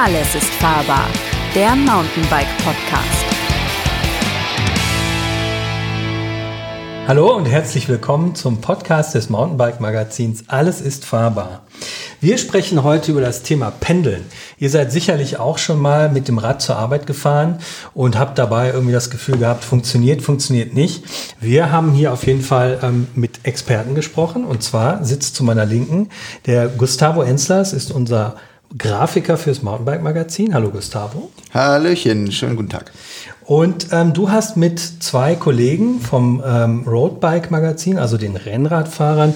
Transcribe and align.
Alles 0.00 0.32
ist 0.36 0.50
fahrbar. 0.60 1.08
Der 1.56 1.74
Mountainbike 1.74 2.46
Podcast. 2.58 3.24
Hallo 7.08 7.34
und 7.34 7.46
herzlich 7.46 7.88
willkommen 7.88 8.36
zum 8.36 8.60
Podcast 8.60 9.16
des 9.16 9.28
Mountainbike 9.28 9.80
Magazins 9.80 10.44
Alles 10.46 10.80
ist 10.80 11.04
fahrbar. 11.04 11.62
Wir 12.20 12.38
sprechen 12.38 12.84
heute 12.84 13.10
über 13.10 13.20
das 13.20 13.42
Thema 13.42 13.72
Pendeln. 13.72 14.24
Ihr 14.58 14.70
seid 14.70 14.92
sicherlich 14.92 15.40
auch 15.40 15.58
schon 15.58 15.80
mal 15.80 16.08
mit 16.10 16.28
dem 16.28 16.38
Rad 16.38 16.62
zur 16.62 16.76
Arbeit 16.76 17.08
gefahren 17.08 17.58
und 17.92 18.16
habt 18.16 18.38
dabei 18.38 18.70
irgendwie 18.70 18.92
das 18.92 19.10
Gefühl 19.10 19.38
gehabt, 19.38 19.64
funktioniert, 19.64 20.22
funktioniert 20.22 20.74
nicht. 20.74 21.02
Wir 21.40 21.72
haben 21.72 21.90
hier 21.90 22.12
auf 22.12 22.24
jeden 22.24 22.42
Fall 22.42 22.78
ähm, 22.84 23.08
mit 23.16 23.40
Experten 23.42 23.96
gesprochen 23.96 24.44
und 24.44 24.62
zwar 24.62 25.04
sitzt 25.04 25.34
zu 25.34 25.42
meiner 25.42 25.66
Linken 25.66 26.08
der 26.46 26.68
Gustavo 26.68 27.22
Enslers, 27.22 27.72
ist 27.72 27.90
unser 27.90 28.36
Grafiker 28.76 29.38
fürs 29.38 29.62
Mountainbike 29.62 30.02
Magazin. 30.02 30.52
Hallo 30.52 30.70
Gustavo. 30.70 31.30
Hallöchen, 31.54 32.30
schönen 32.32 32.56
guten 32.56 32.68
Tag. 32.68 32.92
Und 33.46 33.88
ähm, 33.92 34.12
du 34.12 34.30
hast 34.30 34.58
mit 34.58 34.78
zwei 34.78 35.34
Kollegen 35.34 36.00
vom 36.00 36.42
ähm, 36.44 36.86
Roadbike 36.86 37.50
Magazin, 37.50 37.98
also 37.98 38.18
den 38.18 38.36
Rennradfahrern, 38.36 39.34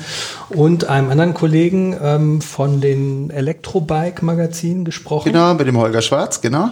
und 0.51 0.85
einem 0.85 1.11
anderen 1.11 1.33
Kollegen 1.33 1.97
ähm, 2.03 2.41
von 2.43 2.83
den 2.83 3.31
Elektrobike 3.31 4.23
Magazin 4.23 4.85
gesprochen. 4.85 5.33
Genau, 5.33 5.55
mit 5.55 5.67
dem 5.67 5.79
Holger 5.79 6.03
Schwarz, 6.03 6.43
genau. 6.43 6.69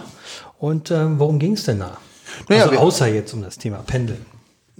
Und 0.58 0.90
ähm, 0.90 1.18
worum 1.18 1.38
ging 1.38 1.54
es 1.54 1.64
denn 1.64 1.78
da? 1.78 1.96
Naja, 2.48 2.66
also 2.66 2.78
außer 2.78 3.06
jetzt 3.06 3.32
um 3.32 3.42
das 3.42 3.56
Thema 3.56 3.78
Pendeln. 3.86 4.26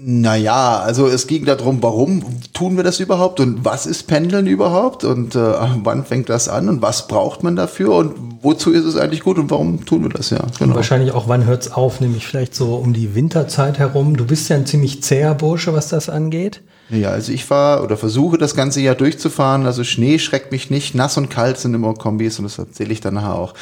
Naja, 0.03 0.81
also 0.81 1.07
es 1.09 1.27
ging 1.27 1.45
darum, 1.45 1.83
warum 1.83 2.25
tun 2.55 2.77
wir 2.77 2.85
das 2.85 3.01
überhaupt 3.01 3.39
und 3.39 3.65
was 3.67 3.85
ist 3.85 4.07
Pendeln 4.07 4.47
überhaupt 4.47 5.05
und 5.05 5.35
äh, 5.35 5.53
wann 5.83 6.07
fängt 6.07 6.31
das 6.31 6.48
an 6.48 6.70
und 6.70 6.81
was 6.81 7.07
braucht 7.07 7.42
man 7.42 7.55
dafür 7.55 7.95
und 7.95 8.15
wozu 8.41 8.70
ist 8.73 8.84
es 8.87 8.97
eigentlich 8.97 9.20
gut 9.23 9.39
und 9.39 9.51
warum 9.51 9.84
tun 9.84 10.03
wir 10.05 10.09
das 10.09 10.31
ja? 10.31 10.41
Und 10.41 10.59
Genau. 10.59 10.75
wahrscheinlich 10.75 11.12
auch, 11.12 11.29
wann 11.29 11.45
hört's 11.45 11.70
auf? 11.70 12.01
Nämlich 12.01 12.27
vielleicht 12.27 12.55
so 12.55 12.77
um 12.77 12.95
die 12.95 13.15
Winterzeit 13.15 13.79
herum. 13.79 14.17
Du 14.17 14.25
bist 14.25 14.48
ja 14.48 14.57
ein 14.57 14.65
ziemlich 14.65 15.03
zäher 15.03 15.34
Bursche, 15.34 15.75
was 15.75 15.89
das 15.89 16.09
angeht. 16.09 16.62
Ja, 16.89 17.11
also 17.11 17.31
ich 17.33 17.45
fahre 17.45 17.83
oder 17.85 17.97
versuche 17.98 18.39
das 18.39 18.55
ganze 18.55 18.81
Jahr 18.81 18.95
durchzufahren. 18.95 19.67
Also 19.67 19.85
Schnee 19.85 20.19
schreckt 20.19 20.51
mich 20.51 20.70
nicht, 20.70 20.95
nass 20.95 21.19
und 21.19 21.29
kalt 21.29 21.59
sind 21.59 21.75
immer 21.75 21.92
Kombis 21.95 22.39
und 22.39 22.45
das 22.45 22.59
erzähle 22.59 22.92
ich 22.92 23.01
dann 23.01 23.14
nachher 23.14 23.35
auch, 23.37 23.55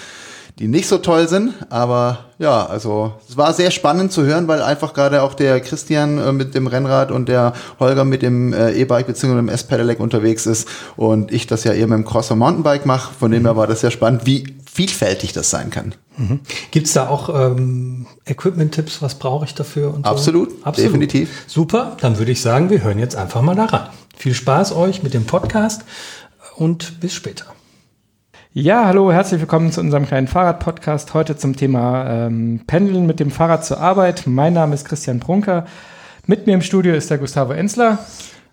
die 0.58 0.68
nicht 0.68 0.88
so 0.88 0.98
toll 0.98 1.28
sind. 1.28 1.54
Aber 1.70 2.26
ja, 2.38 2.66
also 2.66 3.12
es 3.28 3.36
war 3.36 3.52
sehr 3.52 3.70
spannend 3.70 4.12
zu 4.12 4.24
hören, 4.24 4.48
weil 4.48 4.62
einfach 4.62 4.92
gerade 4.94 5.22
auch 5.22 5.34
der 5.34 5.60
Christian 5.60 6.18
äh, 6.18 6.32
mit 6.32 6.54
dem 6.54 6.66
Rennrad 6.66 7.10
und 7.10 7.28
der 7.28 7.52
Holger 7.78 8.04
mit 8.04 8.22
dem 8.22 8.52
äh, 8.52 8.72
E-Bike 8.72 9.06
bzw. 9.06 9.36
dem 9.36 9.48
S-Pedelec 9.48 10.00
unterwegs 10.00 10.46
ist 10.46 10.68
und 10.96 11.32
ich 11.32 11.46
das 11.46 11.64
ja 11.64 11.72
eher 11.72 11.86
mit 11.86 11.98
dem 11.98 12.04
Crosser 12.04 12.36
Mountainbike 12.36 12.86
mache. 12.86 13.12
Von 13.14 13.30
dem 13.30 13.44
her 13.44 13.56
war 13.56 13.66
das 13.66 13.80
sehr 13.80 13.90
spannend, 13.90 14.26
wie 14.26 14.56
vielfältig 14.70 15.32
das 15.32 15.50
sein 15.50 15.70
kann. 15.70 15.94
Gibt's 16.72 16.94
da 16.94 17.08
auch 17.08 17.28
ähm, 17.28 18.06
Equipment-Tipps? 18.26 19.02
Was 19.02 19.16
brauche 19.16 19.44
ich 19.44 19.54
dafür? 19.54 19.94
Und 19.94 20.04
so? 20.04 20.10
Absolut, 20.10 20.50
definitiv. 20.76 21.44
Super, 21.46 21.96
dann 22.00 22.18
würde 22.18 22.32
ich 22.32 22.40
sagen, 22.40 22.70
wir 22.70 22.82
hören 22.82 22.98
jetzt 22.98 23.14
einfach 23.14 23.40
mal 23.40 23.54
da 23.54 23.66
ran. 23.66 23.88
Viel 24.16 24.34
Spaß 24.34 24.72
euch 24.72 25.04
mit 25.04 25.14
dem 25.14 25.26
Podcast 25.26 25.82
und 26.56 27.00
bis 27.00 27.14
später. 27.14 27.46
Ja, 28.60 28.86
hallo, 28.86 29.12
herzlich 29.12 29.40
willkommen 29.40 29.70
zu 29.70 29.80
unserem 29.80 30.04
kleinen 30.04 30.26
Fahrrad-Podcast. 30.26 31.14
Heute 31.14 31.36
zum 31.36 31.54
Thema 31.54 32.26
ähm, 32.26 32.62
Pendeln 32.66 33.06
mit 33.06 33.20
dem 33.20 33.30
Fahrrad 33.30 33.64
zur 33.64 33.78
Arbeit. 33.78 34.24
Mein 34.26 34.54
Name 34.54 34.74
ist 34.74 34.84
Christian 34.84 35.20
Brunker. 35.20 35.64
Mit 36.26 36.48
mir 36.48 36.54
im 36.54 36.60
Studio 36.60 36.92
ist 36.92 37.08
der 37.08 37.18
Gustavo 37.18 37.52
Enzler. 37.52 38.00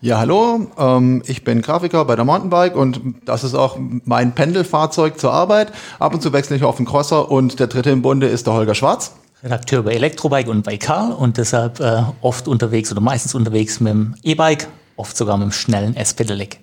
Ja, 0.02 0.20
hallo, 0.20 0.68
ähm, 0.78 1.24
ich 1.26 1.44
bin 1.44 1.64
Grafiker 1.64 2.06
bei 2.06 2.16
der 2.16 2.24
Mountainbike 2.24 2.76
und 2.76 3.02
das 3.26 3.44
ist 3.44 3.56
auch 3.56 3.80
mein 3.80 4.36
Pendelfahrzeug 4.36 5.20
zur 5.20 5.34
Arbeit. 5.34 5.72
Ab 5.98 6.14
und 6.14 6.22
zu 6.22 6.32
wechsle 6.34 6.56
ich 6.56 6.64
auf 6.64 6.78
den 6.78 6.86
Crosser 6.86 7.32
und 7.32 7.60
der 7.60 7.66
dritte 7.66 7.90
im 7.90 8.04
Bunde 8.04 8.28
ist 8.28 8.46
der 8.46 8.54
Holger 8.54 8.76
Schwarz. 8.76 9.16
Redakteur 9.42 9.82
bei 9.82 9.94
Elektrobike 9.94 10.52
und 10.52 10.66
bei 10.66 10.78
Karl 10.78 11.14
und 11.14 11.38
deshalb 11.38 11.80
äh, 11.80 12.04
oft 12.22 12.48
unterwegs 12.48 12.92
oder 12.92 13.02
meistens 13.02 13.34
unterwegs 13.34 13.80
mit 13.80 13.92
dem 13.92 14.14
E-Bike, 14.22 14.68
oft 14.98 15.18
sogar 15.18 15.36
mit 15.38 15.46
dem 15.46 15.52
schnellen 15.52 15.96
S-Pedelec. 15.96 16.60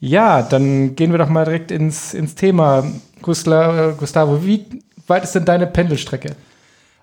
Ja, 0.00 0.40
dann 0.42 0.96
gehen 0.96 1.12
wir 1.12 1.18
doch 1.18 1.28
mal 1.28 1.44
direkt 1.44 1.70
ins, 1.70 2.14
ins 2.14 2.34
Thema. 2.34 2.80
Äh, 2.80 3.92
Gustavo, 3.96 4.44
wie 4.44 4.64
weit 5.06 5.24
ist 5.24 5.34
denn 5.34 5.44
deine 5.44 5.66
Pendelstrecke? 5.66 6.34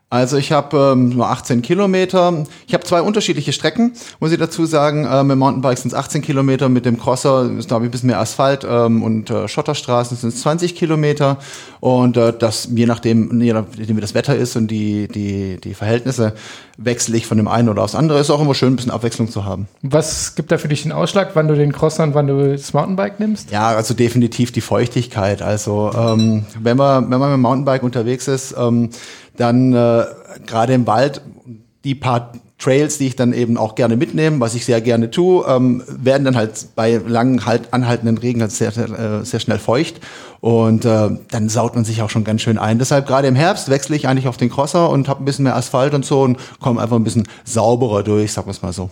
Also 0.10 0.38
ich 0.38 0.54
habe 0.54 0.94
ähm, 0.94 1.10
nur 1.10 1.28
18 1.28 1.62
Kilometer. 1.62 2.46
Ich 2.66 2.74
habe 2.74 2.86
zwei 2.86 3.02
unterschiedliche 3.02 3.52
Strecken, 3.52 3.92
muss 4.22 4.32
ich 4.32 4.38
dazu 4.38 4.66
sagen. 4.66 5.06
Äh, 5.06 5.24
mit 5.24 5.34
dem 5.34 5.40
Mountainbike 5.40 5.78
sind 5.78 5.92
es 5.92 6.00
18 6.00 6.22
Kilometer, 6.22 6.70
mit 6.70 6.86
dem 6.86 6.98
Crosser 6.98 7.52
ist 7.58 7.68
glaube 7.68 7.84
ich 7.84 7.90
ein 7.90 7.92
bisschen 7.92 8.08
mehr 8.08 8.20
Asphalt 8.22 8.66
ähm, 8.70 9.04
und 9.04 9.30
äh, 9.30 9.50
Schotterstraßen 9.50 10.16
sind 10.16 10.30
es 10.30 10.40
20 10.42 10.76
Kilometer. 10.76 11.40
Und 11.82 12.16
äh, 12.16 12.32
das 12.32 12.70
je 12.74 12.86
nachdem, 12.86 13.42
je 13.42 13.52
nachdem 13.52 13.98
wie 13.98 14.02
das 14.02 14.14
Wetter 14.14 14.34
ist 14.34 14.56
und 14.56 14.68
die, 14.72 15.10
die, 15.10 15.60
die 15.62 15.74
Verhältnisse, 15.74 16.34
wechsle 16.78 17.18
ich 17.18 17.26
von 17.26 17.38
dem 17.38 17.50
einen 17.50 17.68
oder 17.68 17.84
aufs 17.84 17.96
andere. 17.96 18.20
Ist 18.20 18.30
auch 18.30 18.42
immer 18.42 18.56
schön, 18.56 18.74
ein 18.74 18.76
bisschen 18.78 18.92
Abwechslung 18.92 19.30
zu 19.30 19.44
haben. 19.44 19.68
Was 19.82 20.36
gibt 20.36 20.54
da 20.54 20.58
für 20.58 20.70
dich 20.70 20.84
den 20.84 20.94
Ausschlag, 20.94 21.32
wann 21.34 21.50
du 21.50 21.56
den 21.56 21.74
Crosser 21.74 22.04
und 22.04 22.14
wann 22.14 22.28
du 22.28 22.52
das 22.52 22.72
Mountainbike 22.72 23.20
nimmst? 23.20 23.52
Ja, 23.52 23.70
also 23.70 23.94
definitiv 23.94 24.54
die 24.54 24.62
Feuchtigkeit. 24.62 25.42
Also 25.42 25.92
ähm, 25.94 26.46
wenn 26.62 26.78
man 26.78 27.12
wenn 27.12 27.20
man 27.20 27.30
mit 27.30 27.38
dem 27.38 27.42
Mountainbike 27.42 27.84
unterwegs 27.84 28.30
ist, 28.30 28.56
ähm, 28.58 28.90
dann 29.38 29.74
äh, 29.74 30.06
gerade 30.46 30.74
im 30.74 30.86
Wald 30.88 31.22
die 31.84 31.96
paar 31.96 32.34
Trails, 32.60 32.98
die 32.98 33.08
ich 33.08 33.16
dann 33.16 33.34
eben 33.34 33.56
auch 33.56 33.76
gerne 33.76 33.96
mitnehme, 33.96 34.40
was 34.40 34.56
ich 34.56 34.66
sehr 34.66 34.82
gerne 34.82 35.12
tue, 35.12 35.46
ähm, 35.48 35.84
werden 35.88 36.26
dann 36.26 36.36
halt 36.36 36.70
bei 36.76 37.00
langen 37.06 37.46
halt 37.46 37.72
anhaltenden 37.72 38.18
Regen 38.18 38.42
halt 38.42 38.52
sehr 38.52 38.76
äh, 38.76 39.24
sehr 39.24 39.40
schnell 39.40 39.60
feucht 39.60 40.02
und 40.42 40.84
äh, 40.84 41.10
dann 41.30 41.50
saut 41.50 41.76
man 41.76 41.86
sich 41.86 42.02
auch 42.02 42.10
schon 42.10 42.24
ganz 42.24 42.42
schön 42.42 42.58
ein. 42.58 42.80
Deshalb 42.80 43.06
gerade 43.06 43.28
im 43.28 43.36
Herbst 43.36 43.70
wechsle 43.70 43.96
ich 43.96 44.08
eigentlich 44.08 44.28
auf 44.28 44.38
den 44.38 44.50
Crosser 44.50 44.90
und 44.90 45.08
habe 45.08 45.22
ein 45.22 45.26
bisschen 45.26 45.44
mehr 45.44 45.56
Asphalt 45.56 45.94
und 45.94 46.04
so 46.04 46.24
und 46.24 46.40
komme 46.60 46.82
einfach 46.82 46.96
ein 46.96 47.04
bisschen 47.04 47.28
sauberer 47.46 48.02
durch, 48.02 48.34
sagen 48.34 48.48
wir 48.48 48.52
es 48.52 48.62
mal 48.64 48.74
so. 48.74 48.90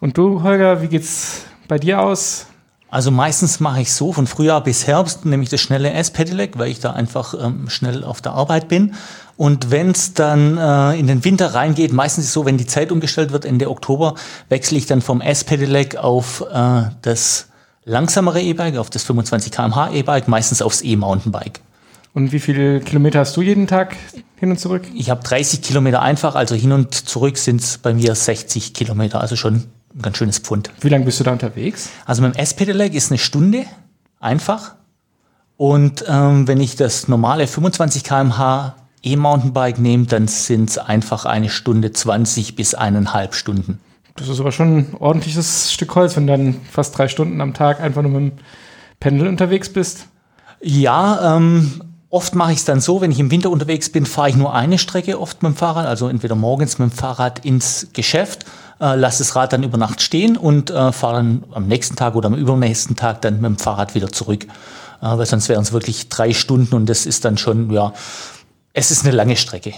Und 0.00 0.18
du, 0.18 0.42
Holger, 0.42 0.82
wie 0.82 0.88
geht's 0.88 1.42
bei 1.68 1.78
dir 1.78 2.00
aus? 2.00 2.46
Also 2.90 3.12
meistens 3.12 3.60
mache 3.60 3.82
ich 3.82 3.92
so 3.92 4.12
von 4.12 4.26
Frühjahr 4.26 4.64
bis 4.64 4.88
Herbst, 4.88 5.24
nämlich 5.24 5.48
das 5.48 5.60
schnelle 5.60 5.92
S-Pedelec, 5.92 6.58
weil 6.58 6.70
ich 6.70 6.80
da 6.80 6.90
einfach 6.90 7.34
ähm, 7.40 7.70
schnell 7.70 8.02
auf 8.02 8.20
der 8.20 8.32
Arbeit 8.32 8.66
bin. 8.66 8.94
Und 9.40 9.70
wenn 9.70 9.92
es 9.92 10.12
dann 10.12 10.58
äh, 10.58 10.98
in 10.98 11.06
den 11.06 11.24
Winter 11.24 11.54
reingeht, 11.54 11.94
meistens 11.94 12.24
ist 12.24 12.28
es 12.28 12.34
so, 12.34 12.44
wenn 12.44 12.58
die 12.58 12.66
Zeit 12.66 12.92
umgestellt 12.92 13.32
wird, 13.32 13.46
Ende 13.46 13.70
Oktober, 13.70 14.14
wechsle 14.50 14.76
ich 14.76 14.84
dann 14.84 15.00
vom 15.00 15.22
S-Pedelec 15.22 15.96
auf 15.96 16.44
äh, 16.52 16.82
das 17.00 17.46
langsamere 17.86 18.42
E-Bike, 18.42 18.76
auf 18.76 18.90
das 18.90 19.02
25 19.04 19.50
km/h 19.50 19.92
E-Bike, 19.92 20.28
meistens 20.28 20.60
aufs 20.60 20.82
E-Mountainbike. 20.82 21.60
Und 22.12 22.32
wie 22.32 22.38
viele 22.38 22.80
Kilometer 22.80 23.20
hast 23.20 23.34
du 23.34 23.40
jeden 23.40 23.66
Tag 23.66 23.96
hin 24.36 24.50
und 24.50 24.60
zurück? 24.60 24.82
Ich 24.94 25.08
habe 25.08 25.24
30 25.24 25.62
Kilometer 25.62 26.02
einfach, 26.02 26.34
also 26.34 26.54
hin 26.54 26.72
und 26.72 26.94
zurück 26.94 27.38
sind 27.38 27.62
es 27.62 27.78
bei 27.78 27.94
mir 27.94 28.14
60 28.14 28.74
Kilometer, 28.74 29.22
also 29.22 29.36
schon 29.36 29.54
ein 29.94 30.02
ganz 30.02 30.18
schönes 30.18 30.38
Pfund. 30.40 30.70
Wie 30.82 30.90
lange 30.90 31.06
bist 31.06 31.18
du 31.18 31.24
da 31.24 31.32
unterwegs? 31.32 31.88
Also 32.04 32.20
mit 32.20 32.34
dem 32.34 32.38
S-Pedelec 32.38 32.92
ist 32.92 33.10
eine 33.10 33.16
Stunde 33.16 33.64
einfach. 34.20 34.74
Und 35.56 36.04
ähm, 36.06 36.46
wenn 36.46 36.60
ich 36.60 36.76
das 36.76 37.08
normale 37.08 37.46
25 37.46 38.04
km/h 38.04 38.74
E-Mountainbike 39.02 39.78
nehme, 39.78 40.06
dann 40.06 40.28
sind 40.28 40.70
es 40.70 40.78
einfach 40.78 41.24
eine 41.24 41.48
Stunde 41.48 41.92
20 41.92 42.56
bis 42.56 42.74
eineinhalb 42.74 43.34
Stunden. 43.34 43.80
Das 44.16 44.28
ist 44.28 44.40
aber 44.40 44.52
schon 44.52 44.78
ein 44.78 44.96
ordentliches 44.98 45.72
Stück 45.72 45.94
Holz, 45.94 46.16
wenn 46.16 46.26
du 46.26 46.36
dann 46.36 46.56
fast 46.70 46.96
drei 46.96 47.08
Stunden 47.08 47.40
am 47.40 47.54
Tag 47.54 47.80
einfach 47.80 48.02
nur 48.02 48.10
mit 48.10 48.32
dem 48.32 48.38
Pendel 48.98 49.28
unterwegs 49.28 49.72
bist. 49.72 50.06
Ja, 50.60 51.36
ähm, 51.36 51.80
oft 52.10 52.34
mache 52.34 52.52
ich 52.52 52.58
es 52.58 52.64
dann 52.64 52.80
so, 52.80 53.00
wenn 53.00 53.12
ich 53.12 53.18
im 53.18 53.30
Winter 53.30 53.50
unterwegs 53.50 53.90
bin, 53.90 54.04
fahre 54.04 54.28
ich 54.28 54.36
nur 54.36 54.54
eine 54.54 54.78
Strecke 54.78 55.18
oft 55.18 55.42
mit 55.42 55.52
dem 55.52 55.56
Fahrrad, 55.56 55.86
also 55.86 56.08
entweder 56.08 56.34
morgens 56.34 56.78
mit 56.78 56.90
dem 56.90 56.94
Fahrrad 56.94 57.44
ins 57.44 57.88
Geschäft, 57.94 58.44
äh, 58.80 58.94
lasse 58.96 59.18
das 59.18 59.36
Rad 59.36 59.54
dann 59.54 59.62
über 59.62 59.78
Nacht 59.78 60.02
stehen 60.02 60.36
und 60.36 60.70
äh, 60.70 60.92
fahre 60.92 61.16
dann 61.16 61.44
am 61.52 61.66
nächsten 61.66 61.96
Tag 61.96 62.14
oder 62.14 62.26
am 62.26 62.34
übernächsten 62.34 62.96
Tag 62.96 63.22
dann 63.22 63.40
mit 63.40 63.44
dem 63.44 63.58
Fahrrad 63.58 63.94
wieder 63.94 64.10
zurück. 64.12 64.44
Äh, 65.00 65.16
weil 65.16 65.26
sonst 65.26 65.48
wären 65.48 65.62
es 65.62 65.72
wirklich 65.72 66.08
drei 66.08 66.34
Stunden 66.34 66.74
und 66.74 66.86
das 66.86 67.06
ist 67.06 67.24
dann 67.24 67.38
schon, 67.38 67.70
ja, 67.70 67.94
es 68.72 68.90
ist 68.90 69.04
eine 69.04 69.14
lange 69.14 69.36
Strecke. 69.36 69.74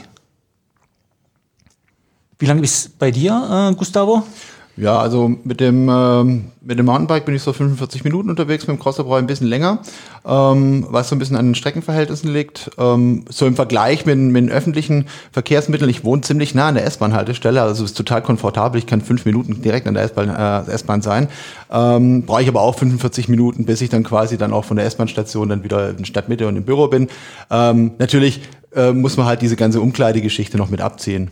Wie 2.39 2.47
lange 2.47 2.63
ist 2.63 2.99
bei 2.99 3.11
dir, 3.11 3.71
äh, 3.71 3.75
Gustavo? 3.75 4.27
Ja, 4.77 4.99
also 4.99 5.31
mit 5.45 5.61
dem, 5.61 5.89
ähm, 5.91 6.47
mit 6.63 6.79
dem 6.79 6.87
Mountainbike 6.87 7.27
bin 7.27 7.35
ich 7.35 7.43
so 7.43 7.53
45 7.53 8.05
Minuten 8.05 8.31
unterwegs, 8.31 8.67
mit 8.67 8.77
dem 8.77 8.81
Crosser 8.81 9.05
brauche 9.05 9.19
ich 9.19 9.25
ein 9.25 9.27
bisschen 9.27 9.47
länger, 9.47 9.81
ähm, 10.25 10.87
was 10.89 11.11
so 11.11 11.17
ein 11.17 11.19
bisschen 11.19 11.37
an 11.37 11.49
den 11.49 11.55
Streckenverhältnissen 11.55 12.33
liegt. 12.33 12.71
Ähm, 12.79 13.27
so 13.29 13.47
im 13.47 13.55
Vergleich 13.55 14.07
mit, 14.07 14.17
mit 14.17 14.45
den 14.45 14.51
öffentlichen 14.51 15.07
Verkehrsmitteln, 15.31 15.91
ich 15.91 16.05
wohne 16.05 16.23
ziemlich 16.23 16.55
nah 16.55 16.69
an 16.69 16.77
der 16.77 16.87
S-Bahn-Haltestelle, 16.87 17.61
also 17.61 17.85
es 17.85 17.91
ist 17.91 17.97
total 17.99 18.23
komfortabel, 18.23 18.79
ich 18.79 18.87
kann 18.87 19.03
fünf 19.03 19.27
Minuten 19.27 19.61
direkt 19.61 19.87
an 19.87 19.93
der 19.93 20.05
S-Bahn 20.05 20.31
äh, 20.31 20.71
S-Bahn 20.73 21.03
sein. 21.03 21.29
Ähm, 21.71 22.23
brauche 22.23 22.41
ich 22.43 22.49
aber 22.49 22.63
auch 22.63 22.79
45 22.79 23.29
Minuten, 23.29 23.67
bis 23.67 23.83
ich 23.83 23.91
dann 23.91 24.05
quasi 24.05 24.39
dann 24.39 24.55
auch 24.55 24.65
von 24.65 24.79
der 24.79 24.87
S-Bahn-Station 24.87 25.51
dann 25.51 25.65
wieder 25.65 25.91
in 25.91 26.07
Stadtmitte 26.07 26.49
und 26.49 26.57
im 26.57 26.65
Büro 26.65 26.89
bin. 26.89 27.09
Ähm, 27.51 27.93
natürlich 27.99 28.41
äh, 28.75 28.93
muss 28.93 29.19
man 29.19 29.27
halt 29.27 29.43
diese 29.43 29.57
ganze 29.57 29.83
Umkleidegeschichte 29.83 30.57
noch 30.57 30.71
mit 30.71 30.81
abziehen. 30.81 31.31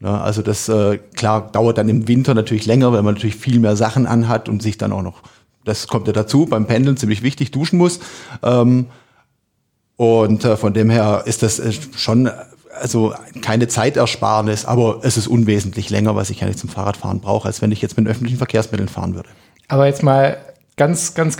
Ja, 0.00 0.20
also 0.20 0.42
das 0.42 0.68
äh, 0.68 0.98
klar 1.14 1.50
dauert 1.52 1.78
dann 1.78 1.88
im 1.88 2.08
Winter 2.08 2.34
natürlich 2.34 2.66
länger, 2.66 2.92
weil 2.92 3.02
man 3.02 3.14
natürlich 3.14 3.36
viel 3.36 3.60
mehr 3.60 3.76
Sachen 3.76 4.06
anhat 4.06 4.48
und 4.48 4.62
sich 4.62 4.78
dann 4.78 4.92
auch 4.92 5.02
noch, 5.02 5.22
das 5.64 5.86
kommt 5.86 6.06
ja 6.06 6.12
dazu, 6.12 6.46
beim 6.46 6.66
Pendeln 6.66 6.96
ziemlich 6.96 7.22
wichtig, 7.22 7.50
duschen 7.50 7.78
muss. 7.78 8.00
Ähm, 8.42 8.86
Und 9.96 10.46
äh, 10.46 10.56
von 10.56 10.72
dem 10.72 10.88
her 10.88 11.24
ist 11.26 11.42
das 11.42 11.58
äh, 11.58 11.72
schon 11.94 12.30
also 12.80 13.12
keine 13.42 13.68
Zeitersparnis, 13.68 14.64
aber 14.64 15.00
es 15.02 15.18
ist 15.18 15.26
unwesentlich 15.26 15.90
länger, 15.90 16.16
was 16.16 16.30
ich 16.30 16.42
eigentlich 16.42 16.56
zum 16.56 16.70
Fahrradfahren 16.70 17.20
brauche, 17.20 17.46
als 17.46 17.60
wenn 17.60 17.70
ich 17.70 17.82
jetzt 17.82 17.98
mit 17.98 18.08
öffentlichen 18.08 18.38
Verkehrsmitteln 18.38 18.88
fahren 18.88 19.14
würde. 19.14 19.28
Aber 19.68 19.84
jetzt 19.84 20.02
mal 20.02 20.38
ganz, 20.78 21.12
ganz 21.12 21.36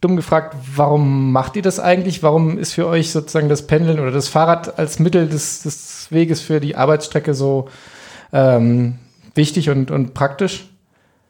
dumm 0.00 0.14
gefragt, 0.14 0.54
warum 0.76 1.32
macht 1.32 1.56
ihr 1.56 1.62
das 1.62 1.80
eigentlich? 1.80 2.22
Warum 2.22 2.56
ist 2.56 2.74
für 2.74 2.86
euch 2.86 3.10
sozusagen 3.10 3.48
das 3.48 3.66
Pendeln 3.66 3.98
oder 3.98 4.12
das 4.12 4.28
Fahrrad 4.28 4.78
als 4.78 5.00
Mittel 5.00 5.28
des, 5.28 5.62
des 5.62 6.06
Weges 6.10 6.40
für 6.40 6.60
die 6.60 6.76
Arbeitsstrecke 6.76 7.34
so 7.34 7.68
ähm, 8.34 8.96
wichtig 9.34 9.70
und, 9.70 9.90
und 9.90 10.12
praktisch? 10.12 10.66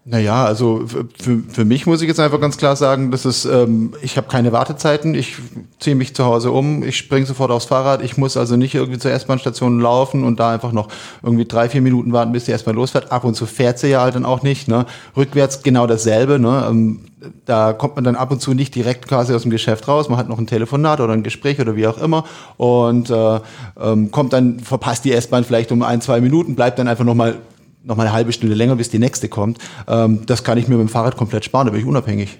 Naja, 0.06 0.44
also 0.44 0.84
für, 0.86 1.38
für 1.48 1.64
mich 1.64 1.86
muss 1.86 2.02
ich 2.02 2.08
jetzt 2.08 2.20
einfach 2.20 2.38
ganz 2.38 2.58
klar 2.58 2.76
sagen, 2.76 3.10
dass 3.10 3.24
es, 3.24 3.46
ähm, 3.46 3.94
ich 4.02 4.18
habe 4.18 4.28
keine 4.28 4.52
Wartezeiten, 4.52 5.14
ich 5.14 5.36
ziehe 5.80 5.96
mich 5.96 6.14
zu 6.14 6.26
Hause 6.26 6.50
um, 6.50 6.82
ich 6.82 6.98
springe 6.98 7.24
sofort 7.24 7.50
aufs 7.50 7.64
Fahrrad, 7.64 8.02
ich 8.02 8.18
muss 8.18 8.36
also 8.36 8.56
nicht 8.56 8.74
irgendwie 8.74 8.98
zur 8.98 9.12
S-Bahn-Station 9.12 9.80
laufen 9.80 10.22
und 10.22 10.38
da 10.38 10.50
einfach 10.50 10.72
noch 10.72 10.88
irgendwie 11.22 11.46
drei, 11.46 11.70
vier 11.70 11.80
Minuten 11.80 12.12
warten, 12.12 12.32
bis 12.32 12.44
die 12.44 12.52
S-Bahn 12.52 12.76
losfährt. 12.76 13.12
Ab 13.12 13.24
und 13.24 13.34
zu 13.34 13.46
fährt 13.46 13.78
sie 13.78 13.88
ja 13.88 14.02
halt 14.02 14.14
dann 14.14 14.26
auch 14.26 14.42
nicht. 14.42 14.68
Ne? 14.68 14.84
Rückwärts 15.16 15.62
genau 15.62 15.86
dasselbe. 15.86 16.38
Ne? 16.38 16.66
Ähm, 16.68 17.00
da 17.46 17.72
kommt 17.72 17.94
man 17.94 18.04
dann 18.04 18.16
ab 18.16 18.30
und 18.30 18.42
zu 18.42 18.52
nicht 18.52 18.74
direkt 18.74 19.08
quasi 19.08 19.32
aus 19.32 19.42
dem 19.42 19.50
Geschäft 19.50 19.88
raus. 19.88 20.10
Man 20.10 20.18
hat 20.18 20.28
noch 20.28 20.38
ein 20.38 20.46
Telefonat 20.46 21.00
oder 21.00 21.14
ein 21.14 21.22
Gespräch 21.22 21.60
oder 21.60 21.76
wie 21.76 21.86
auch 21.86 21.96
immer 21.96 22.24
und 22.58 23.08
äh, 23.08 23.40
ähm, 23.80 24.10
kommt 24.10 24.34
dann, 24.34 24.60
verpasst 24.60 25.06
die 25.06 25.12
S-Bahn 25.12 25.44
vielleicht 25.44 25.72
um 25.72 25.82
ein, 25.82 26.02
zwei 26.02 26.20
Minuten, 26.20 26.56
bleibt 26.56 26.78
dann 26.78 26.88
einfach 26.88 27.06
nochmal 27.06 27.38
noch 27.84 27.96
mal 27.96 28.04
eine 28.04 28.12
halbe 28.12 28.32
Stunde 28.32 28.54
länger, 28.54 28.76
bis 28.76 28.90
die 28.90 28.98
nächste 28.98 29.28
kommt. 29.28 29.58
Ähm, 29.86 30.26
das 30.26 30.44
kann 30.44 30.58
ich 30.58 30.68
mir 30.68 30.76
mit 30.76 30.88
dem 30.88 30.90
Fahrrad 30.90 31.16
komplett 31.16 31.44
sparen, 31.44 31.66
da 31.66 31.72
bin 31.72 31.80
ich 31.80 31.86
unabhängig. 31.86 32.38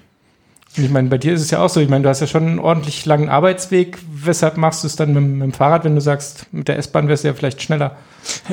Ich 0.77 0.89
meine, 0.89 1.07
bei 1.07 1.17
dir 1.17 1.33
ist 1.33 1.41
es 1.41 1.51
ja 1.51 1.59
auch 1.59 1.69
so. 1.69 1.79
Ich 1.79 1.87
meine, 1.87 2.03
du 2.03 2.09
hast 2.09 2.19
ja 2.19 2.27
schon 2.27 2.45
einen 2.47 2.59
ordentlich 2.59 3.05
langen 3.05 3.29
Arbeitsweg. 3.29 3.97
Weshalb 4.11 4.57
machst 4.57 4.83
du 4.83 4.87
es 4.87 4.97
dann 4.97 5.13
mit, 5.13 5.23
mit 5.23 5.41
dem 5.41 5.53
Fahrrad, 5.53 5.85
wenn 5.85 5.95
du 5.95 6.01
sagst, 6.01 6.47
mit 6.51 6.67
der 6.67 6.77
S-Bahn 6.77 7.07
wärst 7.07 7.23
du 7.23 7.29
ja 7.29 7.33
vielleicht 7.33 7.61
schneller? 7.61 7.95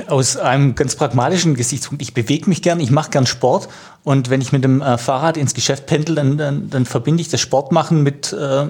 Aus 0.06 0.36
einem 0.36 0.76
ganz 0.76 0.94
pragmatischen 0.94 1.54
Gesichtspunkt. 1.54 2.00
Ich 2.00 2.14
bewege 2.14 2.48
mich 2.48 2.62
gern, 2.62 2.78
ich 2.78 2.92
mache 2.92 3.10
gern 3.10 3.26
Sport. 3.26 3.68
Und 4.04 4.30
wenn 4.30 4.40
ich 4.40 4.52
mit 4.52 4.62
dem 4.62 4.82
äh, 4.82 4.98
Fahrrad 4.98 5.36
ins 5.36 5.52
Geschäft 5.52 5.86
pendel, 5.86 6.14
dann, 6.14 6.38
dann, 6.38 6.70
dann 6.70 6.84
verbinde 6.84 7.22
ich 7.22 7.28
das 7.28 7.40
Sportmachen 7.40 8.04
mit, 8.04 8.32
äh, 8.32 8.66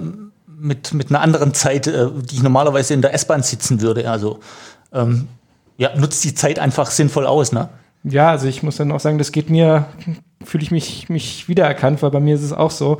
mit, 0.47 0.93
mit 0.95 1.09
einer 1.11 1.21
anderen 1.21 1.53
Zeit, 1.53 1.85
äh, 1.85 2.07
die 2.27 2.37
ich 2.37 2.43
normalerweise 2.43 2.95
in 2.95 3.03
der 3.03 3.13
S-Bahn 3.13 3.43
sitzen 3.43 3.81
würde. 3.81 4.09
Also 4.09 4.39
ähm, 4.93 5.27
ja, 5.77 5.95
nutzt 5.95 6.23
die 6.23 6.33
Zeit 6.33 6.57
einfach 6.57 6.89
sinnvoll 6.89 7.27
aus. 7.27 7.51
Ne? 7.51 7.69
Ja, 8.03 8.29
also 8.29 8.47
ich 8.47 8.63
muss 8.63 8.77
dann 8.77 8.91
auch 8.91 8.99
sagen, 8.99 9.17
das 9.17 9.31
geht 9.31 9.49
mir, 9.49 9.85
fühle 10.43 10.63
ich 10.63 10.71
mich, 10.71 11.09
mich 11.09 11.47
wiedererkannt, 11.47 12.01
weil 12.01 12.11
bei 12.11 12.19
mir 12.19 12.35
ist 12.35 12.43
es 12.43 12.53
auch 12.53 12.71
so, 12.71 12.97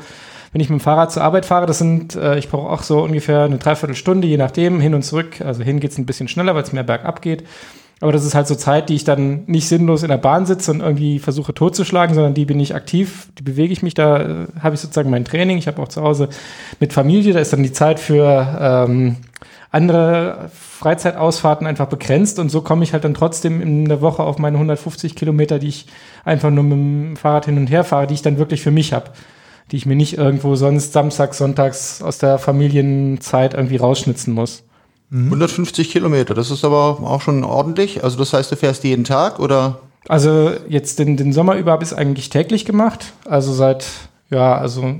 wenn 0.53 0.61
ich 0.61 0.69
mit 0.69 0.79
dem 0.79 0.83
Fahrrad 0.83 1.11
zur 1.11 1.23
Arbeit 1.23 1.45
fahre, 1.45 1.65
das 1.65 1.79
sind, 1.79 2.15
äh, 2.15 2.37
ich 2.37 2.47
brauche 2.47 2.69
auch 2.69 2.83
so 2.83 3.01
ungefähr 3.03 3.41
eine 3.41 3.57
Dreiviertelstunde, 3.57 4.27
je 4.27 4.37
nachdem, 4.37 4.79
hin 4.79 4.93
und 4.93 5.01
zurück. 5.01 5.41
Also 5.41 5.63
hin 5.63 5.79
geht 5.79 5.91
es 5.91 5.97
ein 5.97 6.05
bisschen 6.05 6.27
schneller, 6.27 6.53
weil 6.53 6.63
es 6.63 6.71
mehr 6.71 6.83
bergab 6.83 7.21
geht. 7.21 7.43
Aber 8.01 8.11
das 8.11 8.25
ist 8.25 8.35
halt 8.35 8.47
so 8.47 8.55
Zeit, 8.55 8.89
die 8.89 8.95
ich 8.95 9.03
dann 9.03 9.45
nicht 9.47 9.67
sinnlos 9.67 10.03
in 10.03 10.09
der 10.09 10.17
Bahn 10.17 10.45
sitze 10.45 10.71
und 10.71 10.81
irgendwie 10.81 11.19
versuche 11.19 11.53
totzuschlagen, 11.53 12.13
sondern 12.13 12.33
die 12.33 12.45
bin 12.45 12.59
ich 12.59 12.75
aktiv, 12.75 13.29
die 13.39 13.43
bewege 13.43 13.73
ich 13.73 13.81
mich, 13.81 13.93
da 13.93 14.21
äh, 14.21 14.47
habe 14.59 14.75
ich 14.75 14.81
sozusagen 14.81 15.09
mein 15.09 15.25
Training. 15.25 15.57
Ich 15.57 15.67
habe 15.67 15.81
auch 15.81 15.87
zu 15.87 16.01
Hause 16.01 16.29
mit 16.79 16.93
Familie, 16.93 17.33
da 17.33 17.39
ist 17.39 17.53
dann 17.53 17.63
die 17.63 17.71
Zeit 17.71 17.99
für 17.99 18.85
ähm, 18.87 19.17
andere 19.73 20.51
Freizeitausfahrten 20.53 21.65
einfach 21.65 21.87
begrenzt 21.87 22.37
und 22.37 22.49
so 22.49 22.61
komme 22.61 22.83
ich 22.83 22.93
halt 22.93 23.03
dann 23.03 23.15
trotzdem 23.15 23.59
in 23.59 23.85
der 23.85 24.01
Woche 24.01 24.21
auf 24.21 24.37
meine 24.37 24.57
150 24.57 25.15
Kilometer, 25.15 25.57
die 25.57 25.69
ich 25.69 25.87
einfach 26.23 26.51
nur 26.51 26.63
mit 26.63 26.73
dem 26.73 27.17
Fahrrad 27.17 27.45
hin 27.45 27.57
und 27.57 27.67
her 27.67 27.83
fahre, 27.83 28.05
die 28.05 28.13
ich 28.13 28.21
dann 28.21 28.37
wirklich 28.37 28.61
für 28.61 28.69
mich 28.69 28.93
habe, 28.93 29.09
die 29.71 29.77
ich 29.77 29.87
mir 29.87 29.95
nicht 29.95 30.15
irgendwo 30.15 30.55
sonst 30.55 30.93
samstags, 30.93 31.39
sonntags 31.39 32.03
aus 32.03 32.19
der 32.19 32.37
Familienzeit 32.37 33.55
irgendwie 33.55 33.77
rausschnitzen 33.77 34.31
muss. 34.31 34.63
150 35.11 35.89
Kilometer, 35.91 36.35
das 36.35 36.51
ist 36.51 36.63
aber 36.63 36.99
auch 37.01 37.21
schon 37.21 37.43
ordentlich. 37.43 38.03
Also 38.03 38.19
das 38.19 38.31
heißt, 38.31 38.51
du 38.51 38.55
fährst 38.55 38.83
jeden 38.83 39.05
Tag 39.05 39.39
oder? 39.39 39.79
Also 40.07 40.51
jetzt 40.69 40.99
den, 40.99 41.17
den 41.17 41.33
Sommer 41.33 41.55
über 41.55 41.71
habe 41.71 41.83
ich 41.83 41.91
es 41.91 41.97
eigentlich 41.97 42.29
täglich 42.29 42.65
gemacht. 42.65 43.13
Also 43.25 43.53
seit, 43.53 43.87
ja, 44.29 44.55
also 44.55 44.95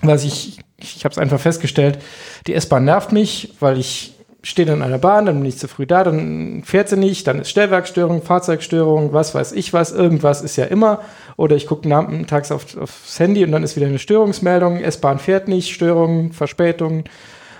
was 0.00 0.24
ich 0.24 0.63
ich 0.78 1.04
habe 1.04 1.12
es 1.12 1.18
einfach 1.18 1.40
festgestellt, 1.40 1.98
die 2.46 2.54
S-Bahn 2.54 2.84
nervt 2.84 3.12
mich, 3.12 3.54
weil 3.60 3.78
ich 3.78 4.14
stehe 4.44 4.66
dann 4.66 4.78
in 4.78 4.82
einer 4.82 4.98
Bahn, 4.98 5.26
dann 5.26 5.36
bin 5.36 5.46
ich 5.46 5.58
zu 5.58 5.68
früh 5.68 5.86
da, 5.86 6.04
dann 6.04 6.62
fährt 6.64 6.90
sie 6.90 6.98
nicht, 6.98 7.26
dann 7.26 7.40
ist 7.40 7.50
Stellwerkstörung, 7.50 8.22
Fahrzeugstörung, 8.22 9.12
was 9.12 9.34
weiß 9.34 9.52
ich 9.52 9.72
was, 9.72 9.90
irgendwas 9.90 10.42
ist 10.42 10.56
ja 10.56 10.66
immer. 10.66 11.00
Oder 11.36 11.56
ich 11.56 11.66
gucke 11.66 11.88
nachmittags 11.88 12.52
auf, 12.52 12.76
aufs 12.76 13.18
Handy 13.18 13.42
und 13.44 13.52
dann 13.52 13.62
ist 13.62 13.74
wieder 13.76 13.86
eine 13.86 13.98
Störungsmeldung, 13.98 14.80
S-Bahn 14.80 15.18
fährt 15.18 15.48
nicht, 15.48 15.72
Störung, 15.72 16.32
Verspätung. 16.32 17.04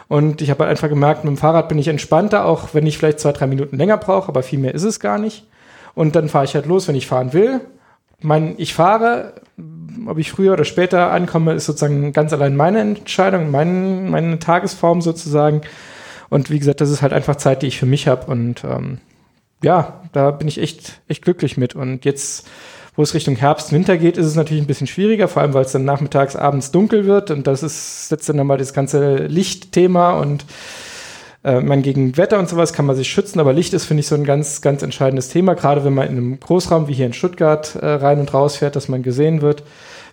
Und 0.08 0.42
ich 0.42 0.50
habe 0.50 0.64
halt 0.64 0.70
einfach 0.70 0.90
gemerkt, 0.90 1.24
mit 1.24 1.30
dem 1.30 1.38
Fahrrad 1.38 1.68
bin 1.68 1.78
ich 1.78 1.88
entspannter, 1.88 2.44
auch 2.44 2.74
wenn 2.74 2.86
ich 2.86 2.98
vielleicht 2.98 3.20
zwei, 3.20 3.32
drei 3.32 3.46
Minuten 3.46 3.78
länger 3.78 3.96
brauche, 3.96 4.28
aber 4.28 4.42
viel 4.42 4.58
mehr 4.58 4.74
ist 4.74 4.84
es 4.84 5.00
gar 5.00 5.18
nicht. 5.18 5.46
Und 5.94 6.14
dann 6.16 6.28
fahre 6.28 6.44
ich 6.44 6.54
halt 6.54 6.66
los, 6.66 6.86
wenn 6.86 6.94
ich 6.94 7.06
fahren 7.06 7.32
will. 7.32 7.62
Mein, 8.20 8.54
ich 8.58 8.74
fahre, 8.74 9.34
ob 10.06 10.18
ich 10.18 10.30
früher 10.30 10.52
oder 10.54 10.64
später 10.64 11.10
ankomme, 11.10 11.52
ist 11.52 11.66
sozusagen 11.66 12.12
ganz 12.12 12.32
allein 12.32 12.56
meine 12.56 12.80
Entscheidung, 12.80 13.50
mein, 13.50 14.10
meine 14.10 14.38
Tagesform 14.38 15.02
sozusagen. 15.02 15.62
Und 16.30 16.50
wie 16.50 16.58
gesagt, 16.58 16.80
das 16.80 16.90
ist 16.90 17.02
halt 17.02 17.12
einfach 17.12 17.36
Zeit, 17.36 17.62
die 17.62 17.66
ich 17.66 17.78
für 17.78 17.86
mich 17.86 18.08
habe. 18.08 18.30
Und 18.30 18.64
ähm, 18.64 18.98
ja, 19.62 20.00
da 20.12 20.30
bin 20.30 20.48
ich 20.48 20.58
echt, 20.58 21.00
echt 21.08 21.22
glücklich 21.22 21.56
mit. 21.56 21.74
Und 21.74 22.04
jetzt, 22.04 22.46
wo 22.96 23.02
es 23.02 23.14
Richtung 23.14 23.36
Herbst, 23.36 23.72
Winter 23.72 23.96
geht, 23.96 24.16
ist 24.16 24.26
es 24.26 24.34
natürlich 24.34 24.62
ein 24.62 24.66
bisschen 24.66 24.86
schwieriger, 24.86 25.28
vor 25.28 25.42
allem 25.42 25.54
weil 25.54 25.64
es 25.64 25.72
dann 25.72 25.84
nachmittags, 25.84 26.36
abends 26.36 26.70
dunkel 26.70 27.06
wird. 27.06 27.30
Und 27.30 27.46
das 27.46 27.62
ist 27.62 28.10
jetzt 28.10 28.28
dann 28.28 28.36
nochmal 28.36 28.58
das 28.58 28.72
ganze 28.72 29.26
Lichtthema 29.26 30.12
und 30.12 30.44
äh, 31.44 31.60
man 31.60 31.82
gegen 31.82 32.16
Wetter 32.16 32.38
und 32.38 32.48
sowas 32.48 32.72
kann 32.72 32.86
man 32.86 32.96
sich 32.96 33.08
schützen, 33.08 33.38
aber 33.38 33.52
Licht 33.52 33.74
ist, 33.74 33.84
finde 33.84 34.00
ich, 34.00 34.06
so 34.06 34.14
ein 34.14 34.24
ganz, 34.24 34.62
ganz 34.62 34.82
entscheidendes 34.82 35.28
Thema, 35.28 35.54
gerade 35.54 35.84
wenn 35.84 35.94
man 35.94 36.08
in 36.08 36.16
einem 36.16 36.40
Großraum 36.40 36.88
wie 36.88 36.94
hier 36.94 37.06
in 37.06 37.12
Stuttgart 37.12 37.74
äh, 37.76 37.86
rein 37.86 38.18
und 38.18 38.32
raus 38.32 38.56
fährt, 38.56 38.76
dass 38.76 38.88
man 38.88 39.02
gesehen 39.02 39.42
wird. 39.42 39.62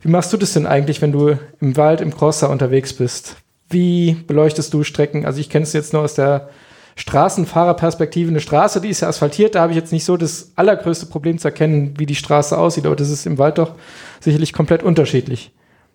Wie 0.02 0.10
machst 0.10 0.34
du 0.34 0.38
das 0.38 0.54
denn 0.54 0.66
eigentlich, 0.68 1.02
wenn 1.02 1.12
du 1.12 1.38
im 1.60 1.78
Wald, 1.78 2.02
im 2.02 2.14
Crosser 2.16 2.50
unterwegs 2.50 2.94
bist? 2.94 3.38
Wie 3.70 4.18
beleuchtest 4.28 4.74
du 4.74 4.84
Strecken? 4.84 5.26
Also 5.26 5.40
ich 5.40 5.50
kenne 5.50 5.64
es 5.64 5.74
jetzt 5.74 5.94
nur 5.94 6.02
aus 6.02 6.16
der 6.16 6.50
Straßenfahrerperspektive. 6.96 8.30
Eine 8.30 8.42
Straße, 8.42 8.82
die 8.82 8.90
ist 8.90 9.02
ja 9.02 9.08
asphaltiert, 9.08 9.56
da 9.56 9.62
habe 9.62 9.72
ich 9.72 9.78
jetzt 9.78 9.94
nicht 9.94 10.04
so 10.04 10.18
das 10.18 10.52
allergrößte 10.56 11.06
Problem 11.06 11.38
zu 11.38 11.48
erkennen, 11.48 11.94
wie 11.98 12.06
die 12.06 12.16
Straße 12.16 12.58
aussieht, 12.58 12.86
aber 12.86 12.98
das 12.98 13.10
ist 13.10 13.26
im 13.26 13.38
Wald 13.38 13.58
doch 13.58 13.76
sicherlich 14.20 14.52
komplett 14.52 14.84
unterschiedlich. 14.84 15.54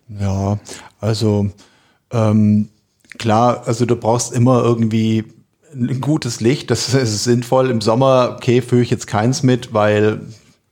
Ja, 0.09 0.57
also 0.99 1.51
ähm, 2.11 2.69
klar, 3.17 3.63
also 3.65 3.85
du 3.85 3.95
brauchst 3.95 4.33
immer 4.33 4.63
irgendwie 4.63 5.25
ein 5.73 6.01
gutes 6.01 6.41
Licht, 6.41 6.71
das 6.71 6.93
ist 6.93 7.23
sinnvoll. 7.23 7.69
Im 7.69 7.81
Sommer, 7.81 8.35
okay, 8.37 8.61
führe 8.61 8.81
ich 8.81 8.89
jetzt 8.89 9.07
keins 9.07 9.43
mit, 9.43 9.73
weil 9.73 10.21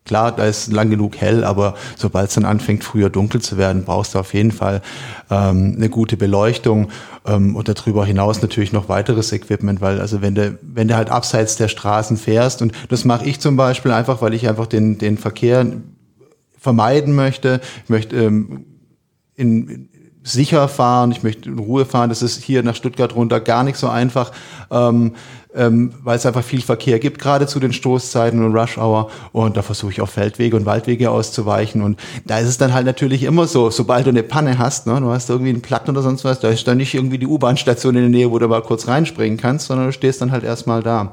klar, 0.06 0.32
da 0.32 0.46
ist 0.46 0.72
lang 0.72 0.90
genug 0.90 1.18
hell, 1.18 1.44
aber 1.44 1.76
sobald 1.96 2.30
es 2.30 2.36
dann 2.36 2.46
anfängt, 2.46 2.84
früher 2.84 3.10
dunkel 3.10 3.42
zu 3.42 3.58
werden, 3.58 3.84
brauchst 3.86 4.14
du 4.14 4.20
auf 4.20 4.34
jeden 4.34 4.52
Fall 4.52 4.82
ähm, 5.32 5.74
eine 5.76 5.90
gute 5.90 6.16
Beleuchtung 6.16 6.90
ähm, 7.26 7.56
und 7.56 7.68
darüber 7.68 8.06
hinaus 8.06 8.42
natürlich 8.42 8.72
noch 8.72 8.88
weiteres 8.88 9.32
Equipment, 9.32 9.82
weil 9.82 10.00
also 10.00 10.22
wenn 10.22 10.36
du, 10.36 10.58
wenn 10.62 10.88
du 10.88 10.96
halt 10.96 11.10
abseits 11.10 11.56
der 11.56 11.70
Straßen 11.70 12.18
fährst 12.18 12.62
und 12.62 12.72
das 12.90 13.04
mache 13.04 13.26
ich 13.26 13.40
zum 13.40 13.58
Beispiel 13.58 13.92
einfach, 13.92 14.22
weil 14.22 14.36
ich 14.36 14.48
einfach 14.48 14.68
den, 14.68 15.00
den 15.00 15.18
Verkehr 15.18 15.66
vermeiden 16.60 17.16
möchte, 17.16 17.60
ich 17.84 17.90
möchte 17.90 18.16
ähm, 18.16 18.66
in, 19.36 19.90
sicher 20.26 20.68
fahren, 20.68 21.12
ich 21.12 21.24
möchte 21.24 21.50
in 21.50 21.60
Ruhe 21.60 21.86
fahren. 21.86 22.10
Das 22.10 22.22
ist 22.22 22.44
hier 22.44 22.64
nach 22.64 22.76
Stuttgart 22.76 23.16
runter 23.16 23.40
gar 23.40 23.64
nicht 23.64 23.78
so 23.78 23.88
einfach. 23.88 24.32
Ähm, 24.72 25.14
ähm, 25.56 25.94
weil 26.04 26.18
es 26.18 26.26
einfach 26.26 26.44
viel 26.44 26.62
Verkehr 26.62 27.00
gibt, 27.00 27.20
gerade 27.20 27.48
zu 27.48 27.60
den 27.60 27.74
Stoßzeiten 27.74 28.44
und 28.44 28.56
Rush 28.56 28.78
Hour. 28.78 29.10
Und 29.32 29.58
da 29.58 29.62
versuche 29.62 29.92
ich 29.92 30.02
auf 30.02 30.10
Feldwege 30.10 30.56
und 30.56 30.66
Waldwege 30.66 31.10
auszuweichen. 31.10 31.82
Und 31.82 32.00
da 32.26 32.40
ist 32.40 32.48
es 32.48 32.58
dann 32.58 32.74
halt 32.74 32.86
natürlich 32.86 33.24
immer 33.24 33.48
so, 33.48 33.70
sobald 33.70 34.06
du 34.06 34.10
eine 34.10 34.24
Panne 34.24 34.58
hast, 34.58 34.88
ne, 34.88 35.00
du 35.00 35.10
hast 35.10 35.30
irgendwie 35.30 35.52
einen 35.52 35.62
Platten 35.62 35.92
oder 35.92 36.02
sonst 36.02 36.24
was, 36.24 36.40
da 36.40 36.50
ist 36.50 36.68
dann 36.68 36.78
nicht 36.78 36.94
irgendwie 36.94 37.18
die 37.18 37.28
U-Bahn-Station 37.28 37.96
in 37.96 38.02
der 38.02 38.10
Nähe, 38.10 38.32
wo 38.32 38.40
du 38.40 38.48
mal 38.48 38.62
kurz 38.62 38.88
reinspringen 38.88 39.38
kannst, 39.38 39.68
sondern 39.68 39.88
du 39.88 39.94
stehst 39.94 40.22
dann 40.22 40.32
halt 40.32 40.44
erstmal 40.44 40.84
da. 40.84 41.12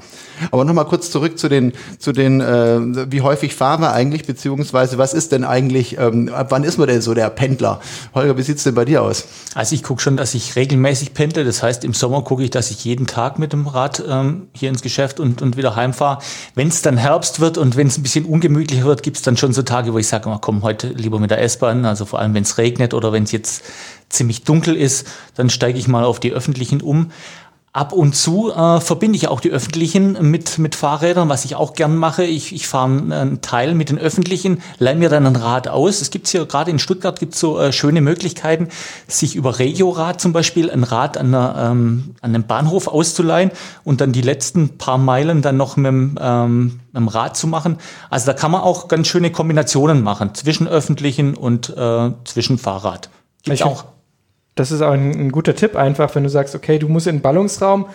Aber 0.51 0.65
nochmal 0.65 0.87
kurz 0.87 1.11
zurück 1.11 1.39
zu 1.39 1.49
den, 1.49 1.73
zu 1.99 2.13
den, 2.13 2.41
äh, 2.41 3.11
wie 3.11 3.21
häufig 3.21 3.55
fahren 3.55 3.81
wir 3.81 3.93
eigentlich, 3.93 4.27
beziehungsweise 4.27 4.99
was 4.99 5.15
ist 5.15 5.33
denn 5.33 5.45
eigentlich, 5.45 5.99
ähm, 5.99 6.31
ab 6.33 6.49
wann 6.51 6.65
ist 6.65 6.79
man 6.79 6.89
denn 6.89 7.01
so 7.01 7.15
der 7.15 7.31
Pendler? 7.31 7.81
Holger, 8.15 8.37
wie 8.37 8.43
sieht's 8.43 8.65
denn 8.65 8.75
bei 8.75 8.85
dir 8.85 9.03
aus? 9.03 9.27
Also 9.55 9.75
ich 9.75 9.83
gucke 9.83 10.01
schon, 10.01 10.17
dass 10.17 10.35
ich 10.35 10.57
regelmäßig 10.57 11.15
pendle. 11.15 11.45
Das 11.45 11.63
heißt, 11.63 11.85
im 11.85 11.95
Sommer 11.95 12.23
gucke 12.23 12.43
ich, 12.43 12.51
dass 12.51 12.71
ich 12.71 12.85
jeden 12.85 13.07
Tag 13.07 13.39
mit 13.39 13.53
dem 13.53 13.67
Rad 13.67 14.03
ähm, 14.09 14.32
hier 14.55 14.69
ins 14.69 14.83
Geschäft 14.83 15.21
und, 15.21 15.43
und 15.43 15.57
wieder 15.57 15.77
heimfahre. 15.77 16.23
Wenn 16.55 16.69
es 16.69 16.83
dann 16.83 16.97
Herbst 16.97 17.41
wird 17.41 17.59
und 17.59 17.77
wenn 17.77 17.87
es 17.87 17.99
ein 17.99 18.03
bisschen 18.03 18.25
ungemütlicher 18.25 18.85
wird, 18.85 19.03
gibt 19.03 19.17
es 19.17 19.23
dann 19.23 19.37
schon 19.37 19.53
so 19.53 19.63
Tage, 19.63 19.93
wo 19.93 19.99
ich 19.99 20.09
sage, 20.09 20.31
komm, 20.41 20.63
heute 20.63 20.89
lieber 20.89 21.19
mit 21.19 21.31
der 21.31 21.43
S-Bahn. 21.43 21.85
Also 21.85 22.05
vor 22.05 22.19
allem, 22.19 22.35
wenn 22.35 22.43
es 22.43 22.59
regnet 22.59 22.95
oder 22.95 23.13
wenn 23.13 23.25
es 23.25 23.33
jetzt 23.33 23.65
ziemlich 24.09 24.45
dunkel 24.45 24.77
ist, 24.77 25.07
dann 25.35 25.51
steige 25.51 25.79
ich 25.79 25.89
mal 25.89 26.05
auf 26.05 26.21
die 26.21 26.33
öffentlichen 26.33 26.81
um. 26.81 27.11
Ab 27.75 27.95
und 27.95 28.15
zu 28.15 28.53
äh, 28.53 28.81
verbinde 28.83 29.17
ich 29.17 29.29
auch 29.29 29.41
die 29.41 29.49
öffentlichen 29.49 30.31
mit, 30.31 30.59
mit 30.59 30.75
Fahrrädern, 30.75 31.31
was 31.31 31.47
ich 31.47 31.57
auch 31.57 31.73
gern 31.73 31.97
mache. 31.97 32.23
Ich, 32.23 32.55
ich 32.55 32.69
fahre 32.69 32.91
einen 32.91 33.41
Teil 33.41 33.75
mit 33.75 33.89
den 33.89 33.99
öffentlichen, 33.99 34.61
leih 34.79 34.95
mir 34.95 35.09
dann 35.09 35.27
ein 35.27 35.37
Rad 35.37 35.69
aus. 35.69 36.03
Es 36.03 36.11
gibt 36.11 36.29
hier 36.29 36.45
gerade 36.45 36.71
in 36.71 36.79
Stuttgart 36.79 37.19
gibt's 37.19 37.41
so 37.41 37.59
äh, 37.59 37.73
schöne 37.73 38.03
Möglichkeiten, 38.03 38.69
sich 39.09 39.37
über 39.37 39.59
Regiorad 39.59 40.21
zum 40.21 40.35
Beispiel 40.35 40.71
ein 40.71 40.85
Rad 40.85 41.17
an, 41.17 41.29
einer, 41.29 41.71
ähm, 41.71 42.15
an 42.21 42.35
einem 42.35 42.47
Bahnhof 42.47 42.89
auszuleihen 42.89 43.51
und 43.85 44.03
dann 44.03 44.13
die 44.13 44.21
letzten 44.21 44.77
paar 44.77 44.99
Meilen 44.99 45.41
dann 45.41 45.57
noch 45.57 45.79
mit, 45.79 46.19
ähm, 46.21 46.81
mit 46.93 46.95
dem 46.95 47.09
Rad 47.09 47.39
zu 47.39 47.47
machen. 47.47 47.79
Also 48.11 48.27
da 48.27 48.35
kann 48.35 48.51
man 48.51 48.61
auch 48.61 48.89
ganz 48.89 49.07
schöne 49.07 49.33
Kombinationen 49.33 50.03
machen 50.03 50.35
zwischen 50.35 50.69
öffentlichen 50.69 51.35
und 51.35 51.71
äh, 51.71 52.11
zwischen 52.25 52.59
Fahrrad. 52.59 53.09
Gibt's 53.45 53.61
Ich 53.61 53.65
auch. 53.65 53.87
Das 54.55 54.71
ist 54.71 54.83
auch 54.83 54.93
ein, 54.93 55.11
ein 55.13 55.33
guter 55.33 55.55
Tipp, 55.55 55.77
einfach, 55.77 56.15
wenn 56.15 56.25
du 56.25 56.29
sagst, 56.29 56.55
okay, 56.55 56.79
du 56.79 56.89
musst 56.89 57.07
in 57.07 57.17
den 57.17 57.23
Ballungsraum 57.23 57.87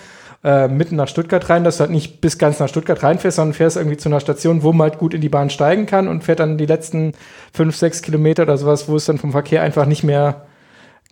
äh, 0.43 0.67
mitten 0.67 0.95
nach 0.95 1.07
Stuttgart 1.07 1.49
rein, 1.49 1.63
dass 1.63 1.77
du 1.77 1.81
halt 1.81 1.91
nicht 1.91 2.21
bis 2.21 2.37
ganz 2.37 2.59
nach 2.59 2.69
Stuttgart 2.69 3.01
reinfährst, 3.01 3.37
sondern 3.37 3.53
fährst 3.53 3.77
irgendwie 3.77 3.97
zu 3.97 4.09
einer 4.09 4.19
Station, 4.19 4.63
wo 4.63 4.71
man 4.71 4.89
halt 4.89 4.99
gut 4.99 5.13
in 5.13 5.21
die 5.21 5.29
Bahn 5.29 5.49
steigen 5.49 5.85
kann 5.85 6.07
und 6.07 6.23
fährt 6.23 6.39
dann 6.39 6.57
die 6.57 6.65
letzten 6.65 7.13
fünf, 7.53 7.75
sechs 7.75 8.01
Kilometer 8.01 8.43
oder 8.43 8.57
sowas, 8.57 8.87
wo 8.87 8.95
es 8.95 9.05
dann 9.05 9.17
vom 9.17 9.31
Verkehr 9.31 9.61
einfach 9.61 9.85
nicht 9.85 10.03
mehr 10.03 10.45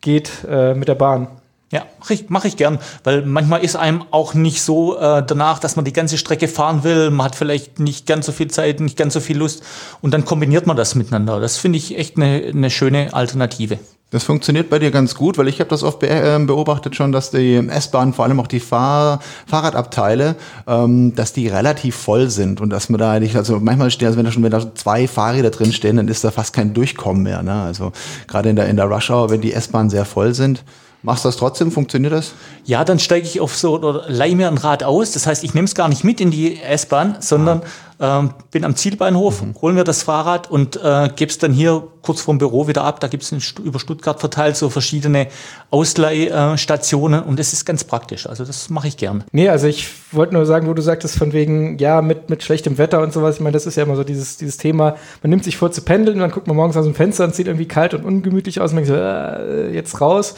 geht 0.02 0.32
äh, 0.50 0.74
mit 0.74 0.88
der 0.88 0.96
Bahn. 0.96 1.28
Ja, 1.72 1.84
mache 2.00 2.14
ich, 2.14 2.30
mach 2.30 2.46
ich 2.46 2.58
gern, 2.58 2.78
weil 3.04 3.24
manchmal 3.24 3.64
ist 3.64 3.76
einem 3.76 4.06
auch 4.12 4.36
nicht 4.36 4.62
so 4.62 4.98
äh, 4.98 5.24
danach, 5.26 5.60
dass 5.60 5.76
man 5.76 5.84
die 5.84 5.94
ganze 5.94 6.18
Strecke 6.18 6.48
fahren 6.48 6.84
will. 6.84 7.10
Man 7.10 7.26
hat 7.26 7.36
vielleicht 7.36 7.80
nicht 7.80 8.06
ganz 8.06 8.28
so 8.28 8.32
viel 8.32 8.50
Zeit, 8.50 8.80
nicht 8.80 8.98
ganz 8.98 9.16
so 9.16 9.20
viel 9.20 9.38
Lust 9.38 9.64
und 10.02 10.14
dann 10.14 10.24
kombiniert 10.24 10.68
man 10.68 10.78
das 10.78 10.94
miteinander. 10.94 11.40
Das 11.40 11.58
finde 11.58 11.78
ich 11.78 11.98
echt 11.98 12.18
eine, 12.18 12.46
eine 12.54 12.70
schöne 12.70 13.14
Alternative. 13.14 13.80
Das 14.12 14.24
funktioniert 14.24 14.70
bei 14.70 14.78
dir 14.78 14.92
ganz 14.92 15.16
gut, 15.16 15.38
weil 15.38 15.48
ich 15.48 15.60
habe 15.60 15.70
das 15.70 15.82
oft 15.84 16.00
be 16.00 16.08
äh, 16.08 16.40
beobachtet 16.40 16.96
schon, 16.96 17.12
dass 17.12 17.32
die 17.32 17.56
S-Bahn, 17.56 18.14
vor 18.14 18.24
allem 18.26 18.40
auch 18.40 18.48
die 18.48 18.60
Fahr 18.60 19.20
Fahrradabteile, 19.48 20.36
ähm, 20.68 21.16
dass 21.16 21.34
die 21.34 21.48
relativ 21.48 21.96
voll 21.96 22.30
sind 22.30 22.62
und 22.62 22.70
dass 22.70 22.90
man 22.90 23.00
da 23.00 23.20
nicht, 23.20 23.36
also 23.36 23.60
manchmal 23.60 23.90
stehen, 23.90 24.08
also 24.08 24.18
wenn 24.18 24.26
da 24.26 24.32
schon 24.32 24.44
wenn 24.44 24.76
zwei 24.76 25.08
Fahrräder 25.08 25.50
drin 25.50 25.74
stehen, 25.74 25.98
dann 25.98 26.08
ist 26.08 26.24
da 26.24 26.30
fast 26.30 26.54
kein 26.54 26.74
Durchkommen 26.74 27.24
mehr. 27.24 27.42
Ne? 27.42 27.54
Also 27.54 27.92
gerade 28.28 28.50
in 28.50 28.56
der 28.56 28.68
in 28.68 28.78
der 28.78 28.86
Rush 28.86 29.10
Hour, 29.10 29.32
wenn 29.32 29.42
die 29.42 29.54
S-Bahn 29.54 29.90
sehr 29.90 30.06
voll 30.06 30.36
sind. 30.36 30.64
Machst 31.06 31.24
du 31.24 31.28
das 31.28 31.38
trotzdem? 31.38 31.72
Funktioniert 31.72 32.14
das? 32.14 32.34
Ja, 32.64 32.84
dann 32.84 32.98
steige 32.98 33.28
ich 33.28 33.40
auf 33.40 33.56
so 33.56 33.76
oder 33.76 34.06
leih 34.08 34.34
mir 34.34 34.48
ein 34.48 34.58
Rad 34.58 34.84
aus. 34.84 35.12
Das 35.12 35.28
heißt, 35.28 35.44
ich 35.44 35.54
nehme 35.54 35.66
es 35.66 35.76
gar 35.76 35.88
nicht 35.88 36.04
mit 36.04 36.20
in 36.20 36.32
die 36.32 36.60
S-Bahn, 36.60 37.18
sondern 37.20 37.62
ähm, 38.00 38.32
bin 38.50 38.66
am 38.66 38.76
Zielbahnhof, 38.76 39.44
hol 39.62 39.74
mir 39.74 39.84
das 39.84 40.02
Fahrrad 40.02 40.50
und 40.50 40.78
äh, 40.78 41.10
gebe 41.16 41.30
es 41.30 41.38
dann 41.38 41.54
hier 41.54 41.88
kurz 42.02 42.22
vorm 42.22 42.40
Büro 42.40 42.68
wieder 42.68 42.84
ab. 42.84 43.00
Da 43.02 43.08
gibt 43.08 43.22
es 43.22 43.54
über 43.60 43.80
Stuttgart 43.80 44.20
verteilt 44.20 44.58
so 44.58 44.72
verschiedene 44.72 45.28
Ausleihstationen 45.70 47.22
und 47.22 47.38
das 47.38 47.54
ist 47.54 47.66
ganz 47.66 47.84
praktisch. 47.84 48.28
Also 48.28 48.44
das 48.44 48.72
mache 48.72 48.88
ich 48.88 48.98
gern. 48.98 49.24
Nee, 49.32 49.50
also 49.50 49.68
ich 49.68 49.88
wollte 50.12 50.34
nur 50.34 50.48
sagen, 50.48 50.68
wo 50.68 50.74
du 50.74 50.82
sagtest, 50.82 51.20
von 51.20 51.34
wegen, 51.34 51.78
ja, 51.78 52.02
mit, 52.02 52.32
mit 52.32 52.42
schlechtem 52.42 52.80
Wetter 52.80 53.02
und 53.02 53.14
sowas. 53.14 53.36
Ich 53.36 53.42
meine, 53.42 53.54
das 53.54 53.68
ist 53.68 53.76
ja 53.76 53.84
immer 53.84 53.96
so 53.96 54.04
dieses, 54.04 54.38
dieses 54.38 54.58
Thema, 54.58 54.96
man 55.22 55.30
nimmt 55.30 55.44
sich 55.44 55.56
vor 55.56 55.72
zu 55.72 55.84
pendeln 55.84 56.18
und 56.18 56.22
dann 56.22 56.32
guckt 56.32 56.48
man 56.48 56.56
morgens 56.56 56.76
aus 56.78 56.86
dem 56.86 56.96
Fenster 56.96 57.26
und 57.26 57.36
sieht 57.36 57.46
irgendwie 57.46 57.68
kalt 57.68 57.94
und 57.94 58.04
ungemütlich 58.06 58.60
aus 58.60 58.72
und 58.72 58.78
man 58.78 58.86
denkt 58.86 58.98
so, 58.98 59.04
äh, 59.04 59.72
jetzt 59.72 60.02
raus. 60.02 60.34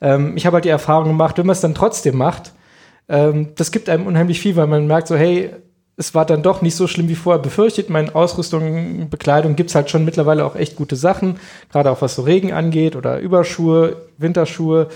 Ähm, 0.00 0.36
ich 0.36 0.46
habe 0.46 0.54
halt 0.54 0.64
die 0.64 0.70
Erfahrung 0.70 1.08
gemacht, 1.08 1.38
wenn 1.38 1.46
man 1.46 1.54
es 1.54 1.60
dann 1.60 1.74
trotzdem 1.74 2.16
macht, 2.16 2.52
ähm, 3.08 3.48
das 3.56 3.72
gibt 3.72 3.88
einem 3.88 4.06
unheimlich 4.06 4.40
viel, 4.40 4.56
weil 4.56 4.68
man 4.68 4.86
merkt 4.86 5.08
so, 5.08 5.16
hey, 5.16 5.50
es 5.96 6.14
war 6.14 6.24
dann 6.24 6.42
doch 6.42 6.62
nicht 6.62 6.76
so 6.76 6.86
schlimm 6.86 7.08
wie 7.08 7.14
vorher 7.14 7.42
befürchtet. 7.42 7.90
Meine 7.90 8.14
Ausrüstung, 8.14 9.10
Bekleidung 9.10 9.54
gibt's 9.54 9.74
halt 9.74 9.90
schon 9.90 10.04
mittlerweile 10.04 10.46
auch 10.46 10.56
echt 10.56 10.76
gute 10.76 10.96
Sachen, 10.96 11.38
gerade 11.70 11.90
auch 11.90 12.00
was 12.00 12.14
so 12.14 12.22
Regen 12.22 12.52
angeht 12.52 12.96
oder 12.96 13.18
Überschuhe, 13.18 13.96
Winterschuhe, 14.16 14.88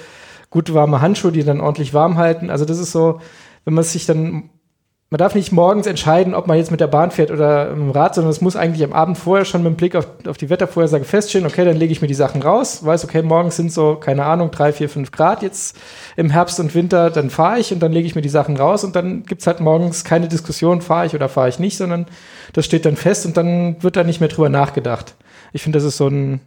gute 0.49 0.73
warme 0.73 1.03
Handschuhe, 1.03 1.33
die 1.33 1.45
dann 1.45 1.61
ordentlich 1.61 1.93
warm 1.93 2.17
halten. 2.17 2.49
Also 2.49 2.65
das 2.65 2.79
ist 2.79 2.93
so, 2.93 3.21
wenn 3.65 3.75
man 3.75 3.85
sich 3.85 4.07
dann 4.07 4.49
man 5.15 5.19
darf 5.19 5.37
nicht 5.37 5.53
morgens 5.53 5.87
entscheiden, 5.87 6.35
ob 6.35 6.49
man 6.49 6.57
jetzt 6.57 6.73
mit 6.73 6.81
der 6.81 6.89
Bahn 6.89 7.13
fährt 7.13 7.31
oder 7.31 7.71
mit 7.71 7.79
dem 7.79 7.91
Rad, 7.93 8.17
sondern 8.17 8.33
es 8.33 8.41
muss 8.41 8.57
eigentlich 8.57 8.83
am 8.83 8.93
Abend 8.93 9.17
vorher 9.17 9.45
schon 9.45 9.63
mit 9.63 9.71
dem 9.71 9.77
Blick 9.77 9.95
auf, 9.95 10.09
auf 10.27 10.39
die 10.39 10.51
Wettervorhersage 10.51 11.05
feststehen, 11.05 11.47
okay, 11.47 11.65
dann 11.65 11.77
lege 11.77 11.93
ich 11.93 12.03
mir 12.03 12.09
die 12.09 12.15
Sachen 12.15 12.43
raus, 12.43 12.85
weiß, 12.85 13.05
okay, 13.05 13.23
morgens 13.23 13.55
sind 13.55 13.71
so, 13.71 13.95
keine 13.95 14.25
Ahnung, 14.25 14.51
drei, 14.51 14.73
vier, 14.73 14.89
fünf 14.89 15.13
Grad 15.13 15.45
jetzt 15.45 15.77
im 16.17 16.31
Herbst 16.31 16.59
und 16.59 16.75
Winter, 16.75 17.11
dann 17.11 17.31
fahre 17.31 17.61
ich 17.61 17.73
und 17.73 17.79
dann 17.79 17.93
lege 17.93 18.09
ich 18.09 18.17
mir 18.17 18.23
die 18.23 18.29
Sachen 18.29 18.57
raus 18.57 18.83
und 18.83 18.97
dann 18.97 19.23
gibt's 19.23 19.47
halt 19.47 19.61
morgens 19.61 20.03
keine 20.03 20.27
Diskussion, 20.27 20.81
fahre 20.81 21.07
ich 21.07 21.15
oder 21.15 21.29
fahre 21.29 21.49
ich 21.49 21.61
nicht, 21.61 21.77
sondern 21.77 22.07
das 22.53 22.65
steht 22.65 22.85
dann 22.85 22.97
fest 22.97 23.25
und 23.25 23.37
dann 23.37 23.81
wird 23.85 23.95
da 23.95 24.03
nicht 24.03 24.19
mehr 24.19 24.31
drüber 24.31 24.49
nachgedacht. 24.49 25.15
Ich 25.53 25.63
finde, 25.63 25.77
das 25.77 25.85
ist 25.85 25.97
so 25.97 26.09
ein, 26.09 26.41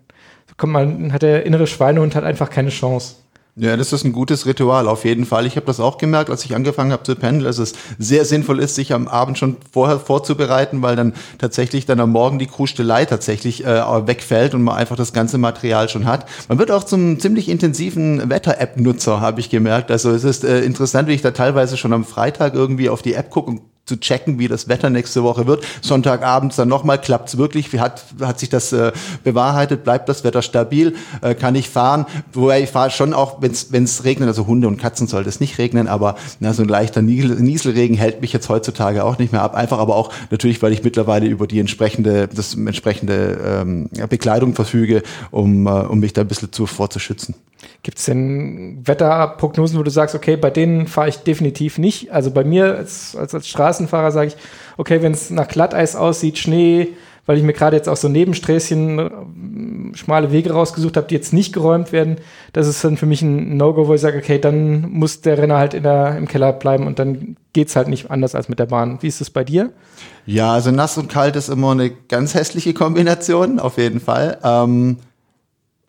kommt 0.58 0.74
man, 0.74 1.14
hat 1.14 1.22
der 1.22 1.46
innere 1.46 1.68
Schweinehund 1.68 2.16
hat 2.16 2.26
einfach 2.26 2.50
keine 2.50 2.72
Chance. 2.72 3.16
Ja, 3.60 3.76
das 3.76 3.92
ist 3.92 4.04
ein 4.04 4.12
gutes 4.12 4.46
Ritual, 4.46 4.88
auf 4.88 5.04
jeden 5.04 5.26
Fall. 5.26 5.48
Ich 5.48 5.56
habe 5.56 5.66
das 5.66 5.80
auch 5.80 5.98
gemerkt, 5.98 6.30
als 6.30 6.46
ich 6.46 6.54
angefangen 6.54 6.92
habe 6.92 7.02
zu 7.02 7.16
pendeln, 7.16 7.44
dass 7.44 7.58
es 7.58 7.74
sehr 7.98 8.24
sinnvoll 8.24 8.60
ist, 8.60 8.76
sich 8.76 8.94
am 8.94 9.08
Abend 9.08 9.40
schon 9.40 9.58
vorher 9.72 10.00
vorzubereiten, 10.00 10.84
weil 10.84 10.96
dann 10.96 11.14
tatsächlich 11.40 11.88
dann 11.88 12.00
am 12.00 12.12
Morgen 12.12 12.38
die 12.38 12.46
Krustelei 12.46 13.06
tatsächlich 13.06 13.66
äh, 13.66 14.08
wegfällt 14.08 14.54
und 14.54 14.62
man 14.62 14.78
einfach 14.78 14.96
das 14.96 15.12
ganze 15.12 15.40
Material 15.40 15.90
schon 15.90 16.06
hat. 16.06 16.28
Man 16.50 16.60
wird 16.60 16.70
auch 16.70 16.84
zum 16.84 17.20
ziemlich 17.20 17.50
intensiven 17.50 18.30
Wetter-App-Nutzer, 18.30 19.22
habe 19.22 19.40
ich 19.40 19.50
gemerkt. 19.50 19.90
Also 19.90 20.12
es 20.12 20.24
ist 20.24 20.44
äh, 20.44 20.62
interessant, 20.62 21.08
wie 21.08 21.14
ich 21.14 21.24
da 21.24 21.32
teilweise 21.32 21.78
schon 21.78 21.94
am 21.94 22.06
Freitag 22.06 22.54
irgendwie 22.54 22.90
auf 22.90 23.02
die 23.02 23.16
App 23.16 23.32
gucke 23.32 23.50
und 23.50 23.62
zu 23.88 24.00
checken, 24.00 24.38
wie 24.38 24.48
das 24.48 24.68
Wetter 24.68 24.90
nächste 24.90 25.24
Woche 25.24 25.48
wird. 25.48 25.66
Sonntagabends 25.82 26.58
dann 26.58 26.68
nochmal, 26.68 27.00
klappt 27.00 27.30
es 27.30 27.38
wirklich? 27.38 27.72
Wie 27.74 27.80
hat, 27.80 28.04
hat 28.22 28.40
sich 28.40 28.50
das 28.50 28.74
äh, 28.74 28.92
bewahrheitet? 29.24 29.84
Bleibt 29.84 30.10
das 30.10 30.24
Wetter 30.24 30.42
stabil? 30.42 30.96
Äh, 31.22 31.36
kann 31.36 31.56
ich 31.56 31.70
fahren? 31.70 32.06
Wobei 32.34 32.62
ich 32.62 32.70
fahre 32.70 32.92
schon 32.92 33.14
auch, 33.14 33.42
wenn 33.42 33.52
es 33.52 34.04
regnet, 34.04 34.28
also 34.28 34.46
Hunde 34.46 34.68
und 34.68 34.78
Katzen 34.78 35.08
sollte 35.08 35.30
es 35.30 35.40
nicht 35.40 35.58
regnen, 35.58 35.88
aber 35.88 36.16
na, 36.40 36.54
so 36.54 36.64
ein 36.64 36.68
leichter 36.68 37.02
Nieselregen 37.02 37.98
hält 37.98 38.22
mich 38.22 38.34
jetzt 38.34 38.50
heutzutage 38.50 39.04
auch 39.04 39.18
nicht 39.18 39.32
mehr 39.32 39.42
ab. 39.42 39.56
Einfach 39.56 39.80
aber 39.80 39.96
auch 39.96 40.12
natürlich, 40.30 40.62
weil 40.62 40.74
ich 40.74 40.84
mittlerweile 40.84 41.26
über 41.28 41.48
die 41.48 41.60
entsprechende, 41.60 42.28
das 42.28 42.56
entsprechende 42.56 43.40
ähm, 43.62 43.90
Bekleidung 44.10 44.54
verfüge, 44.54 45.04
um, 45.32 45.66
äh, 45.66 45.70
um 45.70 46.00
mich 46.00 46.14
da 46.14 46.22
ein 46.22 46.28
bisschen 46.28 46.52
zu, 46.52 46.66
vorzuschützen. 46.66 47.36
Gibt 47.84 47.98
es 48.00 48.06
denn 48.06 48.82
Wetterprognosen, 48.86 49.80
wo 49.80 49.84
du 49.84 49.92
sagst, 49.92 50.16
okay, 50.16 50.38
bei 50.38 50.50
denen 50.50 50.88
fahre 50.88 51.10
ich 51.10 51.18
definitiv 51.18 51.78
nicht? 51.78 52.12
Also 52.12 52.32
bei 52.32 52.44
mir 52.44 52.76
als, 52.76 53.16
als, 53.16 53.34
als 53.34 53.48
Straßenfahrer 53.48 54.12
sage 54.12 54.28
ich, 54.28 54.38
okay, 54.78 55.02
wenn 55.02 55.14
es 55.14 55.30
nach 55.30 55.48
Glatteis 55.48 55.96
aussieht, 55.96 56.38
Schnee, 56.38 56.90
weil 57.28 57.38
ich 57.38 57.44
mir 57.44 57.54
gerade 57.54 57.76
jetzt 57.76 57.90
auch 57.90 57.98
so 57.98 58.08
Nebensträßchen, 58.08 59.00
äh, 59.00 59.98
schmale 59.98 60.32
Wege 60.32 60.52
rausgesucht 60.52 60.98
habe, 60.98 61.08
die 61.08 61.16
jetzt 61.16 61.34
nicht 61.34 61.54
geräumt 61.54 61.92
werden, 61.92 62.18
das 62.54 62.68
ist 62.68 62.84
dann 62.84 62.98
für 62.98 63.06
mich 63.06 63.22
ein 63.22 63.58
No-Go, 63.58 63.88
wo 63.88 63.94
ich 63.94 64.02
sage, 64.02 64.18
okay, 64.18 64.40
dann 64.40 64.90
muss 64.90 65.22
der 65.22 65.38
Renner 65.38 65.58
halt 65.58 65.74
in 65.74 65.84
der, 65.84 66.18
im 66.18 66.28
Keller 66.28 66.54
bleiben 66.54 66.88
und 66.88 67.00
dann 67.00 67.36
geht's 67.54 67.76
halt 67.76 67.90
nicht 67.90 68.10
anders 68.10 68.34
als 68.34 68.50
mit 68.50 68.60
der 68.60 68.66
Bahn. 68.66 69.00
Wie 69.02 69.08
ist 69.08 69.22
es 69.22 69.30
bei 69.30 69.44
dir? 69.44 69.72
Ja, 70.26 70.54
also 70.54 70.72
nass 70.72 70.98
und 70.98 71.10
kalt 71.10 71.36
ist 71.36 71.50
immer 71.50 71.72
eine 71.72 71.90
ganz 71.90 72.34
hässliche 72.34 72.74
Kombination, 72.74 73.60
auf 73.60 73.78
jeden 73.78 74.00
Fall. 74.00 74.40
Ähm 74.44 74.98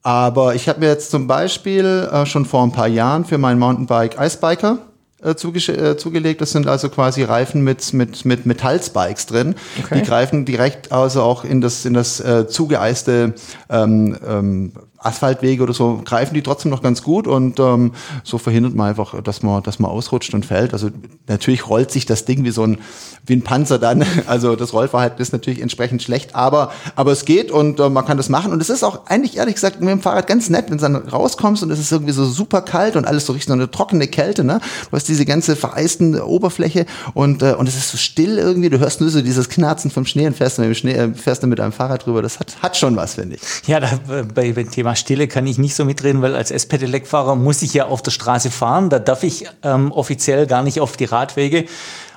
aber 0.03 0.55
ich 0.55 0.69
habe 0.69 0.81
mir 0.81 0.89
jetzt 0.89 1.11
zum 1.11 1.27
Beispiel 1.27 2.09
äh, 2.13 2.27
schon 2.27 2.45
vor 2.45 2.63
ein 2.63 2.73
paar 2.73 2.89
Jahren 2.89 3.25
für 3.25 3.39
mein 3.39 3.59
Mountainbike 3.59 4.19
Icebiker 4.19 4.79
äh, 5.23 5.35
zuge 5.35 5.59
äh, 5.73 5.97
zugelegt. 5.97 6.41
Das 6.41 6.53
sind 6.53 6.67
also 6.67 6.89
quasi 6.89 7.23
Reifen 7.23 7.63
mit, 7.63 7.93
mit, 7.93 8.25
mit 8.25 8.47
Metallspikes 8.47 9.27
drin. 9.27 9.55
Okay. 9.83 10.01
Die 10.01 10.07
greifen 10.07 10.45
direkt 10.45 10.93
also 10.93 11.23
auch 11.23 11.45
in 11.45 11.61
das, 11.61 11.85
in 11.85 11.95
das 11.95 12.21
äh, 12.21 12.47
zugeeiste 12.47 13.35
ähm, 13.69 14.17
ähm, 14.27 14.73
Asphaltwege 14.99 15.63
oder 15.63 15.73
so, 15.73 16.01
greifen 16.05 16.35
die 16.35 16.43
trotzdem 16.43 16.71
noch 16.71 16.83
ganz 16.83 17.03
gut 17.03 17.29
und 17.29 17.61
ähm, 17.61 17.93
so 18.25 18.37
verhindert 18.37 18.75
man 18.75 18.89
einfach, 18.89 19.23
dass 19.23 19.43
man, 19.43 19.63
dass 19.63 19.79
man 19.79 19.91
ausrutscht 19.91 20.35
und 20.35 20.45
fällt. 20.45 20.73
Also 20.73 20.91
natürlich 21.29 21.69
rollt 21.69 21.93
sich 21.93 22.05
das 22.05 22.25
Ding 22.25 22.45
wie 22.45 22.51
so 22.51 22.65
ein, 22.65 22.79
wie 23.25 23.35
ein 23.35 23.43
Panzer 23.43 23.79
dann. 23.79 24.05
Also 24.27 24.57
das 24.57 24.73
Rollverhalten 24.73 25.21
ist 25.23 25.33
natürlich 25.33 25.63
entsprechend 25.63 26.03
schlecht, 26.03 26.35
aber, 26.35 26.71
aber 26.97 27.13
es 27.13 27.25
geht 27.25 27.51
und 27.51 27.81
äh, 27.81 27.89
man 27.89 28.05
kann 28.05 28.17
das 28.17 28.29
machen. 28.29 28.53
Und 28.53 28.61
es 28.61 28.69
ist 28.69 28.83
auch 28.83 29.07
eigentlich 29.07 29.37
ehrlich 29.37 29.55
gesagt 29.55 29.81
mit 29.81 29.89
dem 29.89 30.01
Fahrrad 30.01 30.27
ganz 30.27 30.51
nett, 30.51 30.67
wenn 30.69 30.79
du 30.79 30.83
dann 30.83 30.97
rauskommst 30.97 31.63
und 31.63 31.71
es 31.71 31.79
ist 31.79 31.93
irgendwie 31.93 32.13
so 32.13 32.25
super 32.27 32.61
kalt 32.61 32.97
und 32.97 33.07
alles 33.07 33.27
so 33.27 33.33
richtig 33.33 33.49
so 33.49 33.55
eine 33.55 33.71
trockene 33.71 34.07
Kälte. 34.07 34.45
Ne? 34.45 34.61
Du 34.91 34.97
hast 34.97 35.09
diese 35.09 35.25
ganze 35.25 35.57
vereisten 35.57 36.21
Oberfläche 36.21 36.85
und, 37.15 37.43
äh, 37.43 37.55
und 37.55 37.69
es 37.69 37.77
ist 37.77 37.91
so 37.91 37.97
still 37.97 38.39
irgendwie. 38.39 38.69
Du 38.69 38.81
hörst 38.81 39.01
nur 39.01 39.09
so 39.09 39.23
dieses 39.23 39.49
Knarzen 39.49 39.91
vom 39.91 40.05
Schnee 40.05 40.27
und 40.27 40.37
fährst 40.37 40.59
dann 40.59 40.69
mit, 40.69 40.77
dem 40.77 40.81
Schnee, 40.81 40.95
äh, 40.95 41.15
fährst 41.15 41.43
dann 41.43 41.51
mit 41.51 41.61
einem 41.61 41.73
Fahrrad 41.73 42.05
drüber. 42.05 42.23
Das 42.23 42.39
hat, 42.39 42.57
hat 42.61 42.77
schon 42.77 42.97
was, 42.97 43.15
finde 43.15 43.37
ich. 43.37 43.69
Ja, 43.69 43.81
da, 43.81 43.89
bei, 44.35 44.53
beim 44.53 44.71
Thema 44.71 44.88
Stille 44.97 45.29
kann 45.29 45.47
ich 45.47 45.59
nicht 45.59 45.75
so 45.75 45.85
mitreden, 45.85 46.23
weil 46.23 46.35
als 46.35 46.51
S-Pedelec-Fahrer 46.51 47.37
muss 47.37 47.63
ich 47.63 47.75
ja 47.75 47.87
auf 47.87 48.03
der 48.03 48.11
Straße 48.11 48.51
fahren. 48.51 48.91
Da 48.91 48.99
darf 48.99 49.23
ich 49.23 49.47
ähm, 49.63 49.93
offiziell 49.93 50.47
gar 50.47 50.63
nicht 50.63 50.81
auf 50.81 50.97
die 50.97 51.05
Radwege. 51.05 51.67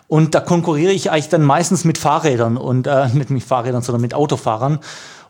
Und 0.07 0.35
da 0.35 0.41
konkurriere 0.41 0.91
ich 0.91 1.09
eigentlich 1.09 1.29
dann 1.29 1.43
meistens 1.43 1.85
mit 1.85 1.97
Fahrrädern 1.97 2.57
und 2.57 2.87
äh, 2.87 3.07
nicht 3.09 3.29
mit 3.29 3.43
Fahrrädern, 3.43 3.81
sondern 3.81 4.01
mit 4.01 4.13
Autofahrern. 4.13 4.79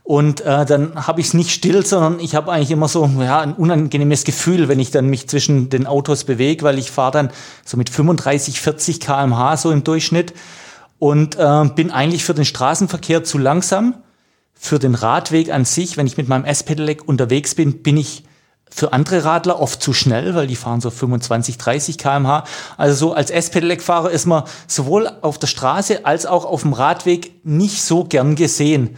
Und 0.03 0.41
äh, 0.41 0.65
dann 0.65 1.07
habe 1.07 1.21
ich 1.21 1.27
es 1.27 1.33
nicht 1.33 1.51
still, 1.51 1.86
sondern 1.86 2.19
ich 2.19 2.33
habe 2.33 2.51
eigentlich 2.51 2.71
immer 2.71 2.88
so 2.88 3.07
ja, 3.19 3.39
ein 3.41 3.53
unangenehmes 3.53 4.24
Gefühl, 4.24 4.67
wenn 4.67 4.79
ich 4.79 4.89
dann 4.89 5.05
mich 5.07 5.29
zwischen 5.29 5.69
den 5.69 5.86
Autos 5.86 6.24
bewege, 6.24 6.63
weil 6.63 6.79
ich 6.79 6.89
fahre 6.89 7.12
dann 7.12 7.31
so 7.63 7.77
mit 7.77 7.89
35, 7.89 8.60
40 8.60 9.00
km/h 9.00 9.57
so 9.57 9.71
im 9.71 9.83
Durchschnitt 9.83 10.33
und 10.98 11.36
äh, 11.36 11.65
bin 11.75 11.91
eigentlich 11.91 12.24
für 12.24 12.33
den 12.33 12.45
Straßenverkehr 12.45 13.24
zu 13.24 13.38
langsam 13.38 13.95
für 14.53 14.79
den 14.79 14.96
Radweg 14.96 15.51
an 15.51 15.65
sich, 15.65 15.98
wenn 15.98 16.08
ich 16.08 16.17
mit 16.17 16.27
meinem 16.27 16.46
S-Pedelec 16.46 17.08
unterwegs 17.08 17.55
bin, 17.55 17.81
bin 17.84 17.98
ich 17.98 18.24
für 18.70 18.93
andere 18.93 19.25
Radler 19.25 19.60
oft 19.60 19.84
zu 19.84 19.93
schnell, 19.93 20.34
weil 20.34 20.48
die 20.48 20.55
fahren 20.55 20.81
so 20.81 20.89
25, 20.89 21.58
30 21.58 21.98
km/h. 21.98 22.46
Also 22.77 23.08
so 23.08 23.13
als 23.13 23.29
S-Pedelec-Fahrer 23.29 24.12
ist 24.12 24.25
man 24.25 24.43
sowohl 24.67 25.12
auf 25.22 25.38
der 25.38 25.48
Straße 25.48 26.05
als 26.05 26.25
auch 26.25 26.46
auf 26.46 26.62
dem 26.62 26.74
Radweg 26.74 27.46
nicht 27.46 27.84
so 27.84 28.05
gern 28.05 28.36
gesehen. 28.36 28.96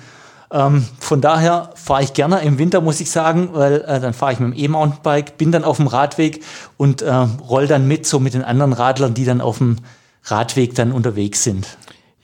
Ähm, 0.51 0.85
von 0.99 1.19
daher 1.19 1.71
fahre 1.73 2.03
ich 2.03 2.13
gerne 2.13 2.41
im 2.41 2.59
Winter, 2.59 2.79
muss 2.79 3.01
ich 3.01 3.09
sagen, 3.09 3.49
weil 3.53 3.81
äh, 3.81 3.99
dann 3.99 4.13
fahre 4.13 4.33
ich 4.33 4.39
mit 4.39 4.53
dem 4.53 4.63
E-Mountainbike, 4.63 5.37
bin 5.37 5.51
dann 5.51 5.63
auf 5.63 5.77
dem 5.77 5.87
Radweg 5.87 6.43
und 6.77 7.01
äh, 7.01 7.11
roll 7.11 7.65
dann 7.65 7.87
mit, 7.87 8.05
so 8.05 8.19
mit 8.19 8.35
den 8.35 8.43
anderen 8.43 8.73
Radlern, 8.73 9.15
die 9.15 9.25
dann 9.25 9.41
auf 9.41 9.57
dem 9.57 9.77
Radweg 10.25 10.75
dann 10.75 10.91
unterwegs 10.91 11.43
sind. 11.43 11.67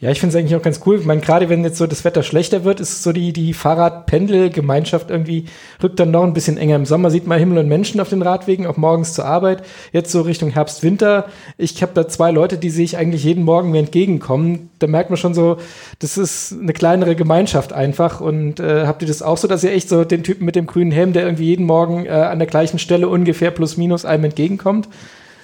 Ja, 0.01 0.09
ich 0.11 0.21
finde 0.21 0.33
es 0.33 0.39
eigentlich 0.39 0.55
auch 0.55 0.61
ganz 0.61 0.79
cool. 0.85 0.97
Ich 0.97 1.05
meine, 1.05 1.19
gerade 1.19 1.49
wenn 1.49 1.61
jetzt 1.61 1.77
so 1.77 1.85
das 1.85 2.05
Wetter 2.05 2.23
schlechter 2.23 2.63
wird, 2.63 2.79
ist 2.79 3.03
so 3.03 3.11
die, 3.11 3.33
die 3.33 3.53
Fahrradpendelgemeinschaft 3.53 5.09
irgendwie 5.09 5.43
rückt 5.83 5.99
dann 5.99 6.11
noch 6.11 6.23
ein 6.23 6.33
bisschen 6.33 6.55
enger. 6.55 6.77
Im 6.77 6.85
Sommer 6.85 7.11
sieht 7.11 7.27
man 7.27 7.37
Himmel 7.37 7.57
und 7.57 7.67
Menschen 7.67 7.99
auf 7.99 8.07
den 8.07 8.21
Radwegen, 8.21 8.65
auch 8.65 8.77
morgens 8.77 9.13
zur 9.13 9.25
Arbeit. 9.25 9.61
Jetzt 9.91 10.13
so 10.13 10.21
Richtung 10.21 10.51
Herbst, 10.51 10.83
Winter. 10.83 11.25
Ich 11.57 11.81
habe 11.81 11.91
da 11.93 12.07
zwei 12.07 12.31
Leute, 12.31 12.57
die 12.57 12.69
sich 12.69 12.95
eigentlich 12.95 13.25
jeden 13.25 13.43
Morgen 13.43 13.71
mir 13.71 13.79
entgegenkommen. 13.79 14.69
Da 14.79 14.87
merkt 14.87 15.09
man 15.09 15.17
schon 15.17 15.33
so, 15.33 15.57
das 15.99 16.17
ist 16.17 16.53
eine 16.53 16.71
kleinere 16.71 17.17
Gemeinschaft 17.17 17.73
einfach. 17.73 18.21
Und 18.21 18.61
äh, 18.61 18.85
habt 18.87 19.01
ihr 19.01 19.07
das 19.09 19.21
auch 19.21 19.37
so, 19.37 19.49
dass 19.49 19.65
ihr 19.65 19.73
echt 19.73 19.89
so 19.89 20.05
den 20.05 20.23
Typen 20.23 20.45
mit 20.45 20.55
dem 20.55 20.65
grünen 20.65 20.91
Helm, 20.91 21.11
der 21.11 21.25
irgendwie 21.25 21.47
jeden 21.47 21.65
Morgen 21.65 22.05
äh, 22.05 22.11
an 22.11 22.39
der 22.39 22.47
gleichen 22.47 22.79
Stelle 22.79 23.09
ungefähr 23.09 23.51
plus 23.51 23.75
minus 23.75 24.05
einem 24.05 24.23
entgegenkommt? 24.23 24.87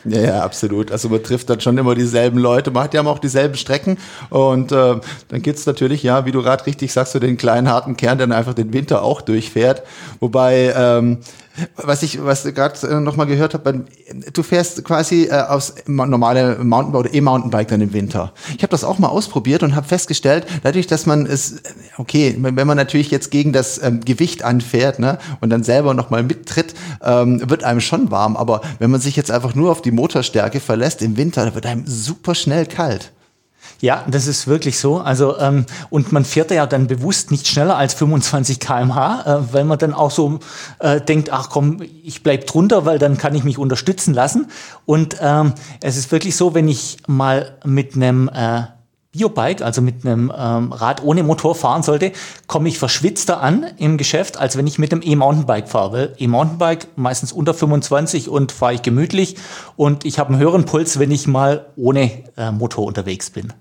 Ja, 0.06 0.22
ja, 0.22 0.44
absolut. 0.44 0.92
Also 0.92 1.10
man 1.10 1.24
trifft 1.24 1.50
dann 1.50 1.60
schon 1.60 1.78
immer 1.78 1.96
dieselben 1.96 2.38
Leute. 2.38 2.70
Man 2.70 2.84
hat 2.84 2.94
ja 2.94 3.04
auch 3.06 3.20
dieselben 3.20 3.56
Strecken. 3.56 3.98
Und 4.30 4.72
äh, 4.72 4.96
dann 5.30 5.42
gibt's 5.42 5.66
natürlich, 5.66 6.04
ja, 6.04 6.26
wie 6.26 6.32
du 6.32 6.44
gerade 6.44 6.66
richtig 6.66 6.94
sagst, 6.94 7.14
so 7.14 7.20
den 7.20 7.38
kleinen 7.38 7.70
harten 7.70 7.98
Kern, 7.98 8.20
der 8.20 8.28
dann 8.28 8.38
einfach 8.38 8.54
den 8.54 8.72
Winter 8.72 9.02
auch 9.02 9.22
durchfährt. 9.22 9.82
Wobei 10.20 10.74
ähm, 10.78 11.20
was 11.76 12.04
ich, 12.04 12.24
was 12.24 12.44
gerade 12.44 12.88
äh, 12.88 13.00
noch 13.00 13.16
mal 13.16 13.26
gehört 13.26 13.54
habe, 13.54 13.86
du 14.34 14.44
fährst 14.44 14.84
quasi 14.84 15.26
äh, 15.26 15.34
aus 15.34 15.76
normale 15.88 16.58
Mountainbike 16.64 17.00
oder 17.00 17.14
E-Mountainbike 17.14 17.68
dann 17.68 17.82
im 17.82 17.94
Winter. 17.94 18.34
Ich 18.56 18.64
habe 18.64 18.72
das 18.72 18.84
auch 18.84 19.00
mal 19.00 19.08
ausprobiert 19.08 19.64
und 19.64 19.76
habe 19.76 19.88
festgestellt, 19.88 20.46
dadurch, 20.64 20.88
dass 20.88 21.06
man 21.06 21.26
es, 21.26 21.62
okay, 21.98 22.36
wenn 22.38 22.68
man 22.68 22.78
natürlich 22.78 23.12
jetzt 23.12 23.32
gegen 23.32 23.54
das 23.54 23.82
ähm, 23.82 24.02
Gewicht 24.04 24.44
anfährt 24.44 25.00
ne, 25.00 25.18
und 25.42 25.50
dann 25.50 25.64
selber 25.64 25.94
noch 25.94 26.10
mal 26.10 26.24
mittritt, 26.24 26.74
ähm, 27.04 27.50
wird 27.50 27.64
einem 27.64 27.82
schon 27.82 28.12
warm. 28.12 28.36
Aber 28.36 28.62
wenn 28.80 28.92
man 28.92 29.02
sich 29.02 29.16
jetzt 29.16 29.32
einfach 29.32 29.56
nur 29.56 29.72
auf 29.72 29.82
die 29.82 29.92
Motorstärke 29.92 30.60
verlässt 30.60 31.02
im 31.02 31.18
Winter, 31.18 31.56
wird 31.56 31.66
einem 31.66 31.86
super 31.86 32.36
schnell 32.36 32.66
kalt. 32.66 33.12
Ja, 33.82 34.06
das 34.10 34.28
ist 34.28 34.48
wirklich 34.48 34.80
so. 34.80 34.98
Also 34.98 35.38
ähm, 35.40 35.66
und 35.90 36.12
man 36.12 36.26
fährt 36.26 36.52
ja 36.52 36.66
dann 36.66 36.88
bewusst 36.88 37.32
nicht 37.32 37.48
schneller 37.48 37.78
als 37.78 37.94
25 37.94 38.60
km/h, 38.60 39.22
äh, 39.26 39.54
weil 39.54 39.66
man 39.66 39.78
dann 39.78 39.94
auch 39.94 40.12
so 40.12 40.40
äh, 40.80 41.02
denkt, 41.02 41.32
ach 41.32 41.50
komm, 41.50 41.82
ich 42.04 42.24
bleib 42.24 42.48
drunter, 42.48 42.86
weil 42.86 43.00
dann 43.00 43.18
kann 43.18 43.36
ich 43.36 43.44
mich 43.44 43.58
unterstützen 43.58 44.14
lassen. 44.14 44.48
Und 44.86 45.18
ähm, 45.22 45.54
es 45.82 45.98
ist 45.98 46.12
wirklich 46.12 46.36
so, 46.36 46.54
wenn 46.54 46.68
ich 46.68 46.98
mal 47.08 47.58
mit 47.64 47.96
einem 47.96 48.30
äh, 48.30 48.64
Biobike, 49.16 49.64
also 49.64 49.82
mit 49.82 50.06
einem 50.06 50.32
ähm, 50.36 50.74
Rad 50.74 51.04
ohne 51.04 51.24
Motor 51.24 51.56
fahren 51.56 51.84
sollte, 51.84 52.12
komme 52.48 52.68
ich 52.68 52.78
verschwitzter 52.78 53.42
an 53.42 53.66
im 53.78 53.98
Geschäft, 53.98 54.38
als 54.38 54.58
wenn 54.58 54.68
ich 54.68 54.78
mit 54.78 54.92
einem 54.92 55.02
E-Mountainbike 55.04 55.70
fahre. 55.70 55.92
Weil 55.92 56.16
E-Mountainbike 56.18 56.88
meistens 56.98 57.32
unter 57.32 57.54
25 57.54 58.30
und 58.30 58.52
fahre 58.52 58.74
ich 58.74 58.82
gemütlich 58.82 59.38
und 59.78 60.06
ich 60.06 60.20
habe 60.20 60.34
einen 60.34 60.42
höheren 60.42 60.66
Puls, 60.66 61.00
wenn 61.00 61.12
ich 61.12 61.28
mal 61.28 61.68
ohne 61.78 62.12
äh, 62.36 62.52
Motor 62.52 62.86
unterwegs 62.86 63.30
bin. 63.30 63.54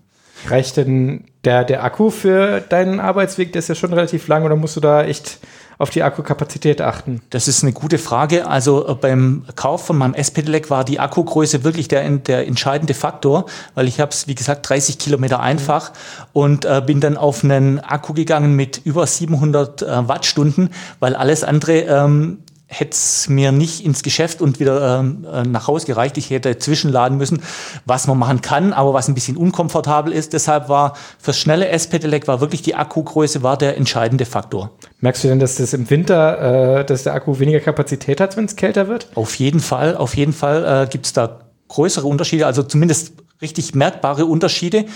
Reicht 0.48 0.76
denn 0.76 1.24
der, 1.44 1.64
der 1.64 1.84
Akku 1.84 2.10
für 2.10 2.60
deinen 2.60 3.00
Arbeitsweg? 3.00 3.52
Der 3.52 3.60
ist 3.60 3.68
ja 3.68 3.74
schon 3.74 3.92
relativ 3.92 4.28
lang 4.28 4.44
oder 4.44 4.56
musst 4.56 4.76
du 4.76 4.80
da 4.80 5.04
echt 5.04 5.38
auf 5.78 5.90
die 5.90 6.02
Akkukapazität 6.02 6.80
achten? 6.80 7.20
Das 7.30 7.48
ist 7.48 7.62
eine 7.62 7.72
gute 7.72 7.98
Frage. 7.98 8.46
Also 8.46 8.88
äh, 8.88 8.94
beim 8.94 9.44
Kauf 9.56 9.86
von 9.86 9.98
meinem 9.98 10.14
S-Pedelec 10.14 10.70
war 10.70 10.84
die 10.84 11.00
Akkugröße 11.00 11.64
wirklich 11.64 11.88
der, 11.88 12.08
der 12.10 12.46
entscheidende 12.46 12.94
Faktor, 12.94 13.46
weil 13.74 13.88
ich 13.88 14.00
habe 14.00 14.10
es, 14.10 14.28
wie 14.28 14.34
gesagt, 14.34 14.68
30 14.68 14.98
Kilometer 14.98 15.40
einfach 15.40 15.90
mhm. 15.90 15.96
und 16.32 16.64
äh, 16.64 16.82
bin 16.84 17.00
dann 17.00 17.16
auf 17.16 17.44
einen 17.44 17.80
Akku 17.80 18.12
gegangen 18.12 18.54
mit 18.54 18.80
über 18.84 19.06
700 19.06 19.82
äh, 19.82 20.08
Wattstunden, 20.08 20.70
weil 21.00 21.16
alles 21.16 21.44
andere 21.44 21.80
ähm, 21.80 22.38
hätte 22.66 22.92
es 22.92 23.28
mir 23.28 23.52
nicht 23.52 23.84
ins 23.84 24.02
Geschäft 24.02 24.40
und 24.40 24.58
wieder 24.58 25.00
ähm, 25.00 25.26
äh, 25.30 25.42
nach 25.42 25.68
Hause 25.68 25.86
gereicht. 25.86 26.16
Ich 26.16 26.30
hätte 26.30 26.58
zwischenladen 26.58 27.18
müssen, 27.18 27.42
was 27.84 28.06
man 28.06 28.18
machen 28.18 28.40
kann, 28.40 28.72
aber 28.72 28.94
was 28.94 29.08
ein 29.08 29.14
bisschen 29.14 29.36
unkomfortabel 29.36 30.12
ist. 30.12 30.32
Deshalb 30.32 30.68
war 30.68 30.96
fürs 31.18 31.38
schnelle 31.38 31.68
S-Pedelec 31.68 32.26
war 32.26 32.40
wirklich 32.40 32.62
die 32.62 32.74
Akkugröße 32.74 33.42
war 33.42 33.56
der 33.56 33.76
entscheidende 33.76 34.24
Faktor. 34.24 34.70
Merkst 35.00 35.24
du 35.24 35.28
denn, 35.28 35.40
dass 35.40 35.56
das 35.56 35.72
im 35.74 35.88
Winter, 35.90 36.78
äh, 36.80 36.84
dass 36.84 37.04
der 37.04 37.14
Akku 37.14 37.38
weniger 37.38 37.60
Kapazität 37.60 38.20
hat, 38.20 38.36
wenn 38.36 38.46
es 38.46 38.56
kälter 38.56 38.88
wird? 38.88 39.08
Auf 39.14 39.34
jeden 39.36 39.60
Fall, 39.60 39.96
auf 39.96 40.16
jeden 40.16 40.32
Fall 40.32 40.84
äh, 40.84 40.90
gibt 40.90 41.06
es 41.06 41.12
da 41.12 41.40
größere 41.68 42.06
Unterschiede, 42.06 42.46
also 42.46 42.62
zumindest 42.62 43.12
richtig 43.42 43.74
merkbare 43.74 44.26
Unterschiede, 44.26 44.86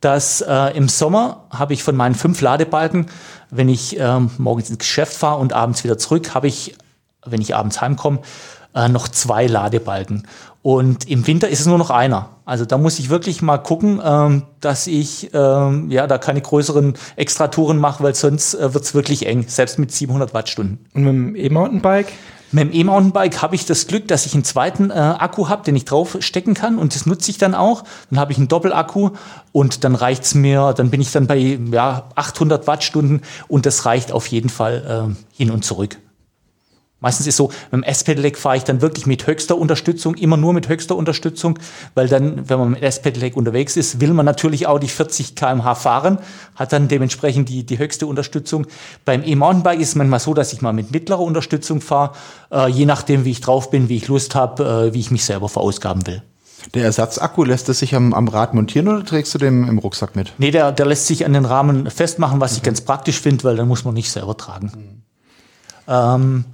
dass 0.00 0.42
äh, 0.42 0.76
im 0.76 0.88
Sommer 0.88 1.44
habe 1.50 1.72
ich 1.72 1.82
von 1.82 1.96
meinen 1.96 2.14
fünf 2.14 2.40
Ladebalken, 2.40 3.06
wenn 3.50 3.68
ich 3.68 3.98
ähm, 3.98 4.30
morgens 4.38 4.70
ins 4.70 4.78
Geschäft 4.78 5.14
fahre 5.14 5.40
und 5.40 5.52
abends 5.52 5.82
wieder 5.82 5.98
zurück, 5.98 6.34
habe 6.34 6.46
ich 6.46 6.76
wenn 7.30 7.40
ich 7.40 7.54
abends 7.54 7.80
heimkomme, 7.80 8.20
äh, 8.74 8.88
noch 8.88 9.08
zwei 9.08 9.46
Ladebalken. 9.46 10.26
Und 10.62 11.08
im 11.08 11.26
Winter 11.26 11.48
ist 11.48 11.60
es 11.60 11.66
nur 11.66 11.78
noch 11.78 11.90
einer. 11.90 12.30
Also 12.44 12.64
da 12.64 12.76
muss 12.76 12.98
ich 12.98 13.08
wirklich 13.08 13.40
mal 13.40 13.58
gucken, 13.58 14.00
ähm, 14.04 14.42
dass 14.60 14.86
ich 14.86 15.30
ähm, 15.32 15.90
ja 15.90 16.06
da 16.06 16.18
keine 16.18 16.40
größeren 16.40 16.94
Extratouren 17.14 17.78
mache, 17.78 18.02
weil 18.02 18.14
sonst 18.14 18.54
äh, 18.54 18.74
wird 18.74 18.84
es 18.84 18.94
wirklich 18.94 19.26
eng, 19.26 19.44
selbst 19.46 19.78
mit 19.78 19.92
700 19.92 20.34
Wattstunden. 20.34 20.84
Und 20.92 21.04
mit 21.04 21.12
dem 21.12 21.36
E-Mountainbike? 21.36 22.12
Mit 22.52 22.64
dem 22.64 22.72
E-Mountainbike 22.72 23.42
habe 23.42 23.54
ich 23.54 23.64
das 23.66 23.86
Glück, 23.86 24.06
dass 24.08 24.26
ich 24.26 24.34
einen 24.34 24.44
zweiten 24.44 24.90
äh, 24.90 24.94
Akku 24.94 25.48
habe, 25.48 25.64
den 25.64 25.74
ich 25.76 25.84
draufstecken 25.84 26.54
kann 26.54 26.78
und 26.78 26.94
das 26.94 27.06
nutze 27.06 27.30
ich 27.30 27.38
dann 27.38 27.54
auch. 27.54 27.84
Dann 28.10 28.20
habe 28.20 28.32
ich 28.32 28.38
einen 28.38 28.48
Doppelakku 28.48 29.10
und 29.52 29.84
dann 29.84 29.94
reicht's 29.94 30.34
mir, 30.34 30.74
dann 30.76 30.90
bin 30.90 31.00
ich 31.00 31.12
dann 31.12 31.26
bei 31.26 31.36
ja, 31.36 32.08
800 32.14 32.66
Wattstunden 32.66 33.22
und 33.48 33.66
das 33.66 33.84
reicht 33.84 34.12
auf 34.12 34.26
jeden 34.28 34.48
Fall 34.48 35.10
äh, 35.12 35.36
hin 35.36 35.50
und 35.50 35.64
zurück. 35.64 35.98
Meistens 37.06 37.28
ist 37.28 37.36
so, 37.36 37.52
mit 37.70 37.72
dem 37.72 37.82
S-Pedelec 37.84 38.36
fahre 38.36 38.56
ich 38.56 38.64
dann 38.64 38.82
wirklich 38.82 39.06
mit 39.06 39.28
höchster 39.28 39.56
Unterstützung, 39.56 40.16
immer 40.16 40.36
nur 40.36 40.52
mit 40.52 40.68
höchster 40.68 40.96
Unterstützung, 40.96 41.56
weil 41.94 42.08
dann, 42.08 42.48
wenn 42.50 42.58
man 42.58 42.70
mit 42.70 42.82
S-Pedelec 42.82 43.36
unterwegs 43.36 43.76
ist, 43.76 44.00
will 44.00 44.12
man 44.12 44.26
natürlich 44.26 44.66
auch 44.66 44.80
die 44.80 44.88
40 44.88 45.36
km/h 45.36 45.76
fahren, 45.76 46.18
hat 46.56 46.72
dann 46.72 46.88
dementsprechend 46.88 47.48
die, 47.48 47.64
die 47.64 47.78
höchste 47.78 48.08
Unterstützung. 48.08 48.66
Beim 49.04 49.22
E-Mountainbike 49.22 49.78
ist 49.78 49.90
es 49.90 49.94
manchmal 49.94 50.18
so, 50.18 50.34
dass 50.34 50.52
ich 50.52 50.62
mal 50.62 50.72
mit 50.72 50.90
mittlerer 50.90 51.20
Unterstützung 51.20 51.80
fahre, 51.80 52.10
äh, 52.50 52.68
je 52.68 52.86
nachdem, 52.86 53.24
wie 53.24 53.30
ich 53.30 53.40
drauf 53.40 53.70
bin, 53.70 53.88
wie 53.88 53.98
ich 53.98 54.08
Lust 54.08 54.34
habe, 54.34 54.88
äh, 54.88 54.92
wie 54.92 54.98
ich 54.98 55.12
mich 55.12 55.24
selber 55.24 55.48
verausgaben 55.48 56.04
will. 56.08 56.24
Der 56.74 56.82
Ersatzakku, 56.82 57.44
lässt 57.44 57.68
es 57.68 57.78
sich 57.78 57.94
am, 57.94 58.14
am 58.14 58.26
Rad 58.26 58.52
montieren 58.52 58.88
oder 58.88 59.04
trägst 59.04 59.32
du 59.32 59.38
den 59.38 59.68
im 59.68 59.78
Rucksack 59.78 60.16
mit? 60.16 60.32
Nee, 60.38 60.50
der, 60.50 60.72
der 60.72 60.86
lässt 60.86 61.06
sich 61.06 61.24
an 61.24 61.34
den 61.34 61.44
Rahmen 61.44 61.88
festmachen, 61.88 62.40
was 62.40 62.50
mhm. 62.50 62.56
ich 62.56 62.62
ganz 62.64 62.80
praktisch 62.80 63.20
finde, 63.20 63.44
weil 63.44 63.54
dann 63.54 63.68
muss 63.68 63.84
man 63.84 63.94
nicht 63.94 64.10
selber 64.10 64.36
tragen. 64.36 64.72
Mhm. 64.74 65.02
Ähm, 65.88 66.44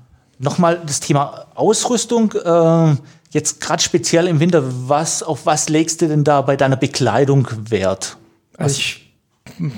Nochmal 0.43 0.83
das 0.85 0.99
Thema 0.99 1.47
Ausrüstung. 1.55 2.33
Äh, 2.33 2.97
jetzt 3.31 3.61
gerade 3.61 3.81
speziell 3.81 4.27
im 4.27 4.41
Winter, 4.41 4.65
was, 4.89 5.23
auf 5.23 5.47
was 5.47 5.69
legst 5.69 6.03
du 6.03 6.09
denn 6.09 6.25
da 6.25 6.43
bei 6.43 6.57
deiner 6.57 6.77
Bekleidung 6.77 7.47
Wert? 7.71 8.17
Also 8.57 8.77
ich 8.79 9.15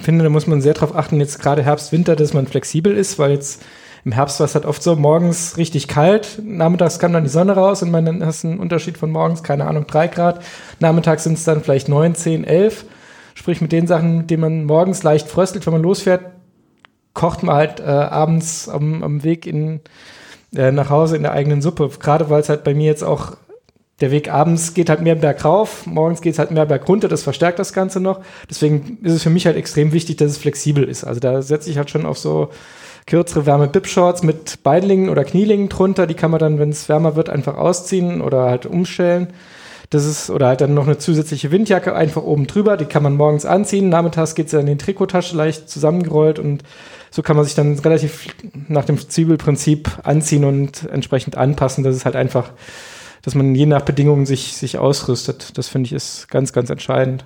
finde, 0.01 0.25
da 0.25 0.31
muss 0.31 0.47
man 0.47 0.63
sehr 0.63 0.73
darauf 0.73 0.97
achten, 0.97 1.21
jetzt 1.21 1.39
gerade 1.39 1.63
Herbst, 1.63 1.93
Winter, 1.93 2.17
dass 2.17 2.33
man 2.33 2.47
flexibel 2.47 2.97
ist, 2.97 3.19
weil 3.19 3.33
jetzt 3.33 3.63
im 4.07 4.13
Herbst 4.13 4.41
war 4.41 4.47
es 4.47 4.55
halt 4.55 4.65
oft 4.65 4.83
so, 4.83 4.97
morgens 4.97 5.59
richtig 5.59 5.87
kalt, 5.87 6.41
nachmittags 6.43 6.99
kam 6.99 7.13
dann 7.13 7.25
die 7.25 7.31
Sonne 7.31 7.53
raus 7.53 7.83
und 7.83 7.91
man 7.91 8.25
hast 8.25 8.47
einen 8.47 8.59
Unterschied 8.59 8.97
von 8.97 9.11
morgens, 9.11 9.43
keine 9.43 9.67
Ahnung, 9.67 9.87
drei 9.87 10.09
Grad. 10.09 10.43
Nachmittags 10.81 11.25
sind 11.25 11.35
es 11.35 11.45
dann 11.45 11.63
vielleicht 11.63 11.91
neun, 11.91 12.15
zehn, 12.15 12.43
elf. 12.45 12.87
Sprich, 13.35 13.61
mit 13.61 13.73
den 13.73 13.87
Sachen, 13.87 14.19
mit 14.19 14.31
denen 14.31 14.41
man 14.41 14.65
morgens 14.65 15.03
leicht 15.03 15.29
fröstelt, 15.29 15.67
wenn 15.67 15.75
man 15.75 15.83
losfährt, 15.83 16.25
kocht 17.13 17.43
man 17.43 17.55
halt 17.55 17.81
äh, 17.81 17.85
abends 17.85 18.69
am, 18.69 19.03
am 19.03 19.25
Weg 19.25 19.47
in, 19.47 19.81
äh, 20.57 20.73
nach 20.73 20.91
Hause 20.91 21.17
in 21.17 21.23
der 21.23 21.33
eigenen 21.33 21.63
Suppe. 21.63 21.91
Gerade 22.01 22.31
weil 22.31 22.41
es 22.41 22.49
halt 22.49 22.65
bei 22.65 22.75
mir 22.75 22.87
jetzt 22.87 23.05
auch 23.05 23.37
der 24.01 24.11
Weg 24.11 24.33
abends 24.33 24.75
geht 24.75 24.91
halt 24.91 25.03
mehr 25.03 25.15
bergauf, 25.15 25.87
morgens 25.87 26.21
geht 26.21 26.33
es 26.33 26.39
halt 26.41 26.51
mehr 26.51 26.67
bergunter, 26.67 27.09
das 27.09 27.23
verstärkt 27.23 27.61
das 27.61 27.73
Ganze 27.73 28.01
noch. 28.01 28.21
Deswegen 28.51 28.99
ist 29.03 29.13
es 29.13 29.23
für 29.23 29.31
mich 29.31 29.47
halt 29.47 29.57
extrem 29.57 29.93
wichtig, 29.93 30.17
dass 30.17 30.33
es 30.33 30.39
flexibel 30.39 30.85
ist. 30.85 31.05
Also 31.05 31.21
da 31.21 31.43
setze 31.43 31.71
ich 31.71 31.79
halt 31.79 31.91
schon 31.91 32.05
auf 32.05 32.19
so 32.19 32.51
kürzere 33.07 33.47
wärme 33.47 33.69
bib 33.69 33.87
shorts 33.87 34.23
mit 34.23 34.63
Beinlingen 34.63 35.11
oder 35.11 35.25
Knielingen 35.25 35.69
drunter. 35.69 36.07
Die 36.07 36.15
kann 36.15 36.31
man 36.31 36.41
dann, 36.41 36.59
wenn 36.59 36.71
es 36.71 36.89
wärmer 36.89 37.15
wird, 37.17 37.29
einfach 37.31 37.57
ausziehen 37.57 38.21
oder 38.21 38.51
halt 38.51 38.67
umstellen. 38.67 39.29
Das 39.95 40.07
ist, 40.07 40.29
oder 40.29 40.49
halt 40.49 40.61
dann 40.61 40.75
noch 40.75 40.89
eine 40.89 40.99
zusätzliche 40.99 41.53
Windjacke 41.53 41.95
einfach 41.95 42.25
oben 42.25 42.49
drüber. 42.49 42.77
Die 42.77 42.85
kann 42.85 43.05
man 43.05 43.15
morgens 43.15 43.47
anziehen. 43.47 43.91
Nachmittags 43.91 44.35
geht 44.35 44.51
sie 44.51 44.59
in 44.59 44.67
die 44.67 44.77
Trikottasche 44.77 45.37
leicht 45.37 45.71
zusammengerollt 45.71 46.41
und 46.41 46.65
so 47.13 47.23
kann 47.23 47.37
man 47.37 47.45
sich 47.45 47.55
dann 47.55 47.79
relativ 47.79 48.27
nach 48.67 48.85
dem 48.85 48.99
Zwiebelprinzip 48.99 49.89
anziehen 50.03 50.45
und 50.45 50.89
entsprechend 50.91 51.37
anpassen. 51.37 51.85
Das 51.85 51.95
ist 51.95 52.07
halt 52.07 52.17
einfach, 52.17 52.51
dass 53.23 53.37
man 53.37 53.55
je 53.55 53.67
nach 53.67 53.83
Bedingungen 53.83 54.27
sich, 54.27 54.57
sich 54.57 54.79
ausrüstet. 54.79 55.57
Das 55.59 55.69
finde 55.69 55.87
ich 55.87 55.93
ist 55.93 56.29
ganz, 56.29 56.53
ganz 56.53 56.71
entscheidend. 56.71 57.25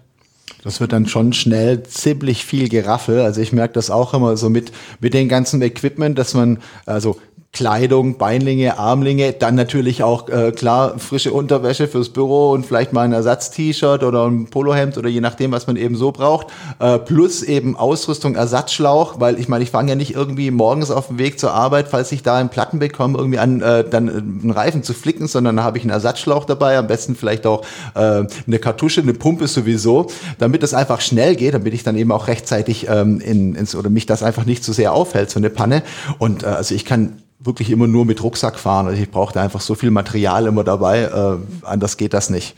Das 0.63 0.79
wird 0.79 0.93
dann 0.93 1.07
schon 1.07 1.33
schnell 1.33 1.85
ziemlich 1.85 2.45
viel 2.45 2.69
Geraffel. 2.69 3.23
Also 3.23 3.41
ich 3.41 3.55
merke 3.55 3.73
das 3.73 3.91
auch 3.91 4.13
immer 4.13 4.37
so 4.37 4.51
mit, 4.51 4.73
mit 5.01 5.15
dem 5.15 5.31
ganzen 5.31 5.63
Equipment, 5.63 6.19
dass 6.19 6.35
man, 6.35 6.59
also 6.85 7.17
Kleidung, 7.53 8.19
Beinlinge, 8.19 8.79
Armlinge, 8.79 9.33
dann 9.33 9.55
natürlich 9.55 10.03
auch 10.03 10.29
äh, 10.29 10.53
klar 10.53 10.99
frische 10.99 11.33
Unterwäsche 11.33 11.89
fürs 11.89 12.11
Büro 12.11 12.51
und 12.51 12.67
vielleicht 12.67 12.93
mal 12.93 13.03
ein 13.03 13.13
Ersatz-T-Shirt 13.13 14.05
oder 14.05 14.27
ein 14.27 14.47
Polohemd 14.47 14.99
oder 14.99 15.09
je 15.09 15.21
nachdem, 15.21 15.51
was 15.51 15.67
man 15.67 15.77
eben 15.77 15.97
so 15.97 16.13
braucht. 16.13 16.49
Äh, 16.79 16.99
plus 16.99 17.43
eben 17.43 17.75
Ausrüstung, 17.75 18.37
Ersatzschlauch, 18.37 19.19
weil 19.19 19.41
ich 19.41 19.49
meine, 19.49 19.65
ich 19.65 19.71
fange 19.71 19.91
ja 19.91 19.95
nicht 19.97 20.15
irgendwie 20.15 20.51
morgens 20.51 20.91
auf 20.91 21.09
dem 21.09 21.19
Weg 21.19 21.41
zur 21.41 21.53
Arbeit, 21.53 21.89
falls 21.89 22.13
ich 22.13 22.23
da 22.23 22.37
einen 22.37 22.51
Platten 22.51 22.79
bekomme, 22.79 23.19
irgendwie 23.19 23.39
an 23.39 23.63
äh, 23.63 23.83
dann 23.83 24.09
einen 24.09 24.51
Reifen 24.51 24.83
zu 24.83 24.93
flicken, 24.93 25.27
sondern 25.27 25.57
da 25.57 25.65
habe 25.65 25.79
ich 25.79 25.85
einen 25.85 25.91
Ersatzschlauch 25.91 26.45
dabei, 26.45 26.77
am 26.79 26.87
besten 26.87 27.17
vielleicht 27.17 27.47
auch 27.47 27.65
äh, 27.95 28.25
eine 28.47 28.59
Kartusche, 28.61 29.01
eine 29.01 29.15
Pumpe 29.15 29.49
sowieso, 29.49 30.09
damit 30.39 30.63
es 30.63 30.75
einfach 30.75 31.01
schnell 31.01 31.35
geht, 31.35 31.55
damit 31.55 31.75
ich 31.75 31.83
dann 31.83 31.97
eben 31.97 32.13
auch 32.13 32.29
rechtzeitig 32.29 32.89
ähm, 32.89 33.21
in, 33.21 33.55
ins 33.55 33.75
oder 33.75 33.91
mich 33.91 34.07
das 34.07 34.23
einfach 34.23 34.45
nicht 34.45 34.63
zu 34.63 34.73
so 34.73 34.77
sehr 34.77 34.93
aufhält, 34.93 35.31
so 35.31 35.41
eine 35.41 35.51
Panne. 35.51 35.83
Und 36.19 36.43
äh, 36.43 36.47
also 36.47 36.75
ich 36.75 36.85
kann 36.85 37.23
wirklich 37.41 37.71
immer 37.71 37.87
nur 37.87 38.05
mit 38.05 38.23
Rucksack 38.23 38.59
fahren. 38.59 38.87
Also 38.87 39.01
ich 39.01 39.11
brauchte 39.11 39.41
einfach 39.41 39.61
so 39.61 39.75
viel 39.75 39.91
Material 39.91 40.47
immer 40.47 40.65
dabei, 40.65 41.03
äh, 41.03 41.37
anders 41.65 41.97
geht 41.97 42.15
das 42.15 42.31
nicht. 42.31 42.57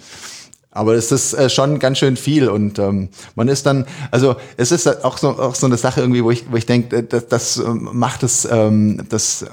Aber 0.73 0.95
es 0.95 1.11
ist 1.11 1.35
äh, 1.35 1.51
schon 1.51 1.81
ganz 1.81 1.99
schön 1.99 2.17
viel 2.17 2.49
und 2.49 2.79
ähm, 2.79 3.09
man 3.35 3.49
ist 3.49 3.67
dann, 3.67 3.87
also 4.13 4.37
es 4.57 4.71
ist 4.71 5.05
auch 5.05 5.19
so, 5.19 5.31
auch 5.31 5.57
so 5.57 5.67
eine 5.67 5.77
Sache 5.77 6.01
irgendwie, 6.01 6.23
wo 6.23 6.31
ich, 6.31 6.45
wo 6.49 6.57
ich 6.57 6.65
denke, 6.65 6.99
äh, 6.99 7.03
das, 7.03 7.27
das 7.27 7.57
ähm, 7.57 7.89
macht 7.93 8.23
das, 8.23 8.47
ähm, 8.49 9.03
das, 9.09 9.47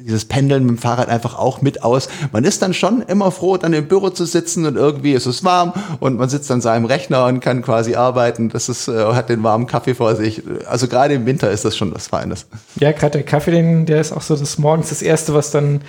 dieses 0.00 0.24
Pendeln 0.24 0.64
mit 0.64 0.76
dem 0.76 0.78
Fahrrad 0.78 1.08
einfach 1.08 1.38
auch 1.38 1.62
mit 1.62 1.84
aus. 1.84 2.08
Man 2.32 2.42
ist 2.42 2.60
dann 2.60 2.74
schon 2.74 3.02
immer 3.02 3.30
froh, 3.30 3.56
dann 3.56 3.72
im 3.72 3.86
Büro 3.86 4.10
zu 4.10 4.24
sitzen 4.24 4.66
und 4.66 4.74
irgendwie 4.74 5.12
ist 5.12 5.26
es 5.26 5.44
warm 5.44 5.72
und 6.00 6.18
man 6.18 6.28
sitzt 6.28 6.50
an 6.50 6.60
seinem 6.60 6.86
Rechner 6.86 7.26
und 7.26 7.38
kann 7.38 7.62
quasi 7.62 7.94
arbeiten. 7.94 8.48
Das 8.48 8.68
ist, 8.68 8.88
äh, 8.88 9.12
hat 9.12 9.28
den 9.28 9.44
warmen 9.44 9.68
Kaffee 9.68 9.94
vor 9.94 10.16
sich. 10.16 10.42
Also 10.66 10.88
gerade 10.88 11.14
im 11.14 11.24
Winter 11.24 11.52
ist 11.52 11.64
das 11.64 11.76
schon 11.76 11.94
was 11.94 12.08
Feines. 12.08 12.46
Ja, 12.80 12.90
gerade 12.90 13.18
der 13.18 13.22
Kaffee, 13.22 13.52
den, 13.52 13.86
der 13.86 14.00
ist 14.00 14.10
auch 14.10 14.22
so 14.22 14.34
des 14.34 14.58
Morgens 14.58 14.88
das 14.88 15.02
Erste, 15.02 15.34
was 15.34 15.52
dann, 15.52 15.82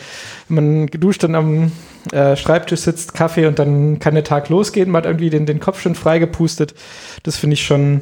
man 0.47 0.87
geduscht 0.87 1.23
dann 1.23 1.35
am 1.35 1.71
äh, 2.11 2.35
Schreibtisch 2.35 2.81
sitzt, 2.81 3.13
Kaffee 3.13 3.47
und 3.47 3.59
dann 3.59 3.99
kann 3.99 4.13
der 4.13 4.23
Tag 4.23 4.49
losgehen. 4.49 4.91
Man 4.91 4.99
hat 4.99 5.05
irgendwie 5.05 5.29
den, 5.29 5.45
den 5.45 5.59
Kopf 5.59 5.81
schon 5.81 5.95
freigepustet. 5.95 6.75
Das 7.23 7.37
finde 7.37 7.55
ich 7.55 7.65
schon, 7.65 8.01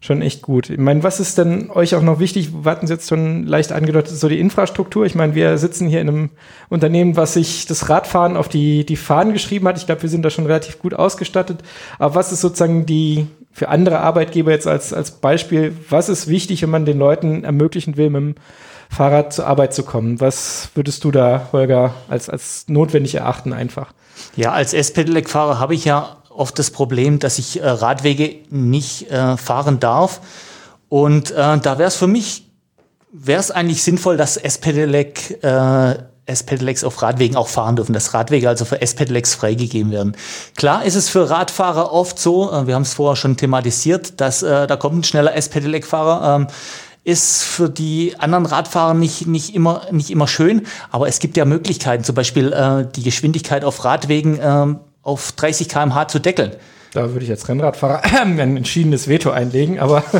schon 0.00 0.22
echt 0.22 0.42
gut. 0.42 0.70
Ich 0.70 0.78
meine, 0.78 1.02
was 1.02 1.20
ist 1.20 1.38
denn 1.38 1.70
euch 1.70 1.94
auch 1.94 2.02
noch 2.02 2.18
wichtig? 2.18 2.50
Wir 2.64 2.70
hatten 2.70 2.86
es 2.86 2.90
jetzt 2.90 3.08
schon 3.08 3.46
leicht 3.46 3.72
angedeutet, 3.72 4.16
so 4.16 4.28
die 4.28 4.40
Infrastruktur. 4.40 5.06
Ich 5.06 5.14
meine, 5.14 5.34
wir 5.34 5.58
sitzen 5.58 5.88
hier 5.88 6.00
in 6.00 6.08
einem 6.08 6.30
Unternehmen, 6.68 7.16
was 7.16 7.34
sich 7.34 7.66
das 7.66 7.88
Radfahren 7.88 8.36
auf 8.36 8.48
die, 8.48 8.84
die 8.84 8.96
Fahnen 8.96 9.32
geschrieben 9.32 9.68
hat. 9.68 9.78
Ich 9.78 9.86
glaube, 9.86 10.02
wir 10.02 10.10
sind 10.10 10.24
da 10.24 10.30
schon 10.30 10.46
relativ 10.46 10.80
gut 10.80 10.94
ausgestattet. 10.94 11.58
Aber 11.98 12.16
was 12.16 12.32
ist 12.32 12.40
sozusagen 12.40 12.86
die, 12.86 13.26
für 13.52 13.68
andere 13.68 14.00
Arbeitgeber 14.00 14.50
jetzt 14.50 14.66
als, 14.66 14.92
als 14.92 15.12
Beispiel, 15.12 15.72
was 15.88 16.08
ist 16.08 16.28
wichtig, 16.28 16.62
wenn 16.62 16.70
man 16.70 16.84
den 16.84 16.98
Leuten 16.98 17.44
ermöglichen 17.44 17.96
will, 17.96 18.10
mit 18.10 18.20
dem 18.20 18.34
Fahrrad 18.90 19.32
zur 19.32 19.46
Arbeit 19.46 19.74
zu 19.74 19.82
kommen. 19.82 20.20
Was 20.20 20.70
würdest 20.74 21.04
du 21.04 21.10
da, 21.10 21.48
Holger, 21.52 21.94
als, 22.08 22.28
als 22.28 22.64
notwendig 22.68 23.14
erachten 23.14 23.52
einfach? 23.52 23.92
Ja, 24.36 24.52
als 24.52 24.72
S-Pedelec-Fahrer 24.72 25.58
habe 25.58 25.74
ich 25.74 25.84
ja 25.84 26.16
oft 26.30 26.58
das 26.58 26.70
Problem, 26.70 27.18
dass 27.18 27.38
ich 27.38 27.60
äh, 27.60 27.68
Radwege 27.68 28.36
nicht 28.50 29.10
äh, 29.10 29.36
fahren 29.36 29.80
darf. 29.80 30.20
Und 30.88 31.30
äh, 31.30 31.58
da 31.58 31.78
wäre 31.78 31.88
es 31.88 31.96
für 31.96 32.06
mich, 32.06 32.44
wäre 33.12 33.40
es 33.40 33.50
eigentlich 33.50 33.82
sinnvoll, 33.82 34.16
dass 34.16 34.36
S-Pedelec 34.36 35.42
äh, 35.42 35.94
S-Pedelecs 36.26 36.82
auf 36.82 37.00
Radwegen 37.02 37.36
auch 37.36 37.46
fahren 37.48 37.76
dürfen, 37.76 37.92
dass 37.92 38.12
Radwege 38.12 38.48
also 38.48 38.64
für 38.64 38.82
S-Pedelecs 38.82 39.34
freigegeben 39.34 39.92
werden. 39.92 40.16
Klar 40.56 40.84
ist 40.84 40.96
es 40.96 41.08
für 41.08 41.30
Radfahrer 41.30 41.92
oft 41.92 42.18
so, 42.18 42.52
äh, 42.52 42.66
wir 42.66 42.74
haben 42.74 42.82
es 42.82 42.94
vorher 42.94 43.16
schon 43.16 43.36
thematisiert, 43.36 44.20
dass 44.20 44.42
äh, 44.42 44.66
da 44.66 44.76
kommt 44.76 44.98
ein 44.98 45.04
schneller 45.04 45.34
S-Pedelec-Fahrer, 45.36 46.36
ähm, 46.36 46.46
ist 47.06 47.44
für 47.44 47.70
die 47.70 48.16
anderen 48.18 48.46
Radfahrer 48.46 48.92
nicht, 48.92 49.28
nicht, 49.28 49.54
immer, 49.54 49.82
nicht 49.92 50.10
immer 50.10 50.26
schön, 50.26 50.66
aber 50.90 51.06
es 51.06 51.20
gibt 51.20 51.36
ja 51.36 51.44
Möglichkeiten, 51.44 52.02
zum 52.02 52.16
Beispiel 52.16 52.52
äh, 52.52 52.84
die 52.96 53.04
Geschwindigkeit 53.04 53.64
auf 53.64 53.84
Radwegen 53.84 54.40
äh, 54.40 54.74
auf 55.02 55.30
30 55.32 55.68
km/h 55.68 56.08
zu 56.08 56.18
deckeln. 56.18 56.56
Da 56.92 57.12
würde 57.12 57.24
ich 57.24 57.30
als 57.30 57.48
Rennradfahrer 57.48 58.02
ein 58.20 58.56
entschiedenes 58.56 59.06
Veto 59.06 59.30
einlegen, 59.30 59.78
aber 59.78 60.02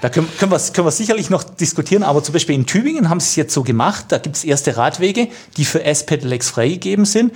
Da 0.00 0.08
können, 0.08 0.28
können, 0.38 0.50
wir, 0.50 0.58
können 0.58 0.86
wir 0.86 0.92
sicherlich 0.92 1.28
noch 1.28 1.44
diskutieren, 1.44 2.02
aber 2.02 2.22
zum 2.22 2.32
Beispiel 2.32 2.54
in 2.54 2.64
Tübingen 2.64 3.10
haben 3.10 3.20
sie 3.20 3.26
es 3.26 3.36
jetzt 3.36 3.54
so 3.54 3.62
gemacht, 3.62 4.06
da 4.08 4.16
gibt 4.16 4.36
es 4.36 4.44
erste 4.44 4.76
Radwege, 4.78 5.28
die 5.58 5.66
für 5.66 5.84
S-Pedelecs 5.84 6.48
freigegeben 6.48 7.04
sind 7.04 7.34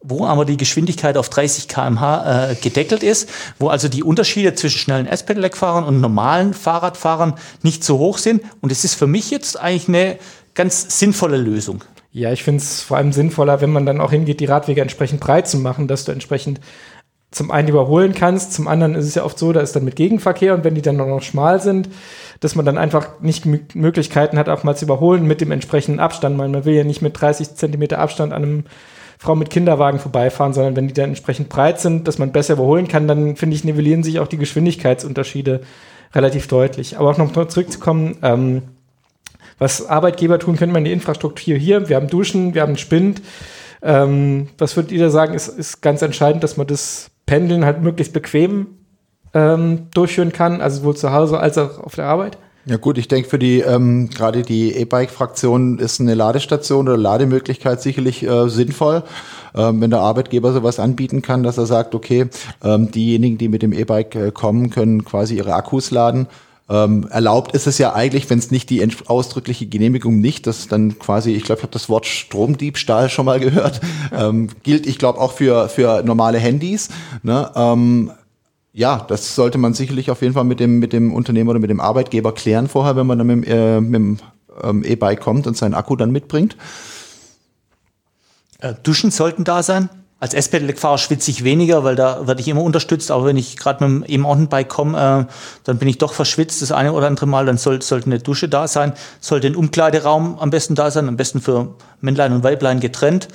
wo 0.00 0.24
aber 0.24 0.44
die 0.44 0.56
Geschwindigkeit 0.56 1.16
auf 1.16 1.28
30 1.28 1.68
km/h 1.68 2.50
äh, 2.50 2.54
gedeckelt 2.54 3.02
ist, 3.02 3.28
wo 3.58 3.68
also 3.68 3.88
die 3.88 4.02
Unterschiede 4.02 4.54
zwischen 4.54 4.78
schnellen 4.78 5.06
S-Pedelec-Fahrern 5.06 5.84
und 5.84 6.00
normalen 6.00 6.54
Fahrradfahrern 6.54 7.34
nicht 7.62 7.82
so 7.82 7.98
hoch 7.98 8.18
sind. 8.18 8.42
Und 8.60 8.70
es 8.70 8.84
ist 8.84 8.94
für 8.94 9.06
mich 9.06 9.30
jetzt 9.30 9.58
eigentlich 9.58 9.88
eine 9.88 10.18
ganz 10.54 10.98
sinnvolle 10.98 11.36
Lösung. 11.36 11.84
Ja, 12.12 12.32
ich 12.32 12.42
finde 12.42 12.62
es 12.62 12.80
vor 12.80 12.96
allem 12.96 13.12
sinnvoller, 13.12 13.60
wenn 13.60 13.70
man 13.70 13.86
dann 13.86 14.00
auch 14.00 14.10
hingeht, 14.10 14.40
die 14.40 14.46
Radwege 14.46 14.80
entsprechend 14.80 15.20
breit 15.20 15.48
zu 15.48 15.58
machen, 15.58 15.88
dass 15.88 16.04
du 16.04 16.12
entsprechend 16.12 16.60
zum 17.30 17.50
einen 17.50 17.68
überholen 17.68 18.14
kannst, 18.14 18.54
zum 18.54 18.68
anderen 18.68 18.94
ist 18.94 19.04
es 19.04 19.14
ja 19.14 19.24
oft 19.24 19.38
so, 19.38 19.52
da 19.52 19.60
ist 19.60 19.76
dann 19.76 19.84
mit 19.84 19.96
Gegenverkehr 19.96 20.54
und 20.54 20.64
wenn 20.64 20.74
die 20.74 20.80
dann 20.80 20.96
noch 20.96 21.20
schmal 21.20 21.60
sind, 21.60 21.90
dass 22.40 22.54
man 22.54 22.64
dann 22.64 22.78
einfach 22.78 23.20
nicht 23.20 23.44
Möglichkeiten 23.74 24.38
hat, 24.38 24.48
auch 24.48 24.64
mal 24.64 24.76
zu 24.76 24.86
überholen 24.86 25.26
mit 25.26 25.42
dem 25.42 25.50
entsprechenden 25.50 26.00
Abstand. 26.00 26.38
Man 26.38 26.64
will 26.64 26.74
ja 26.74 26.84
nicht 26.84 27.02
mit 27.02 27.20
30 27.20 27.54
Zentimeter 27.54 27.98
Abstand 27.98 28.32
an 28.32 28.42
einem 28.42 28.64
Frau 29.18 29.34
mit 29.34 29.50
Kinderwagen 29.50 29.98
vorbeifahren, 29.98 30.52
sondern 30.52 30.76
wenn 30.76 30.86
die 30.86 30.94
dann 30.94 31.10
entsprechend 31.10 31.48
breit 31.48 31.80
sind, 31.80 32.06
dass 32.06 32.18
man 32.18 32.30
besser 32.30 32.54
überholen 32.54 32.86
kann, 32.86 33.08
dann 33.08 33.34
finde 33.36 33.56
ich, 33.56 33.64
nivellieren 33.64 34.04
sich 34.04 34.20
auch 34.20 34.28
die 34.28 34.38
Geschwindigkeitsunterschiede 34.38 35.60
relativ 36.14 36.46
deutlich. 36.46 36.98
Aber 36.98 37.10
auch 37.10 37.18
noch 37.18 37.46
zurückzukommen, 37.48 38.16
ähm, 38.22 38.62
was 39.58 39.86
Arbeitgeber 39.86 40.38
tun 40.38 40.56
können, 40.56 40.72
man 40.72 40.84
die 40.84 40.92
Infrastruktur 40.92 41.56
hier, 41.56 41.88
wir 41.88 41.96
haben 41.96 42.06
Duschen, 42.06 42.54
wir 42.54 42.62
haben 42.62 42.76
Spind. 42.76 43.20
Ähm, 43.82 44.48
was 44.56 44.76
würdet 44.76 44.92
ihr 44.92 45.00
da 45.00 45.10
sagen, 45.10 45.34
ist, 45.34 45.48
ist 45.48 45.82
ganz 45.82 46.00
entscheidend, 46.02 46.44
dass 46.44 46.56
man 46.56 46.68
das 46.68 47.10
Pendeln 47.26 47.64
halt 47.64 47.82
möglichst 47.82 48.12
bequem 48.12 48.68
ähm, 49.34 49.88
durchführen 49.94 50.32
kann, 50.32 50.60
also 50.60 50.80
sowohl 50.80 50.96
zu 50.96 51.12
Hause 51.12 51.40
als 51.40 51.58
auch 51.58 51.78
auf 51.78 51.94
der 51.96 52.06
Arbeit? 52.06 52.38
Ja 52.68 52.76
gut, 52.76 52.98
ich 52.98 53.08
denke 53.08 53.30
für 53.30 53.38
die 53.38 53.60
ähm, 53.60 54.10
gerade 54.10 54.42
die 54.42 54.74
E-Bike-Fraktion 54.74 55.78
ist 55.78 56.02
eine 56.02 56.14
Ladestation 56.14 56.86
oder 56.86 56.98
Lademöglichkeit 56.98 57.80
sicherlich 57.80 58.22
äh, 58.22 58.50
sinnvoll, 58.50 59.04
ähm, 59.54 59.80
wenn 59.80 59.88
der 59.88 60.00
Arbeitgeber 60.00 60.52
sowas 60.52 60.78
anbieten 60.78 61.22
kann, 61.22 61.42
dass 61.42 61.56
er 61.56 61.64
sagt, 61.64 61.94
okay, 61.94 62.26
ähm, 62.62 62.90
diejenigen, 62.90 63.38
die 63.38 63.48
mit 63.48 63.62
dem 63.62 63.72
E-Bike 63.72 64.14
äh, 64.16 64.30
kommen, 64.32 64.68
können 64.68 65.02
quasi 65.06 65.36
ihre 65.36 65.54
Akkus 65.54 65.90
laden. 65.90 66.26
Ähm, 66.68 67.08
erlaubt 67.10 67.54
ist 67.54 67.66
es 67.66 67.78
ja 67.78 67.94
eigentlich, 67.94 68.28
wenn 68.28 68.38
es 68.38 68.50
nicht 68.50 68.68
die 68.68 68.86
ausdrückliche 69.06 69.66
Genehmigung 69.66 70.20
nicht, 70.20 70.46
dass 70.46 70.68
dann 70.68 70.98
quasi, 70.98 71.32
ich 71.32 71.44
glaube, 71.44 71.60
ich 71.60 71.62
habe 71.62 71.72
das 71.72 71.88
Wort 71.88 72.04
Stromdiebstahl 72.04 73.08
schon 73.08 73.24
mal 73.24 73.40
gehört, 73.40 73.80
ähm, 74.12 74.50
gilt, 74.62 74.86
ich 74.86 74.98
glaube, 74.98 75.18
auch 75.18 75.32
für, 75.32 75.70
für 75.70 76.02
normale 76.02 76.36
Handys. 76.36 76.90
Ne? 77.22 77.50
Ähm, 77.56 78.10
ja, 78.78 79.04
das 79.08 79.34
sollte 79.34 79.58
man 79.58 79.74
sicherlich 79.74 80.08
auf 80.08 80.22
jeden 80.22 80.34
Fall 80.34 80.44
mit 80.44 80.60
dem, 80.60 80.78
mit 80.78 80.92
dem 80.92 81.12
Unternehmer 81.12 81.50
oder 81.50 81.58
mit 81.58 81.68
dem 81.68 81.80
Arbeitgeber 81.80 82.32
klären 82.32 82.68
vorher, 82.68 82.94
wenn 82.94 83.08
man 83.08 83.18
dann 83.18 83.26
mit, 83.26 83.48
äh, 83.48 83.80
mit 83.80 83.94
dem 83.94 84.18
ähm, 84.62 84.84
E-Bike 84.84 85.18
kommt 85.18 85.48
und 85.48 85.56
seinen 85.56 85.74
Akku 85.74 85.96
dann 85.96 86.12
mitbringt. 86.12 86.56
Äh, 88.60 88.74
Duschen 88.84 89.10
sollten 89.10 89.42
da 89.42 89.64
sein. 89.64 89.88
Als 90.20 90.32
S-Pedelec-Fahrer 90.32 90.98
schwitze 90.98 91.32
ich 91.32 91.42
weniger, 91.42 91.82
weil 91.82 91.96
da 91.96 92.28
werde 92.28 92.40
ich 92.40 92.46
immer 92.46 92.62
unterstützt. 92.62 93.10
Aber 93.10 93.24
wenn 93.24 93.36
ich 93.36 93.56
gerade 93.56 93.84
mit 93.84 94.08
dem 94.08 94.14
E-Mountainbike 94.14 94.68
komme, 94.68 95.26
äh, 95.28 95.32
dann 95.64 95.78
bin 95.78 95.88
ich 95.88 95.98
doch 95.98 96.12
verschwitzt 96.12 96.62
das 96.62 96.70
eine 96.70 96.92
oder 96.92 97.08
andere 97.08 97.26
Mal. 97.26 97.46
Dann 97.46 97.58
soll, 97.58 97.82
sollte 97.82 98.06
eine 98.06 98.20
Dusche 98.20 98.48
da 98.48 98.68
sein. 98.68 98.92
Sollte 99.18 99.48
ein 99.48 99.56
Umkleideraum 99.56 100.38
am 100.38 100.50
besten 100.50 100.76
da 100.76 100.92
sein, 100.92 101.08
am 101.08 101.16
besten 101.16 101.40
für 101.40 101.74
Männlein 102.00 102.32
und 102.32 102.44
Weiblein 102.44 102.78
getrennt. 102.78 103.26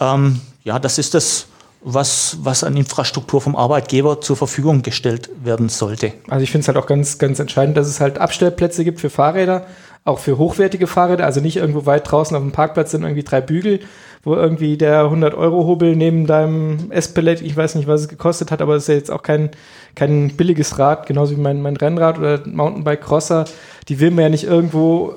Ähm, 0.00 0.40
ja, 0.64 0.80
das 0.80 0.98
ist 0.98 1.14
das, 1.14 1.46
was, 1.84 2.38
was 2.42 2.64
an 2.64 2.76
Infrastruktur 2.76 3.40
vom 3.40 3.56
Arbeitgeber 3.56 4.20
zur 4.20 4.36
Verfügung 4.36 4.82
gestellt 4.82 5.30
werden 5.42 5.68
sollte. 5.68 6.12
Also 6.28 6.44
ich 6.44 6.50
finde 6.50 6.62
es 6.62 6.68
halt 6.68 6.78
auch 6.78 6.86
ganz, 6.86 7.18
ganz 7.18 7.38
entscheidend, 7.40 7.76
dass 7.76 7.88
es 7.88 8.00
halt 8.00 8.18
Abstellplätze 8.18 8.84
gibt 8.84 9.00
für 9.00 9.10
Fahrräder, 9.10 9.66
auch 10.04 10.18
für 10.18 10.38
hochwertige 10.38 10.86
Fahrräder, 10.86 11.24
also 11.24 11.40
nicht 11.40 11.56
irgendwo 11.56 11.86
weit 11.86 12.10
draußen 12.10 12.36
auf 12.36 12.42
dem 12.42 12.52
Parkplatz 12.52 12.90
sind 12.90 13.02
irgendwie 13.02 13.22
drei 13.22 13.40
Bügel, 13.40 13.80
wo 14.24 14.34
irgendwie 14.34 14.76
der 14.76 15.04
100-Euro-Hobel 15.04 15.96
neben 15.96 16.26
deinem 16.26 16.90
S-Pellet, 16.90 17.40
ich 17.42 17.56
weiß 17.56 17.74
nicht, 17.74 17.88
was 17.88 18.02
es 18.02 18.08
gekostet 18.08 18.50
hat, 18.50 18.62
aber 18.62 18.76
es 18.76 18.84
ist 18.84 18.88
ja 18.88 18.94
jetzt 18.94 19.10
auch 19.10 19.22
kein, 19.22 19.50
kein 19.94 20.36
billiges 20.36 20.78
Rad, 20.78 21.06
genauso 21.06 21.36
wie 21.36 21.40
mein, 21.40 21.62
mein 21.62 21.76
Rennrad 21.76 22.18
oder 22.18 22.40
Mountainbike-Crosser, 22.46 23.44
die 23.88 23.98
will 23.98 24.10
man 24.10 24.22
ja 24.24 24.28
nicht 24.28 24.44
irgendwo 24.44 25.14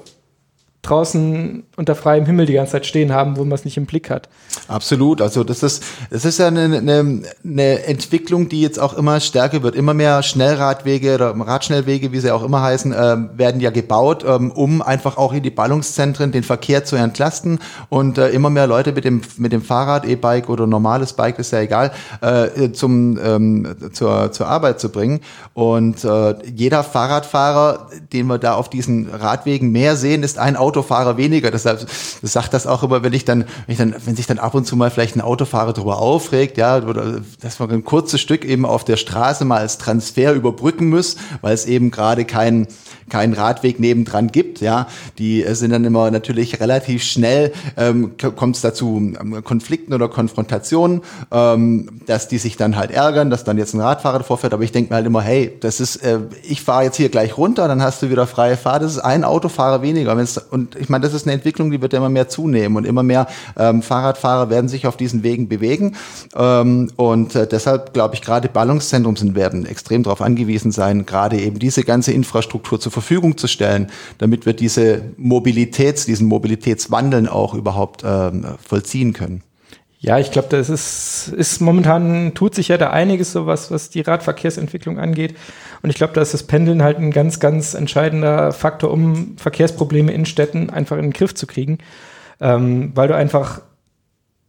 draußen 0.85 1.63
unter 1.75 1.95
freiem 1.95 2.25
Himmel 2.25 2.45
die 2.45 2.53
ganze 2.53 2.73
Zeit 2.73 2.85
stehen 2.85 3.13
haben, 3.13 3.37
wo 3.37 3.43
man 3.43 3.53
es 3.53 3.65
nicht 3.65 3.77
im 3.77 3.85
Blick 3.85 4.09
hat. 4.09 4.29
Absolut. 4.67 5.21
Also 5.21 5.43
das 5.43 5.63
ist, 5.63 5.83
das 6.09 6.25
ist 6.25 6.39
ja 6.39 6.47
eine, 6.47 6.77
eine, 6.77 7.23
eine 7.43 7.83
Entwicklung, 7.85 8.49
die 8.49 8.61
jetzt 8.61 8.79
auch 8.79 8.93
immer 8.93 9.19
stärker 9.19 9.63
wird. 9.63 9.75
Immer 9.75 9.93
mehr 9.93 10.23
Schnellradwege 10.23 11.15
oder 11.15 11.35
Radschnellwege, 11.35 12.11
wie 12.11 12.19
sie 12.19 12.31
auch 12.31 12.43
immer 12.43 12.61
heißen, 12.61 12.93
äh, 12.93 13.17
werden 13.35 13.61
ja 13.61 13.69
gebaut, 13.69 14.25
ähm, 14.27 14.51
um 14.51 14.81
einfach 14.81 15.17
auch 15.17 15.33
in 15.33 15.43
die 15.43 15.49
Ballungszentren 15.49 16.31
den 16.31 16.43
Verkehr 16.43 16.85
zu 16.85 16.95
entlasten 16.95 17.59
und 17.89 18.17
äh, 18.17 18.29
immer 18.29 18.49
mehr 18.49 18.67
Leute 18.67 18.91
mit 18.93 19.05
dem, 19.05 19.21
mit 19.37 19.51
dem 19.51 19.61
Fahrrad, 19.61 20.05
E-Bike 20.05 20.49
oder 20.49 20.67
normales 20.67 21.13
Bike, 21.13 21.39
ist 21.39 21.51
ja 21.51 21.59
egal, 21.59 21.91
äh, 22.21 22.71
zum, 22.71 23.17
ähm, 23.23 23.75
zur, 23.91 24.31
zur 24.31 24.47
Arbeit 24.47 24.79
zu 24.79 24.89
bringen. 24.89 25.19
Und 25.53 26.03
äh, 26.03 26.35
jeder 26.45 26.83
Fahrradfahrer, 26.83 27.89
den 28.13 28.27
wir 28.27 28.37
da 28.37 28.53
auf 28.53 28.69
diesen 28.69 29.09
Radwegen 29.09 29.71
mehr 29.71 29.95
sehen, 29.95 30.23
ist 30.23 30.39
ein 30.39 30.55
Auto 30.55 30.74
Autofahrer 30.75 31.17
weniger. 31.17 31.51
Deshalb 31.51 31.87
sagt 32.21 32.53
das 32.53 32.67
auch 32.67 32.83
immer, 32.83 33.01
wenn 33.01 33.13
ich 33.13 33.23
dann, 33.23 33.45
wenn 33.65 33.73
ich 33.73 33.77
dann, 33.77 33.95
wenn 34.05 34.15
sich 34.15 34.27
dann 34.27 34.39
ab 34.39 34.53
und 34.55 34.65
zu 34.65 34.75
mal 34.75 34.91
vielleicht 34.91 35.15
ein 35.15 35.21
Autofahrer 35.21 35.73
darüber 35.73 35.99
aufregt, 35.99 36.57
ja, 36.57 36.83
oder 36.83 37.21
dass 37.39 37.59
man 37.59 37.71
ein 37.71 37.85
kurzes 37.85 38.19
Stück 38.19 38.43
eben 38.43 38.65
auf 38.65 38.83
der 38.83 38.97
Straße 38.97 39.45
mal 39.45 39.59
als 39.59 39.77
Transfer 39.77 40.33
überbrücken 40.33 40.89
muss, 40.89 41.15
weil 41.41 41.53
es 41.53 41.65
eben 41.65 41.91
gerade 41.91 42.25
kein 42.25 42.67
keinen 43.09 43.33
Radweg 43.33 43.79
nebendran 43.79 44.31
gibt, 44.31 44.61
ja, 44.61 44.87
die 45.17 45.45
sind 45.53 45.71
dann 45.71 45.85
immer 45.85 46.11
natürlich 46.11 46.59
relativ 46.59 47.03
schnell, 47.03 47.53
ähm, 47.77 48.11
kommt 48.35 48.55
es 48.55 48.61
dazu 48.61 49.13
ähm, 49.19 49.43
Konflikten 49.43 49.93
oder 49.93 50.07
Konfrontationen, 50.07 51.01
ähm, 51.31 52.01
dass 52.05 52.27
die 52.27 52.37
sich 52.37 52.57
dann 52.57 52.75
halt 52.75 52.91
ärgern, 52.91 53.29
dass 53.29 53.43
dann 53.43 53.57
jetzt 53.57 53.73
ein 53.73 53.81
Radfahrer 53.81 54.19
davor 54.19 54.37
fährt, 54.37 54.53
aber 54.53 54.63
ich 54.63 54.71
denke 54.71 54.91
mir 54.91 54.95
halt 54.95 55.05
immer, 55.05 55.21
hey, 55.21 55.55
das 55.59 55.79
ist, 55.79 55.97
äh, 55.97 56.19
ich 56.43 56.61
fahre 56.61 56.83
jetzt 56.83 56.97
hier 56.97 57.09
gleich 57.09 57.37
runter, 57.37 57.67
dann 57.67 57.81
hast 57.81 58.01
du 58.01 58.09
wieder 58.09 58.27
freie 58.27 58.57
Fahrt, 58.57 58.83
das 58.83 58.93
ist 58.93 58.99
ein 58.99 59.23
Autofahrer 59.23 59.81
weniger. 59.81 60.15
Und 60.51 60.75
ich 60.75 60.89
meine, 60.89 61.03
das 61.03 61.13
ist 61.13 61.25
eine 61.25 61.33
Entwicklung, 61.33 61.71
die 61.71 61.81
wird 61.81 61.93
immer 61.93 62.09
mehr 62.09 62.27
zunehmen. 62.27 62.77
Und 62.77 62.85
immer 62.85 63.03
mehr 63.03 63.27
ähm, 63.57 63.81
Fahrradfahrer 63.81 64.49
werden 64.49 64.67
sich 64.67 64.87
auf 64.87 64.97
diesen 64.97 65.23
Wegen 65.23 65.47
bewegen. 65.47 65.95
Ähm, 66.35 66.91
und 66.95 67.35
äh, 67.35 67.47
deshalb 67.47 67.93
glaube 67.93 68.15
ich, 68.15 68.21
gerade 68.21 68.49
Ballungszentrum 68.49 69.15
sind 69.15 69.35
werden 69.35 69.65
extrem 69.65 70.03
darauf 70.03 70.21
angewiesen 70.21 70.71
sein, 70.71 71.05
gerade 71.05 71.37
eben 71.37 71.59
diese 71.59 71.83
ganze 71.83 72.11
Infrastruktur 72.11 72.79
zu 72.79 72.89
Verfügung 72.95 73.37
zu 73.37 73.47
stellen, 73.47 73.91
damit 74.17 74.45
wir 74.45 74.53
diese 74.53 75.03
Mobilitäts, 75.17 76.05
diesen 76.05 76.27
Mobilitätswandeln 76.27 77.27
auch 77.27 77.53
überhaupt 77.53 78.03
ähm, 78.03 78.45
vollziehen 78.65 79.13
können. 79.13 79.43
Ja, 79.99 80.19
ich 80.19 80.29
glaube, 80.31 80.49
das 80.51 80.69
ist, 80.69 81.33
ist 81.35 81.61
momentan 81.61 82.33
tut 82.35 82.53
sich 82.53 82.67
ja 82.67 82.77
da 82.77 82.91
einiges, 82.91 83.31
so 83.31 83.47
was, 83.47 83.71
was 83.71 83.89
die 83.89 84.01
Radverkehrsentwicklung 84.01 84.99
angeht. 84.99 85.35
Und 85.81 85.89
ich 85.89 85.95
glaube, 85.95 86.13
da 86.13 86.21
ist 86.21 86.33
das 86.33 86.43
Pendeln 86.43 86.83
halt 86.83 86.99
ein 86.99 87.09
ganz, 87.09 87.39
ganz 87.39 87.73
entscheidender 87.73 88.51
Faktor, 88.51 88.91
um 88.91 89.35
Verkehrsprobleme 89.37 90.11
in 90.11 90.25
Städten 90.25 90.69
einfach 90.69 90.97
in 90.97 91.03
den 91.03 91.13
Griff 91.13 91.33
zu 91.33 91.47
kriegen. 91.47 91.79
Ähm, 92.39 92.91
weil 92.93 93.07
du 93.07 93.15
einfach 93.15 93.61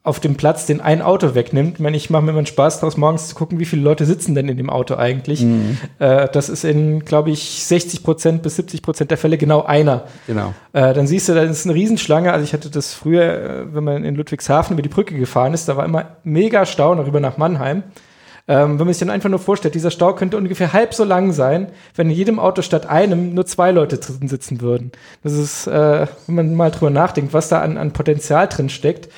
auf 0.07 0.21
dem 0.21 0.37
Platz 0.37 0.67
den 0.67 0.81
ein 0.81 1.03
Auto 1.03 1.35
wegnimmt. 1.35 1.75
Ich 1.75 1.81
meine, 1.81 1.97
ich 1.97 2.11
mache 2.11 2.23
mir 2.23 2.31
immer 2.31 2.39
einen 2.39 2.47
Spaß 2.47 2.79
daraus, 2.79 2.97
morgens 2.97 3.29
zu 3.29 3.35
gucken, 3.35 3.59
wie 3.59 3.65
viele 3.65 3.83
Leute 3.83 4.05
sitzen 4.05 4.37
denn 4.37 4.49
in 4.49 4.57
dem 4.57 4.71
Auto 4.71 4.95
eigentlich. 4.95 5.43
Mhm. 5.43 5.79
Äh, 5.99 6.29
das 6.33 6.49
ist 6.49 6.65
in, 6.65 7.05
glaube 7.05 7.31
ich, 7.31 7.65
60 7.65 8.05
Prozent 8.05 8.43
bis 8.43 8.57
70 8.57 8.83
Prozent 8.83 9.11
der 9.11 9.19
Fälle 9.19 9.37
genau 9.37 9.65
einer. 9.65 10.05
Genau. 10.29 10.55
Äh, 10.73 10.95
dann 10.95 11.09
siehst 11.09 11.29
du, 11.29 11.35
da 11.35 11.43
ist 11.43 11.67
eine 11.67 11.75
Riesenschlange. 11.75 12.33
Also 12.33 12.45
ich 12.45 12.53
hatte 12.53 12.71
das 12.71 12.95
früher, 12.95 13.23
äh, 13.23 13.75
wenn 13.75 13.83
man 13.83 14.05
in 14.05 14.15
Ludwigshafen 14.15 14.75
über 14.75 14.83
die 14.83 14.89
Brücke 14.89 15.17
gefahren 15.17 15.55
ist, 15.55 15.69
da 15.69 15.77
war 15.77 15.85
immer 15.85 16.17
mega 16.23 16.67
Stau 16.67 16.95
darüber 16.95 17.19
nach 17.19 17.37
Mannheim. 17.37 17.83
Ähm, 18.49 18.79
wenn 18.79 18.87
man 18.87 18.95
sich 18.95 19.01
dann 19.01 19.11
einfach 19.11 19.29
nur 19.29 19.41
vorstellt, 19.41 19.75
dieser 19.75 19.91
Stau 19.91 20.15
könnte 20.15 20.37
ungefähr 20.37 20.73
halb 20.73 20.95
so 20.95 21.03
lang 21.03 21.33
sein, 21.33 21.67
wenn 21.97 22.09
in 22.09 22.15
jedem 22.15 22.39
Auto 22.39 22.63
statt 22.63 22.87
einem 22.87 23.35
nur 23.35 23.45
zwei 23.47 23.73
Leute 23.73 23.99
drin 23.99 24.29
sitzen 24.29 24.61
würden. 24.61 24.93
Das 25.25 25.33
ist, 25.33 25.67
äh, 25.67 26.07
wenn 26.29 26.35
man 26.35 26.55
mal 26.55 26.71
drüber 26.71 26.91
nachdenkt, 26.91 27.33
was 27.33 27.49
da 27.49 27.61
an, 27.61 27.77
an 27.77 27.93
Potenzial 27.93 28.47
drin 28.47 28.69
steckt, 28.69 29.09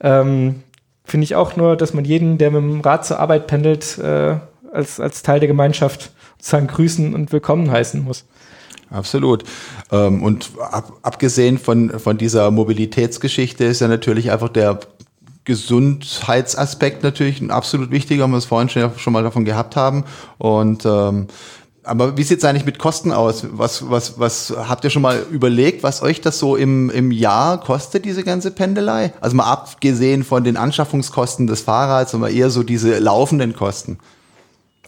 ähm, 0.00 0.62
Finde 1.08 1.24
ich 1.24 1.34
auch 1.34 1.56
nur, 1.56 1.74
dass 1.74 1.94
man 1.94 2.04
jeden, 2.04 2.36
der 2.36 2.50
mit 2.50 2.60
dem 2.60 2.80
Rad 2.82 3.06
zur 3.06 3.18
Arbeit 3.18 3.46
pendelt, 3.46 3.96
äh, 3.96 4.36
als, 4.70 5.00
als 5.00 5.22
Teil 5.22 5.40
der 5.40 5.48
Gemeinschaft 5.48 6.10
sozusagen 6.36 6.66
grüßen 6.66 7.14
und 7.14 7.32
willkommen 7.32 7.70
heißen 7.70 8.04
muss. 8.04 8.26
Absolut. 8.90 9.44
Ähm, 9.90 10.22
und 10.22 10.50
ab, 10.60 10.92
abgesehen 11.00 11.56
von, 11.56 11.98
von 11.98 12.18
dieser 12.18 12.50
Mobilitätsgeschichte 12.50 13.64
ist 13.64 13.80
ja 13.80 13.88
natürlich 13.88 14.30
einfach 14.30 14.50
der 14.50 14.80
Gesundheitsaspekt 15.44 17.02
natürlich 17.02 17.40
ein 17.40 17.50
absolut 17.50 17.90
wichtiger, 17.90 18.26
wie 18.26 18.32
wir 18.32 18.36
es 18.36 18.44
vorhin 18.44 18.68
schon, 18.68 18.98
schon 18.98 19.14
mal 19.14 19.22
davon 19.22 19.46
gehabt 19.46 19.76
haben. 19.76 20.04
Und 20.36 20.84
ähm, 20.84 21.28
aber 21.88 22.16
wie 22.16 22.22
sieht 22.22 22.38
es 22.38 22.44
eigentlich 22.44 22.66
mit 22.66 22.78
Kosten 22.78 23.12
aus? 23.12 23.46
Was, 23.50 23.90
was, 23.90 24.18
was 24.18 24.54
habt 24.56 24.84
ihr 24.84 24.90
schon 24.90 25.02
mal 25.02 25.24
überlegt, 25.30 25.82
was 25.82 26.02
euch 26.02 26.20
das 26.20 26.38
so 26.38 26.54
im, 26.54 26.90
im 26.90 27.10
Jahr 27.10 27.60
kostet, 27.60 28.04
diese 28.04 28.24
ganze 28.24 28.50
Pendelei? 28.50 29.12
Also 29.20 29.36
mal 29.36 29.50
abgesehen 29.50 30.22
von 30.22 30.44
den 30.44 30.56
Anschaffungskosten 30.56 31.46
des 31.46 31.62
Fahrrads, 31.62 32.12
sondern 32.12 32.32
eher 32.32 32.50
so 32.50 32.62
diese 32.62 32.98
laufenden 32.98 33.54
Kosten. 33.54 33.98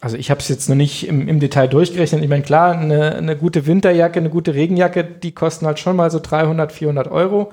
Also 0.03 0.17
ich 0.17 0.31
habe 0.31 0.41
es 0.41 0.49
jetzt 0.49 0.69
noch 0.69 0.77
nicht 0.77 1.07
im, 1.09 1.27
im, 1.29 1.41
Detail 1.41 1.69
durchgerechnet. 1.69 2.23
Ich 2.23 2.29
meine, 2.29 2.43
klar, 2.43 2.73
eine, 2.73 3.17
eine, 3.17 3.37
gute 3.37 3.67
Winterjacke, 3.67 4.19
eine 4.19 4.31
gute 4.31 4.55
Regenjacke, 4.55 5.05
die 5.05 5.33
kosten 5.33 5.67
halt 5.67 5.79
schon 5.79 5.97
mal 5.97 6.11
so 6.11 6.21
300, 6.21 6.73
400 6.73 7.11
Euro. 7.11 7.53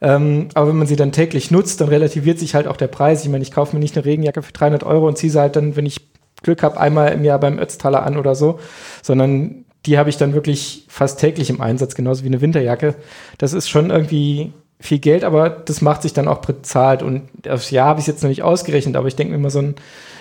Ähm, 0.00 0.48
aber 0.54 0.68
wenn 0.68 0.76
man 0.76 0.86
sie 0.86 0.96
dann 0.96 1.12
täglich 1.12 1.50
nutzt, 1.50 1.80
dann 1.80 1.88
relativiert 1.88 2.38
sich 2.38 2.54
halt 2.54 2.66
auch 2.66 2.76
der 2.76 2.86
Preis. 2.86 3.24
Ich 3.24 3.30
meine, 3.30 3.42
ich 3.42 3.52
kaufe 3.52 3.74
mir 3.74 3.80
nicht 3.80 3.96
eine 3.96 4.04
Regenjacke 4.04 4.42
für 4.42 4.52
300 4.52 4.84
Euro 4.84 5.08
und 5.08 5.18
ziehe 5.18 5.30
sie 5.32 5.40
halt 5.40 5.56
dann, 5.56 5.76
wenn 5.76 5.86
ich 5.86 6.09
Glück 6.42 6.62
habe, 6.62 6.80
einmal 6.80 7.12
im 7.12 7.24
Jahr 7.24 7.38
beim 7.38 7.58
Ötztaler 7.58 8.04
an 8.04 8.16
oder 8.16 8.34
so, 8.34 8.58
sondern 9.02 9.64
die 9.86 9.98
habe 9.98 10.10
ich 10.10 10.16
dann 10.16 10.34
wirklich 10.34 10.84
fast 10.88 11.20
täglich 11.20 11.50
im 11.50 11.60
Einsatz, 11.60 11.94
genauso 11.94 12.22
wie 12.22 12.28
eine 12.28 12.40
Winterjacke. 12.40 12.94
Das 13.38 13.52
ist 13.52 13.68
schon 13.68 13.90
irgendwie 13.90 14.52
viel 14.78 14.98
Geld, 14.98 15.24
aber 15.24 15.50
das 15.50 15.80
macht 15.82 16.02
sich 16.02 16.12
dann 16.12 16.28
auch 16.28 16.38
bezahlt. 16.38 17.02
Und 17.02 17.28
aufs 17.48 17.70
Jahr 17.70 17.88
habe 17.88 18.00
ich 18.00 18.04
es 18.04 18.08
jetzt 18.08 18.22
noch 18.22 18.28
nicht 18.28 18.42
ausgerechnet, 18.42 18.96
aber 18.96 19.08
ich 19.08 19.16
denke 19.16 19.32
mir 19.32 19.38
immer 19.38 19.50
so 19.50 19.60
ein, 19.60 19.74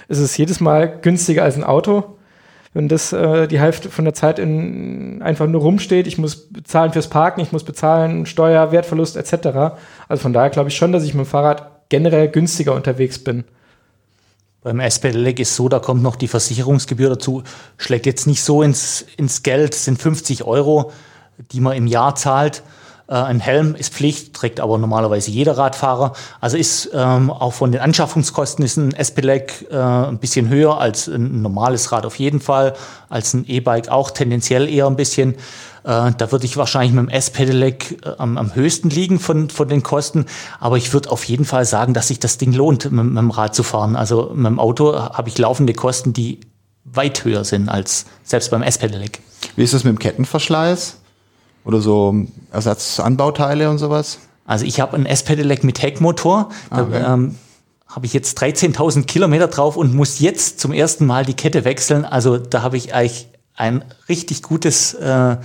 ist 0.07 0.19
es 0.19 0.37
jedes 0.37 0.59
Mal 0.59 0.99
günstiger 1.01 1.43
als 1.43 1.55
ein 1.55 1.63
Auto, 1.63 2.17
wenn 2.73 2.87
das 2.87 3.13
äh, 3.13 3.47
die 3.47 3.59
Hälfte 3.59 3.89
von 3.89 4.05
der 4.05 4.13
Zeit 4.13 4.39
in, 4.39 5.21
einfach 5.21 5.47
nur 5.47 5.61
rumsteht. 5.61 6.07
Ich 6.07 6.17
muss 6.17 6.49
bezahlen 6.49 6.91
fürs 6.91 7.07
Parken, 7.07 7.41
ich 7.41 7.51
muss 7.51 7.63
bezahlen 7.63 8.25
Steuer, 8.25 8.71
Wertverlust 8.71 9.17
etc. 9.17 9.75
Also 10.07 10.21
von 10.21 10.33
daher 10.33 10.49
glaube 10.49 10.69
ich 10.69 10.75
schon, 10.75 10.91
dass 10.91 11.03
ich 11.03 11.13
mit 11.13 11.25
dem 11.25 11.29
Fahrrad 11.29 11.89
generell 11.89 12.27
günstiger 12.27 12.75
unterwegs 12.75 13.19
bin. 13.19 13.43
Beim 14.61 14.81
S-Pedelec 14.81 15.39
ist 15.39 15.55
so, 15.55 15.69
da 15.69 15.79
kommt 15.79 16.03
noch 16.03 16.17
die 16.17 16.27
Versicherungsgebühr 16.27 17.09
dazu, 17.09 17.43
schlägt 17.77 18.05
jetzt 18.05 18.27
nicht 18.27 18.43
so 18.43 18.61
ins, 18.61 19.05
ins 19.15 19.41
Geld, 19.41 19.73
sind 19.73 20.01
50 20.01 20.43
Euro, 20.43 20.91
die 21.53 21.61
man 21.61 21.77
im 21.77 21.87
Jahr 21.87 22.15
zahlt. 22.15 22.61
Äh, 23.07 23.13
ein 23.13 23.39
Helm 23.39 23.73
ist 23.73 23.93
Pflicht, 23.93 24.33
trägt 24.33 24.59
aber 24.59 24.77
normalerweise 24.77 25.31
jeder 25.31 25.57
Radfahrer. 25.57 26.11
Also 26.41 26.57
ist 26.57 26.89
ähm, 26.93 27.31
auch 27.31 27.53
von 27.53 27.71
den 27.71 27.79
Anschaffungskosten 27.79 28.65
ist 28.65 28.75
ein 28.75 28.93
S-Pedelec 28.93 29.67
äh, 29.71 29.77
ein 29.77 30.17
bisschen 30.19 30.49
höher 30.49 30.77
als 30.77 31.07
ein 31.07 31.41
normales 31.41 31.93
Rad 31.93 32.05
auf 32.05 32.15
jeden 32.15 32.41
Fall, 32.41 32.73
als 33.07 33.33
ein 33.33 33.45
E-Bike 33.47 33.87
auch 33.87 34.11
tendenziell 34.11 34.67
eher 34.67 34.87
ein 34.87 34.97
bisschen. 34.97 35.35
Äh, 35.83 36.11
da 36.17 36.31
würde 36.31 36.45
ich 36.45 36.57
wahrscheinlich 36.57 36.93
mit 36.93 37.05
dem 37.05 37.09
S-Pedelec 37.09 38.05
äh, 38.05 38.11
am, 38.17 38.37
am, 38.37 38.55
höchsten 38.55 38.89
liegen 38.89 39.19
von, 39.19 39.49
von 39.49 39.67
den 39.67 39.83
Kosten. 39.83 40.25
Aber 40.59 40.77
ich 40.77 40.93
würde 40.93 41.11
auf 41.11 41.23
jeden 41.23 41.45
Fall 41.45 41.65
sagen, 41.65 41.93
dass 41.93 42.09
sich 42.09 42.19
das 42.19 42.37
Ding 42.37 42.53
lohnt, 42.53 42.91
mit, 42.91 43.05
mit 43.05 43.17
dem 43.17 43.31
Rad 43.31 43.55
zu 43.55 43.63
fahren. 43.63 43.95
Also 43.95 44.31
mit 44.33 44.47
dem 44.47 44.59
Auto 44.59 44.93
habe 44.93 45.29
ich 45.29 45.37
laufende 45.37 45.73
Kosten, 45.73 46.13
die 46.13 46.39
weit 46.85 47.23
höher 47.23 47.43
sind 47.43 47.69
als 47.69 48.05
selbst 48.23 48.51
beim 48.51 48.63
S-Pedelec. 48.63 49.19
Wie 49.55 49.63
ist 49.63 49.73
das 49.73 49.83
mit 49.83 49.93
dem 49.93 49.99
Kettenverschleiß? 49.99 50.97
Oder 51.65 51.81
so 51.81 52.15
Ersatzanbauteile 52.51 53.69
und 53.69 53.77
sowas? 53.77 54.19
Also 54.45 54.65
ich 54.65 54.79
habe 54.79 54.95
ein 54.95 55.05
S-Pedelec 55.05 55.63
mit 55.63 55.81
Heckmotor. 55.81 56.49
Da 56.71 56.81
okay. 56.81 57.03
ähm, 57.05 57.35
habe 57.87 58.05
ich 58.05 58.13
jetzt 58.13 58.41
13.000 58.41 59.05
Kilometer 59.05 59.47
drauf 59.47 59.75
und 59.77 59.93
muss 59.93 60.19
jetzt 60.19 60.59
zum 60.59 60.71
ersten 60.71 61.05
Mal 61.05 61.25
die 61.25 61.33
Kette 61.33 61.65
wechseln. 61.65 62.05
Also 62.05 62.37
da 62.37 62.61
habe 62.61 62.77
ich 62.77 62.93
eigentlich 62.93 63.27
ein 63.59 63.83
richtig 64.07 64.41
gutes, 64.41 64.93
äh, 64.93 65.37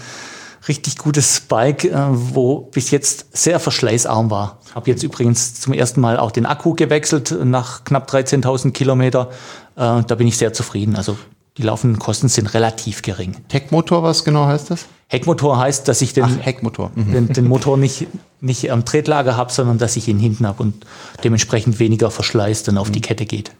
richtig 0.68 0.98
gutes 0.98 1.40
Bike, 1.40 1.84
äh, 1.84 2.06
wo 2.10 2.60
bis 2.60 2.90
jetzt 2.90 3.36
sehr 3.36 3.60
verschleißarm 3.60 4.30
war. 4.30 4.60
Habe 4.74 4.90
jetzt 4.90 5.02
übrigens 5.02 5.60
zum 5.60 5.72
ersten 5.72 6.00
Mal 6.00 6.18
auch 6.18 6.30
den 6.30 6.46
Akku 6.46 6.74
gewechselt 6.74 7.36
nach 7.44 7.84
knapp 7.84 8.08
13.000 8.10 8.72
Kilometer. 8.72 9.30
Äh, 9.76 10.02
da 10.06 10.14
bin 10.14 10.26
ich 10.26 10.38
sehr 10.38 10.52
zufrieden. 10.52 10.96
Also 10.96 11.18
die 11.56 11.62
laufenden 11.62 11.98
Kosten 11.98 12.28
sind 12.28 12.54
relativ 12.54 13.02
gering. 13.02 13.36
Heckmotor, 13.50 14.02
was 14.02 14.24
genau 14.24 14.46
heißt 14.46 14.70
das? 14.70 14.86
Heckmotor 15.08 15.58
heißt, 15.58 15.86
dass 15.86 16.00
ich 16.02 16.12
den, 16.12 16.24
Ach, 16.24 16.36
Heckmotor. 16.40 16.90
Mhm. 16.94 17.12
den, 17.12 17.28
den 17.32 17.44
Motor 17.46 17.76
nicht, 17.76 18.06
nicht 18.40 18.70
am 18.72 18.84
Tretlager 18.84 19.36
habe, 19.36 19.52
sondern 19.52 19.78
dass 19.78 19.96
ich 19.96 20.08
ihn 20.08 20.18
hinten 20.18 20.46
habe 20.46 20.62
und 20.62 20.86
dementsprechend 21.22 21.78
weniger 21.78 22.10
Verschleiß 22.10 22.62
dann 22.62 22.78
auf 22.78 22.88
mhm. 22.88 22.92
die 22.92 23.00
Kette 23.00 23.26
geht. 23.26 23.52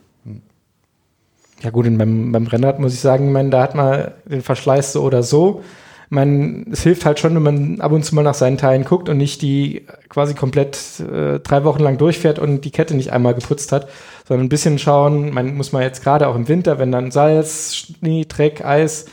Ja 1.63 1.71
gut, 1.71 1.87
und 1.87 1.99
beim, 1.99 2.33
beim 2.33 2.47
Rennrad 2.47 2.79
muss 2.79 2.95
ich 2.95 3.01
sagen, 3.01 3.27
ich 3.27 3.33
meine, 3.33 3.51
da 3.51 3.63
hat 3.63 3.75
man 3.75 4.13
den 4.27 4.43
Verschleiß 4.43 4.93
so 4.93 5.03
oder 5.03 5.23
so. 5.23 5.63
Ich 6.07 6.11
meine, 6.11 6.67
es 6.71 6.83
hilft 6.83 7.07
halt 7.07 7.19
schon, 7.19 7.35
wenn 7.35 7.43
man 7.43 7.81
ab 7.81 7.93
und 7.93 8.05
zu 8.05 8.15
mal 8.15 8.23
nach 8.23 8.35
seinen 8.35 8.59
Teilen 8.59 8.85
guckt 8.85 9.09
und 9.09 9.17
nicht 9.17 9.41
die 9.41 9.87
quasi 10.09 10.35
komplett 10.35 10.79
äh, 11.01 11.41
drei 11.41 11.65
Wochen 11.65 11.83
lang 11.83 11.97
durchfährt 11.97 12.39
und 12.39 12.65
die 12.65 12.71
Kette 12.71 12.95
nicht 12.95 13.13
einmal 13.13 13.35
geputzt 13.35 13.73
hat, 13.73 13.89
sondern 14.29 14.47
ein 14.47 14.51
bisschen 14.51 14.79
schauen, 14.79 15.33
man 15.33 15.57
muss 15.57 15.73
man 15.73 15.83
jetzt 15.83 16.03
gerade 16.03 16.29
auch 16.29 16.37
im 16.37 16.47
Winter, 16.49 16.79
wenn 16.79 16.93
dann 16.93 17.11
Salz, 17.11 17.75
Schnee, 17.75 18.27
Dreck, 18.29 18.65
Eis, 18.65 19.07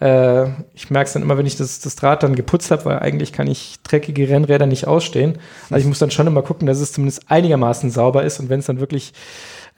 äh, 0.00 0.46
ich 0.74 0.90
merke 0.90 1.08
es 1.08 1.12
dann 1.12 1.22
immer, 1.22 1.38
wenn 1.38 1.46
ich 1.46 1.56
das, 1.56 1.80
das 1.80 1.96
Draht 1.96 2.22
dann 2.22 2.36
geputzt 2.36 2.70
habe, 2.70 2.84
weil 2.84 2.98
eigentlich 3.00 3.32
kann 3.32 3.46
ich 3.46 3.76
dreckige 3.82 4.28
Rennräder 4.28 4.66
nicht 4.66 4.86
ausstehen. 4.86 5.38
Also 5.70 5.82
ich 5.82 5.86
muss 5.86 5.98
dann 5.98 6.10
schon 6.10 6.26
immer 6.26 6.42
gucken, 6.42 6.66
dass 6.66 6.80
es 6.80 6.92
zumindest 6.92 7.30
einigermaßen 7.30 7.90
sauber 7.90 8.22
ist 8.22 8.40
und 8.40 8.48
wenn 8.48 8.60
es 8.60 8.66
dann 8.66 8.80
wirklich 8.80 9.12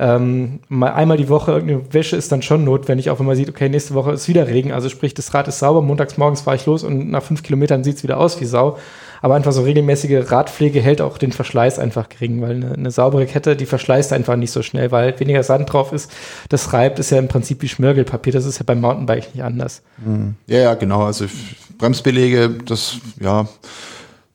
ähm, 0.00 0.60
mal 0.70 0.94
einmal 0.94 1.18
die 1.18 1.28
Woche 1.28 1.52
irgendeine 1.52 1.92
Wäsche 1.92 2.16
ist 2.16 2.32
dann 2.32 2.40
schon 2.40 2.64
notwendig, 2.64 3.10
auch 3.10 3.18
wenn 3.18 3.26
man 3.26 3.36
sieht, 3.36 3.50
okay, 3.50 3.68
nächste 3.68 3.92
Woche 3.92 4.12
ist 4.12 4.28
wieder 4.28 4.48
Regen, 4.48 4.72
also 4.72 4.88
sprich, 4.88 5.12
das 5.12 5.34
Rad 5.34 5.46
ist 5.46 5.58
sauber, 5.58 5.82
montags 5.82 6.16
morgens 6.16 6.40
fahre 6.40 6.56
ich 6.56 6.64
los 6.64 6.84
und 6.84 7.10
nach 7.10 7.22
fünf 7.22 7.42
Kilometern 7.42 7.84
sieht 7.84 7.96
es 7.96 8.02
wieder 8.02 8.18
aus 8.18 8.40
wie 8.40 8.46
Sau. 8.46 8.78
Aber 9.20 9.34
einfach 9.34 9.52
so 9.52 9.60
regelmäßige 9.60 10.30
Radpflege 10.30 10.80
hält 10.80 11.02
auch 11.02 11.18
den 11.18 11.32
Verschleiß 11.32 11.78
einfach 11.78 12.08
gering, 12.08 12.40
weil 12.40 12.52
eine, 12.52 12.72
eine 12.72 12.90
saubere 12.90 13.26
Kette, 13.26 13.54
die 13.54 13.66
verschleißt 13.66 14.14
einfach 14.14 14.36
nicht 14.36 14.50
so 14.50 14.62
schnell, 14.62 14.90
weil 14.90 15.20
weniger 15.20 15.42
Sand 15.42 15.70
drauf 15.70 15.92
ist. 15.92 16.10
Das 16.48 16.72
reibt, 16.72 16.98
ist 16.98 17.10
ja 17.10 17.18
im 17.18 17.28
Prinzip 17.28 17.60
wie 17.60 17.68
Schmirgelpapier, 17.68 18.32
das 18.32 18.46
ist 18.46 18.58
ja 18.58 18.64
beim 18.64 18.80
Mountainbike 18.80 19.34
nicht 19.34 19.44
anders. 19.44 19.82
Mhm. 19.98 20.36
Ja, 20.46 20.60
ja, 20.60 20.74
genau. 20.74 21.04
Also 21.04 21.26
Bremsbeläge, 21.76 22.48
das, 22.64 22.96
ja, 23.20 23.46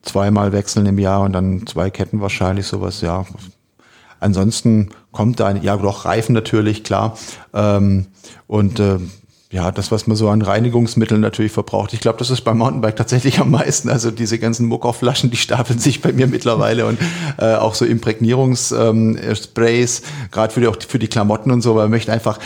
zweimal 0.02 0.52
wechseln 0.52 0.86
im 0.86 1.00
Jahr 1.00 1.22
und 1.22 1.32
dann 1.32 1.66
zwei 1.66 1.90
Ketten 1.90 2.20
wahrscheinlich 2.20 2.66
sowas, 2.68 3.00
ja. 3.00 3.26
Ansonsten 4.20 4.90
kommt 5.12 5.40
da 5.40 5.46
ein, 5.46 5.62
ja 5.62 5.76
doch 5.76 6.04
Reifen 6.04 6.32
natürlich, 6.32 6.84
klar. 6.84 7.16
Ähm, 7.54 8.06
und 8.46 8.80
äh, 8.80 8.98
ja, 9.52 9.70
das, 9.70 9.92
was 9.92 10.08
man 10.08 10.16
so 10.16 10.28
an 10.28 10.42
Reinigungsmitteln 10.42 11.20
natürlich 11.20 11.52
verbraucht. 11.52 11.92
Ich 11.92 12.00
glaube, 12.00 12.18
das 12.18 12.30
ist 12.30 12.40
beim 12.40 12.58
Mountainbike 12.58 12.96
tatsächlich 12.96 13.38
am 13.38 13.52
meisten. 13.52 13.88
Also 13.88 14.10
diese 14.10 14.40
ganzen 14.40 14.66
Muckerflaschen, 14.66 15.30
die 15.30 15.36
stapeln 15.36 15.78
sich 15.78 16.02
bei 16.02 16.12
mir 16.12 16.26
mittlerweile 16.26 16.84
und 16.86 16.98
äh, 17.38 17.54
auch 17.54 17.76
so 17.76 17.84
Imprägnierungssprays, 17.84 20.00
ähm, 20.00 20.04
gerade 20.32 20.52
für 20.52 20.60
die, 20.60 20.66
auch 20.66 20.76
für 20.88 20.98
die 20.98 21.06
Klamotten 21.06 21.52
und 21.52 21.62
so, 21.62 21.76
weil 21.76 21.84
man 21.84 21.92
möchte 21.92 22.12
einfach, 22.12 22.40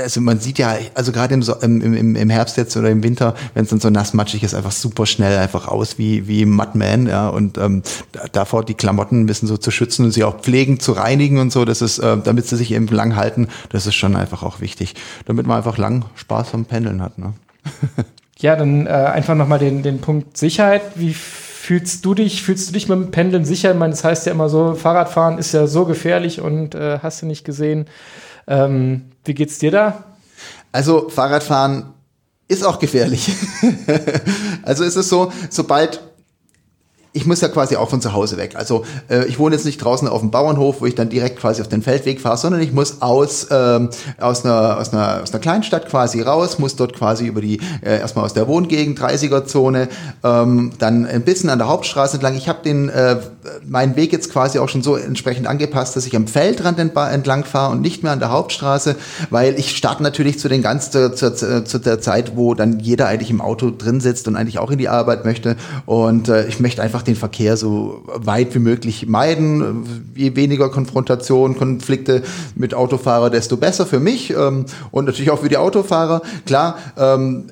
also 0.00 0.20
man 0.20 0.38
sieht 0.38 0.58
ja, 0.58 0.76
also 0.94 1.10
gerade 1.10 1.34
im, 1.34 1.42
im, 1.60 1.92
im, 1.92 2.14
im 2.14 2.30
Herbst 2.30 2.56
jetzt 2.56 2.76
oder 2.76 2.88
im 2.88 3.02
Winter, 3.02 3.34
wenn 3.54 3.64
es 3.64 3.70
dann 3.70 3.80
so 3.80 3.90
nassmatschig 3.90 4.44
ist, 4.44 4.54
einfach 4.54 4.70
super 4.70 5.06
schnell 5.06 5.36
einfach 5.38 5.66
aus 5.66 5.98
wie, 5.98 6.28
wie 6.28 6.46
Mudman, 6.46 7.08
ja, 7.08 7.30
und 7.30 7.58
ähm, 7.58 7.82
davor 8.30 8.64
die 8.64 8.74
Klamotten 8.74 9.22
ein 9.22 9.26
bisschen 9.26 9.48
so 9.48 9.56
zu 9.56 9.72
schützen 9.72 10.04
und 10.04 10.12
sie 10.12 10.22
auch 10.22 10.40
pflegen, 10.40 10.78
zu 10.78 10.92
reinigen 10.92 11.38
und 11.38 11.50
so, 11.50 11.64
das 11.64 11.82
ist, 11.82 11.98
äh, 11.98 12.16
damit 12.22 12.46
sie 12.46 12.56
sich 12.56 12.70
eben 12.70 12.86
lang 12.86 13.16
halten, 13.16 13.48
das 13.70 13.88
ist 13.88 13.96
schon 13.96 14.14
einfach 14.14 14.44
auch 14.44 14.60
wichtig, 14.60 14.94
damit 15.26 15.48
man 15.48 15.56
einfach 15.56 15.78
lang 15.78 16.04
Spaß 16.14 16.43
vom 16.44 16.64
Pendeln 16.64 17.02
hat. 17.02 17.18
Ne? 17.18 17.34
ja, 18.38 18.56
dann 18.56 18.86
äh, 18.86 18.90
einfach 18.90 19.34
nochmal 19.34 19.58
den, 19.58 19.82
den 19.82 20.00
Punkt 20.00 20.36
Sicherheit. 20.36 20.82
Wie 20.94 21.14
fühlst 21.14 22.04
du 22.04 22.14
dich? 22.14 22.42
Fühlst 22.42 22.68
du 22.68 22.72
dich 22.72 22.88
mit 22.88 22.98
dem 22.98 23.10
Pendeln 23.10 23.44
sicher? 23.44 23.72
Ich 23.72 23.78
meine, 23.78 23.92
das 23.92 24.04
heißt 24.04 24.26
ja 24.26 24.32
immer 24.32 24.48
so, 24.48 24.74
Fahrradfahren 24.74 25.38
ist 25.38 25.52
ja 25.52 25.66
so 25.66 25.84
gefährlich 25.86 26.40
und 26.40 26.74
äh, 26.74 26.98
hast 27.02 27.22
du 27.22 27.26
nicht 27.26 27.44
gesehen. 27.44 27.86
Ähm, 28.46 29.06
wie 29.24 29.34
geht's 29.34 29.58
dir 29.58 29.70
da? 29.70 30.04
Also 30.72 31.08
Fahrradfahren 31.08 31.94
ist 32.48 32.64
auch 32.64 32.78
gefährlich. 32.78 33.32
also 34.62 34.84
ist 34.84 34.96
es 34.96 35.08
so, 35.08 35.32
sobald 35.48 36.00
ich 37.14 37.26
muss 37.26 37.40
ja 37.40 37.48
quasi 37.48 37.76
auch 37.76 37.88
von 37.88 38.00
zu 38.00 38.12
Hause 38.12 38.36
weg. 38.36 38.56
Also 38.56 38.84
äh, 39.08 39.24
ich 39.26 39.38
wohne 39.38 39.54
jetzt 39.54 39.64
nicht 39.64 39.78
draußen 39.78 40.08
auf 40.08 40.20
dem 40.20 40.32
Bauernhof, 40.32 40.80
wo 40.80 40.86
ich 40.86 40.96
dann 40.96 41.08
direkt 41.08 41.38
quasi 41.38 41.62
auf 41.62 41.68
den 41.68 41.80
Feldweg 41.80 42.20
fahre, 42.20 42.36
sondern 42.36 42.60
ich 42.60 42.72
muss 42.72 43.02
aus, 43.02 43.46
ähm, 43.52 43.90
aus, 44.18 44.44
einer, 44.44 44.78
aus, 44.78 44.92
einer, 44.92 45.22
aus 45.22 45.32
einer 45.32 45.40
Kleinstadt 45.40 45.88
quasi 45.88 46.20
raus, 46.20 46.58
muss 46.58 46.74
dort 46.74 46.92
quasi 46.92 47.26
über 47.26 47.40
die, 47.40 47.60
äh, 47.82 48.00
erstmal 48.00 48.24
aus 48.24 48.34
der 48.34 48.48
Wohngegend, 48.48 49.00
30er-Zone, 49.00 49.88
ähm, 50.24 50.72
dann 50.80 51.06
ein 51.06 51.22
bisschen 51.22 51.50
an 51.50 51.58
der 51.58 51.68
Hauptstraße 51.68 52.14
entlang. 52.14 52.34
Ich 52.34 52.48
habe 52.48 52.64
den 52.64 52.88
äh, 52.88 53.20
meinen 53.64 53.94
Weg 53.94 54.12
jetzt 54.12 54.32
quasi 54.32 54.58
auch 54.58 54.68
schon 54.68 54.82
so 54.82 54.96
entsprechend 54.96 55.46
angepasst, 55.46 55.94
dass 55.94 56.06
ich 56.06 56.16
am 56.16 56.26
Feldrand 56.26 56.80
entlang 56.80 57.44
fahre 57.44 57.70
und 57.70 57.80
nicht 57.80 58.02
mehr 58.02 58.10
an 58.10 58.18
der 58.18 58.30
Hauptstraße, 58.30 58.96
weil 59.30 59.56
ich 59.56 59.76
starte 59.76 60.02
natürlich 60.02 60.40
zu 60.40 60.48
den 60.48 60.62
ganz 60.62 60.90
zu, 60.90 61.14
zu, 61.14 61.64
zu 61.64 61.78
der 61.78 62.00
Zeit, 62.00 62.36
wo 62.36 62.54
dann 62.54 62.80
jeder 62.80 63.06
eigentlich 63.06 63.30
im 63.30 63.40
Auto 63.40 63.70
drin 63.70 64.00
sitzt 64.00 64.26
und 64.26 64.34
eigentlich 64.34 64.58
auch 64.58 64.72
in 64.72 64.78
die 64.78 64.88
Arbeit 64.88 65.24
möchte. 65.24 65.54
Und 65.86 66.28
äh, 66.28 66.48
ich 66.48 66.58
möchte 66.58 66.82
einfach 66.82 67.03
den 67.04 67.16
Verkehr 67.16 67.56
so 67.56 68.02
weit 68.06 68.54
wie 68.54 68.58
möglich 68.58 69.06
meiden. 69.06 70.04
Je 70.14 70.36
weniger 70.36 70.68
Konfrontation, 70.70 71.56
Konflikte 71.56 72.22
mit 72.54 72.74
Autofahrer, 72.74 73.30
desto 73.30 73.56
besser 73.56 73.86
für 73.86 74.00
mich 74.00 74.30
ähm, 74.30 74.66
und 74.90 75.04
natürlich 75.04 75.30
auch 75.30 75.40
für 75.40 75.48
die 75.48 75.56
Autofahrer. 75.56 76.22
Klar, 76.46 76.78
ähm, 76.96 77.46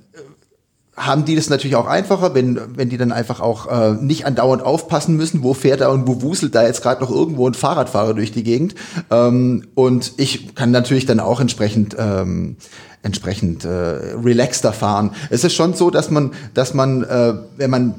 haben 0.97 1.25
die 1.25 1.35
das 1.35 1.49
natürlich 1.49 1.77
auch 1.77 1.87
einfacher, 1.87 2.35
wenn, 2.35 2.61
wenn 2.77 2.91
die 2.91 2.99
dann 2.99 3.13
einfach 3.13 3.41
auch 3.41 3.67
äh, 3.67 3.95
nicht 3.95 4.27
andauernd 4.27 4.63
aufpassen 4.63 5.17
müssen, 5.17 5.43
wo 5.43 5.55
fährt 5.55 5.81
er 5.81 5.91
und 5.91 6.07
wo 6.07 6.21
wuselt 6.21 6.55
da 6.55 6.67
jetzt 6.67 6.83
gerade 6.83 7.01
noch 7.01 7.11
irgendwo 7.11 7.49
ein 7.49 7.55
Fahrradfahrer 7.55 8.13
durch 8.13 8.31
die 8.31 8.43
Gegend. 8.43 8.75
Ähm, 9.11 9.65
und 9.75 10.13
ich 10.19 10.55
kann 10.55 10.71
natürlich 10.71 11.07
dann 11.07 11.19
auch 11.19 11.41
entsprechend 11.41 11.97
ähm, 11.99 12.57
entsprechend 13.03 13.65
äh, 13.65 13.69
relaxter 13.69 14.73
fahren. 14.73 15.11
Es 15.31 15.45
ist 15.45 15.55
schon 15.55 15.75
so, 15.75 15.91
dass 15.91 16.11
man, 16.11 16.33
dass 16.55 16.73
man, 16.73 17.03
äh, 17.03 17.35
wenn 17.57 17.71
man 17.71 17.95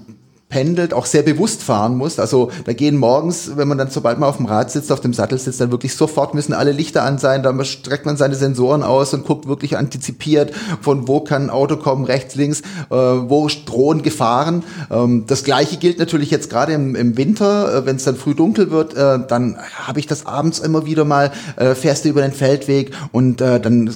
pendelt, 0.54 0.94
auch 0.94 1.08
sehr 1.08 1.24
bewusst 1.24 1.64
fahren 1.64 1.98
muss. 1.98 2.20
Also 2.20 2.52
da 2.66 2.74
gehen 2.74 2.96
morgens, 2.96 3.58
wenn 3.58 3.68
man 3.68 3.80
dann, 3.80 3.90
sobald 3.90 4.20
man 4.20 4.30
auf 4.30 4.38
dem 4.38 4.46
Rad 4.46 4.70
sitzt, 4.70 4.92
auf 4.92 5.02
dem 5.02 5.12
Sattel 5.12 5.40
sitzt, 5.40 5.60
dann 5.60 5.72
wirklich 5.72 5.96
sofort 5.96 6.36
müssen 6.36 6.54
alle 6.54 6.72
Lichter 6.72 7.02
an 7.02 7.18
sein. 7.18 7.42
Da 7.42 7.64
streckt 7.66 8.06
man 8.06 8.18
seine 8.18 8.36
Sensoren 8.36 8.84
aus 8.84 9.16
und 9.16 9.26
guckt 9.26 9.48
wirklich 9.48 9.78
antizipiert, 9.78 10.54
von 10.80 11.08
wo 11.08 11.22
kann 11.22 11.46
ein 11.46 11.50
Auto 11.50 11.78
kommen, 11.78 12.06
rechts, 12.06 12.36
links, 12.36 12.62
äh, 12.92 12.96
wo 12.96 13.50
drohen 13.66 14.04
Gefahren. 14.04 14.64
Ähm, 14.92 15.24
das 15.26 15.44
gleiche 15.44 15.78
gilt 15.78 15.98
natürlich 15.98 16.30
jetzt 16.30 16.52
gerade 16.52 16.74
im, 16.74 16.96
im 16.96 17.18
Winter, 17.18 17.76
äh, 17.76 17.86
wenn 17.88 17.96
es 17.96 18.04
dann 18.04 18.16
früh 18.16 18.36
dunkel 18.36 18.70
wird, 18.70 18.94
äh, 18.94 19.18
dann 19.28 19.58
habe 19.58 20.00
ich 20.00 20.06
das 20.06 20.28
abends 20.28 20.60
immer 20.60 20.86
wieder 20.86 21.04
mal, 21.04 21.32
äh, 21.56 21.74
fährst 21.74 22.06
du 22.06 22.10
über 22.10 22.22
den 22.22 22.32
Feldweg 22.32 22.92
und 23.12 23.42
äh, 23.42 23.60
dann 23.60 23.90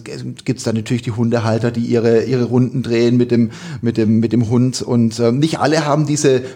gibt's 0.43 0.63
da 0.63 0.73
natürlich 0.73 1.03
die 1.03 1.11
Hundehalter, 1.11 1.69
die 1.69 1.81
ihre, 1.81 2.23
ihre 2.23 2.45
Runden 2.45 2.81
drehen 2.81 3.15
mit 3.15 3.29
dem, 3.29 3.51
mit 3.81 3.97
dem, 3.97 4.19
mit 4.19 4.33
dem 4.33 4.49
Hund 4.49 4.81
und 4.81 5.19
äh, 5.19 5.31
nicht 5.31 5.59
alle 5.59 5.85
haben 5.85 6.07
diese 6.07 6.46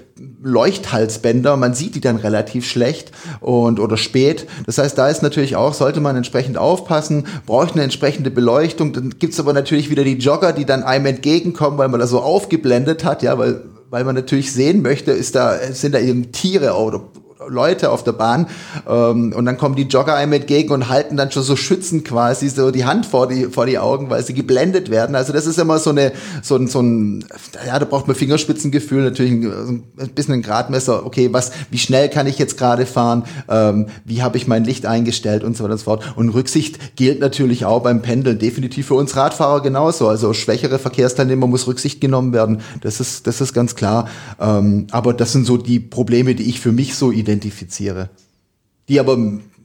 Leuchthalsbänder, 0.44 1.58
man 1.58 1.74
sieht 1.74 1.96
die 1.96 2.02
dann 2.02 2.18
relativ 2.18 2.68
schlecht 2.68 3.12
und 3.40 3.80
oder 3.80 3.98
spät. 3.98 4.48
Das 4.66 4.78
heißt, 4.78 4.98
da 4.98 5.10
ist 5.10 5.24
natürlich 5.24 5.56
auch, 5.56 5.74
sollte 5.74 6.00
man 6.00 6.16
entsprechend 6.16 6.58
aufpassen, 6.58 7.26
braucht 7.46 7.74
eine 7.74 7.84
entsprechende 7.84 8.32
Beleuchtung. 8.32 8.94
Dann 8.94 9.16
gibt's 9.18 9.40
aber 9.40 9.54
natürlich 9.54 9.90
wieder 9.90 10.04
die 10.04 10.18
Jogger, 10.18 10.54
die 10.54 10.66
dann 10.66 10.84
einem 10.84 11.08
entgegenkommen, 11.08 11.78
weil 11.78 11.90
man 11.90 12.00
da 12.00 12.08
so 12.08 12.20
aufgeblendet 12.20 13.04
hat, 13.04 13.24
ja, 13.24 13.38
weil 13.38 13.62
weil 13.92 14.06
man 14.06 14.16
natürlich 14.16 14.54
sehen 14.54 14.82
möchte, 14.82 15.12
ist 15.12 15.36
da, 15.36 15.58
sind 15.74 15.94
da 15.94 16.00
eben 16.00 16.32
Tiere 16.32 16.76
oder 16.76 17.04
Leute 17.48 17.92
auf 17.92 18.04
der 18.04 18.12
Bahn 18.14 18.48
ähm, 18.88 19.34
und 19.36 19.46
dann 19.46 19.58
kommen 19.58 19.76
die 19.76 19.84
Jogger 19.84 20.16
einem 20.16 20.34
entgegen 20.34 20.72
und 20.72 20.90
halten 20.90 21.18
dann 21.18 21.32
schon 21.32 21.44
so 21.44 21.56
schützend 21.56 22.06
quasi 22.06 22.50
so 22.50 22.72
die 22.72 22.86
Hand 22.86 23.06
vor 23.06 23.28
die, 23.28 23.46
vor 23.46 23.66
die 23.66 23.80
Augen, 23.80 24.10
weil 24.10 24.24
sie 24.24 24.34
geblendet 24.34 24.90
werden. 24.90 25.16
Also 25.16 25.34
das 25.34 25.48
ist 25.48 25.58
immer 25.58 25.80
so 25.80 25.90
eine, 25.90 26.12
so 26.42 26.56
ein, 26.56 26.68
so 26.68 26.82
ein 26.82 27.26
ja, 27.66 27.80
da 27.80 27.86
braucht 27.86 28.08
man 28.08 28.16
Fingerspitzengefühl, 28.16 29.04
natürlich 29.04 29.32
ein, 29.32 29.84
ein 30.00 30.10
bisschen 30.10 30.36
ein 30.36 30.42
Gradmesser, 30.42 31.06
okay, 31.06 31.30
was, 31.32 31.52
wie 31.70 31.78
schnell 31.78 32.10
kann 32.10 32.28
ich 32.28 32.38
jetzt 32.38 32.58
gerade 32.58 32.86
fahren, 32.86 33.24
ähm, 33.50 33.88
wie 34.06 34.22
habe 34.22 34.38
ich 34.38 34.48
mein 34.48 34.64
Licht 34.64 34.86
eingestellt 34.86 35.44
und 35.44 35.58
so 35.58 35.64
weiter 35.64 35.74
und 35.74 35.80
so 35.80 35.86
fort. 35.86 36.14
Und 36.16 36.30
Rücksicht 36.30 36.96
gilt 36.96 37.20
natürlich 37.20 37.66
auch 37.66 37.82
beim 37.82 38.02
Pendeln, 38.02 38.40
definitiv 38.40 38.88
für 38.88 38.96
uns 38.96 39.16
Radfahrer 39.16 39.62
genauso. 39.62 40.08
Also 40.08 40.34
schwächere 40.34 40.80
Verkehrsteilnehmer 40.80 41.48
muss 41.48 41.68
Rücksicht 41.68 42.02
genommen 42.02 42.34
werden, 42.34 42.62
das 42.82 43.00
ist, 43.00 43.28
das 43.28 43.42
ist 43.42 43.54
ganz 43.54 43.76
klar. 43.76 44.08
Ähm, 44.40 44.88
aber 44.92 45.14
das 45.14 45.32
sind 45.32 45.46
so 45.46 45.58
die 45.58 45.80
Probleme, 45.80 46.36
die 46.36 46.50
ich 46.50 46.60
für 46.60 46.72
mich 46.72 46.96
so 46.96 47.12
identifiziere 47.12 47.31
identifiziere, 47.32 48.10
die 48.89 49.00
aber 49.00 49.17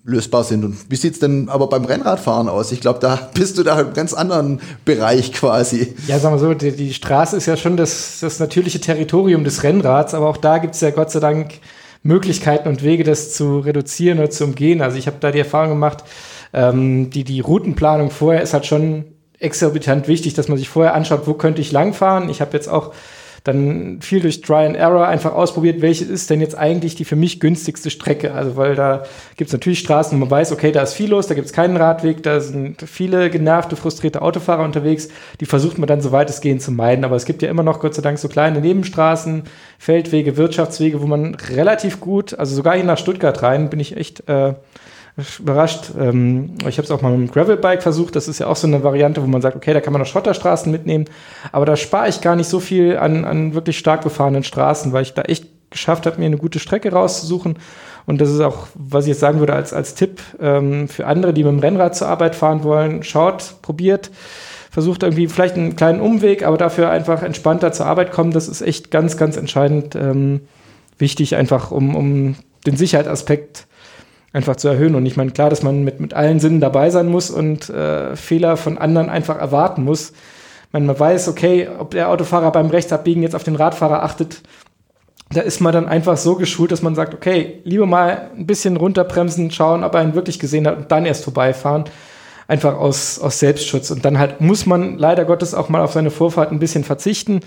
lösbar 0.04 0.44
sind. 0.44 0.64
Und 0.64 0.90
wie 0.90 0.96
sieht 0.96 1.14
es 1.14 1.20
denn 1.20 1.48
aber 1.48 1.68
beim 1.68 1.84
Rennradfahren 1.84 2.48
aus? 2.48 2.72
Ich 2.72 2.80
glaube, 2.80 3.00
da 3.00 3.16
bist 3.34 3.58
du 3.58 3.62
da 3.62 3.80
im 3.80 3.92
ganz 3.92 4.14
anderen 4.14 4.60
Bereich 4.84 5.32
quasi. 5.32 5.94
Ja, 6.06 6.18
sagen 6.18 6.36
wir 6.36 6.38
so, 6.38 6.54
die, 6.54 6.72
die 6.72 6.94
Straße 6.94 7.36
ist 7.36 7.46
ja 7.46 7.56
schon 7.56 7.76
das, 7.76 8.20
das 8.20 8.38
natürliche 8.38 8.80
Territorium 8.80 9.44
des 9.44 9.62
Rennrads, 9.62 10.14
aber 10.14 10.28
auch 10.28 10.36
da 10.36 10.58
gibt 10.58 10.74
es 10.74 10.80
ja 10.80 10.90
Gott 10.90 11.10
sei 11.10 11.20
Dank 11.20 11.54
Möglichkeiten 12.02 12.68
und 12.68 12.84
Wege, 12.84 13.02
das 13.02 13.34
zu 13.34 13.58
reduzieren 13.58 14.18
oder 14.18 14.30
zu 14.30 14.44
umgehen. 14.44 14.80
Also 14.80 14.96
ich 14.96 15.08
habe 15.08 15.16
da 15.18 15.32
die 15.32 15.40
Erfahrung 15.40 15.70
gemacht, 15.70 16.04
ähm, 16.52 17.10
die, 17.10 17.24
die 17.24 17.40
Routenplanung 17.40 18.10
vorher 18.10 18.42
ist 18.42 18.54
halt 18.54 18.64
schon 18.64 19.06
exorbitant 19.38 20.06
wichtig, 20.06 20.34
dass 20.34 20.48
man 20.48 20.56
sich 20.56 20.68
vorher 20.68 20.94
anschaut, 20.94 21.26
wo 21.26 21.34
könnte 21.34 21.60
ich 21.60 21.72
langfahren. 21.72 22.30
Ich 22.30 22.40
habe 22.40 22.52
jetzt 22.52 22.68
auch 22.68 22.94
dann 23.46 23.98
viel 24.00 24.20
durch 24.20 24.40
Try 24.40 24.66
and 24.66 24.76
Error 24.76 25.06
einfach 25.06 25.32
ausprobiert, 25.32 25.80
welche 25.80 26.04
ist 26.04 26.30
denn 26.30 26.40
jetzt 26.40 26.56
eigentlich 26.56 26.96
die 26.96 27.04
für 27.04 27.16
mich 27.16 27.38
günstigste 27.38 27.90
Strecke. 27.90 28.34
Also 28.34 28.56
weil 28.56 28.74
da 28.74 29.04
gibt 29.36 29.48
es 29.48 29.52
natürlich 29.52 29.78
Straßen, 29.78 30.16
wo 30.16 30.20
man 30.20 30.30
weiß, 30.30 30.52
okay, 30.52 30.72
da 30.72 30.82
ist 30.82 30.94
viel 30.94 31.10
los, 31.10 31.26
da 31.26 31.34
gibt 31.34 31.46
es 31.46 31.52
keinen 31.52 31.76
Radweg, 31.76 32.22
da 32.22 32.40
sind 32.40 32.82
viele 32.82 33.30
genervte, 33.30 33.76
frustrierte 33.76 34.22
Autofahrer 34.22 34.64
unterwegs, 34.64 35.08
die 35.40 35.46
versucht 35.46 35.78
man 35.78 35.86
dann 35.86 36.00
so 36.00 36.12
weit 36.12 36.28
es 36.28 36.40
gehen 36.40 36.58
zu 36.58 36.72
meiden. 36.72 37.04
Aber 37.04 37.16
es 37.16 37.24
gibt 37.24 37.42
ja 37.42 37.48
immer 37.48 37.62
noch 37.62 37.80
Gott 37.80 37.94
sei 37.94 38.02
Dank 38.02 38.18
so 38.18 38.28
kleine 38.28 38.60
Nebenstraßen, 38.60 39.44
Feldwege, 39.78 40.36
Wirtschaftswege, 40.36 41.00
wo 41.00 41.06
man 41.06 41.34
relativ 41.34 42.00
gut, 42.00 42.38
also 42.38 42.54
sogar 42.54 42.74
hier 42.74 42.84
nach 42.84 42.98
Stuttgart 42.98 43.42
rein, 43.42 43.70
bin 43.70 43.78
ich 43.80 43.96
echt 43.96 44.28
äh, 44.28 44.54
überrascht. 45.38 45.92
Ähm, 45.98 46.54
ich 46.68 46.78
habe 46.78 46.84
es 46.84 46.90
auch 46.90 47.00
mal 47.00 47.16
mit 47.16 47.28
dem 47.28 47.32
Gravelbike 47.32 47.82
versucht. 47.82 48.16
Das 48.16 48.28
ist 48.28 48.38
ja 48.38 48.46
auch 48.46 48.56
so 48.56 48.66
eine 48.66 48.82
Variante, 48.82 49.22
wo 49.22 49.26
man 49.26 49.40
sagt, 49.40 49.56
okay, 49.56 49.72
da 49.72 49.80
kann 49.80 49.92
man 49.92 50.00
noch 50.00 50.08
Schotterstraßen 50.08 50.70
mitnehmen. 50.70 51.06
Aber 51.52 51.64
da 51.64 51.76
spare 51.76 52.08
ich 52.08 52.20
gar 52.20 52.36
nicht 52.36 52.48
so 52.48 52.60
viel 52.60 52.98
an, 52.98 53.24
an 53.24 53.54
wirklich 53.54 53.78
stark 53.78 54.02
befahrenen 54.02 54.44
Straßen, 54.44 54.92
weil 54.92 55.02
ich 55.02 55.14
da 55.14 55.22
echt 55.22 55.46
geschafft 55.70 56.06
habe, 56.06 56.18
mir 56.18 56.26
eine 56.26 56.36
gute 56.36 56.58
Strecke 56.58 56.92
rauszusuchen. 56.92 57.58
Und 58.04 58.20
das 58.20 58.30
ist 58.30 58.40
auch, 58.40 58.68
was 58.74 59.04
ich 59.04 59.10
jetzt 59.10 59.20
sagen 59.20 59.40
würde, 59.40 59.54
als, 59.54 59.72
als 59.72 59.94
Tipp 59.94 60.20
ähm, 60.40 60.86
für 60.88 61.06
andere, 61.06 61.32
die 61.32 61.42
mit 61.42 61.52
dem 61.52 61.58
Rennrad 61.58 61.96
zur 61.96 62.08
Arbeit 62.08 62.36
fahren 62.36 62.62
wollen. 62.62 63.02
Schaut, 63.02 63.56
probiert, 63.62 64.10
versucht 64.70 65.02
irgendwie 65.02 65.26
vielleicht 65.26 65.56
einen 65.56 65.76
kleinen 65.76 66.00
Umweg, 66.00 66.44
aber 66.44 66.56
dafür 66.56 66.90
einfach 66.90 67.22
entspannter 67.22 67.72
zur 67.72 67.86
Arbeit 67.86 68.12
kommen. 68.12 68.32
Das 68.32 68.48
ist 68.48 68.60
echt 68.60 68.90
ganz, 68.90 69.16
ganz 69.16 69.36
entscheidend 69.36 69.96
ähm, 69.96 70.42
wichtig, 70.98 71.36
einfach 71.36 71.72
um, 71.72 71.96
um 71.96 72.36
den 72.66 72.76
Sicherheitsaspekt 72.76 73.66
einfach 74.36 74.56
zu 74.56 74.68
erhöhen. 74.68 74.94
Und 74.94 75.06
ich 75.06 75.16
meine, 75.16 75.30
klar, 75.30 75.48
dass 75.48 75.62
man 75.62 75.82
mit, 75.82 75.98
mit 75.98 76.12
allen 76.12 76.38
Sinnen 76.40 76.60
dabei 76.60 76.90
sein 76.90 77.08
muss 77.08 77.30
und 77.30 77.70
äh, 77.70 78.14
Fehler 78.16 78.58
von 78.58 78.76
anderen 78.76 79.08
einfach 79.08 79.38
erwarten 79.38 79.82
muss. 79.82 80.12
Wenn 80.72 80.84
man 80.84 81.00
weiß, 81.00 81.28
okay, 81.28 81.68
ob 81.78 81.92
der 81.92 82.10
Autofahrer 82.10 82.52
beim 82.52 82.68
Rechtsabbiegen 82.68 83.22
jetzt 83.22 83.34
auf 83.34 83.44
den 83.44 83.56
Radfahrer 83.56 84.02
achtet, 84.02 84.42
da 85.30 85.40
ist 85.40 85.60
man 85.60 85.72
dann 85.72 85.88
einfach 85.88 86.18
so 86.18 86.36
geschult, 86.36 86.70
dass 86.70 86.82
man 86.82 86.94
sagt, 86.94 87.14
okay, 87.14 87.60
lieber 87.64 87.86
mal 87.86 88.30
ein 88.36 88.46
bisschen 88.46 88.76
runterbremsen, 88.76 89.50
schauen, 89.50 89.82
ob 89.82 89.94
er 89.94 90.02
ihn 90.02 90.14
wirklich 90.14 90.38
gesehen 90.38 90.66
hat 90.66 90.76
und 90.76 90.92
dann 90.92 91.06
erst 91.06 91.24
vorbeifahren. 91.24 91.84
Einfach 92.46 92.76
aus, 92.76 93.18
aus 93.18 93.40
Selbstschutz. 93.40 93.90
Und 93.90 94.04
dann 94.04 94.18
halt 94.18 94.40
muss 94.42 94.66
man 94.66 94.98
leider 94.98 95.24
Gottes 95.24 95.54
auch 95.54 95.70
mal 95.70 95.80
auf 95.80 95.94
seine 95.94 96.10
Vorfahrt 96.10 96.52
ein 96.52 96.60
bisschen 96.60 96.84
verzichten. 96.84 97.40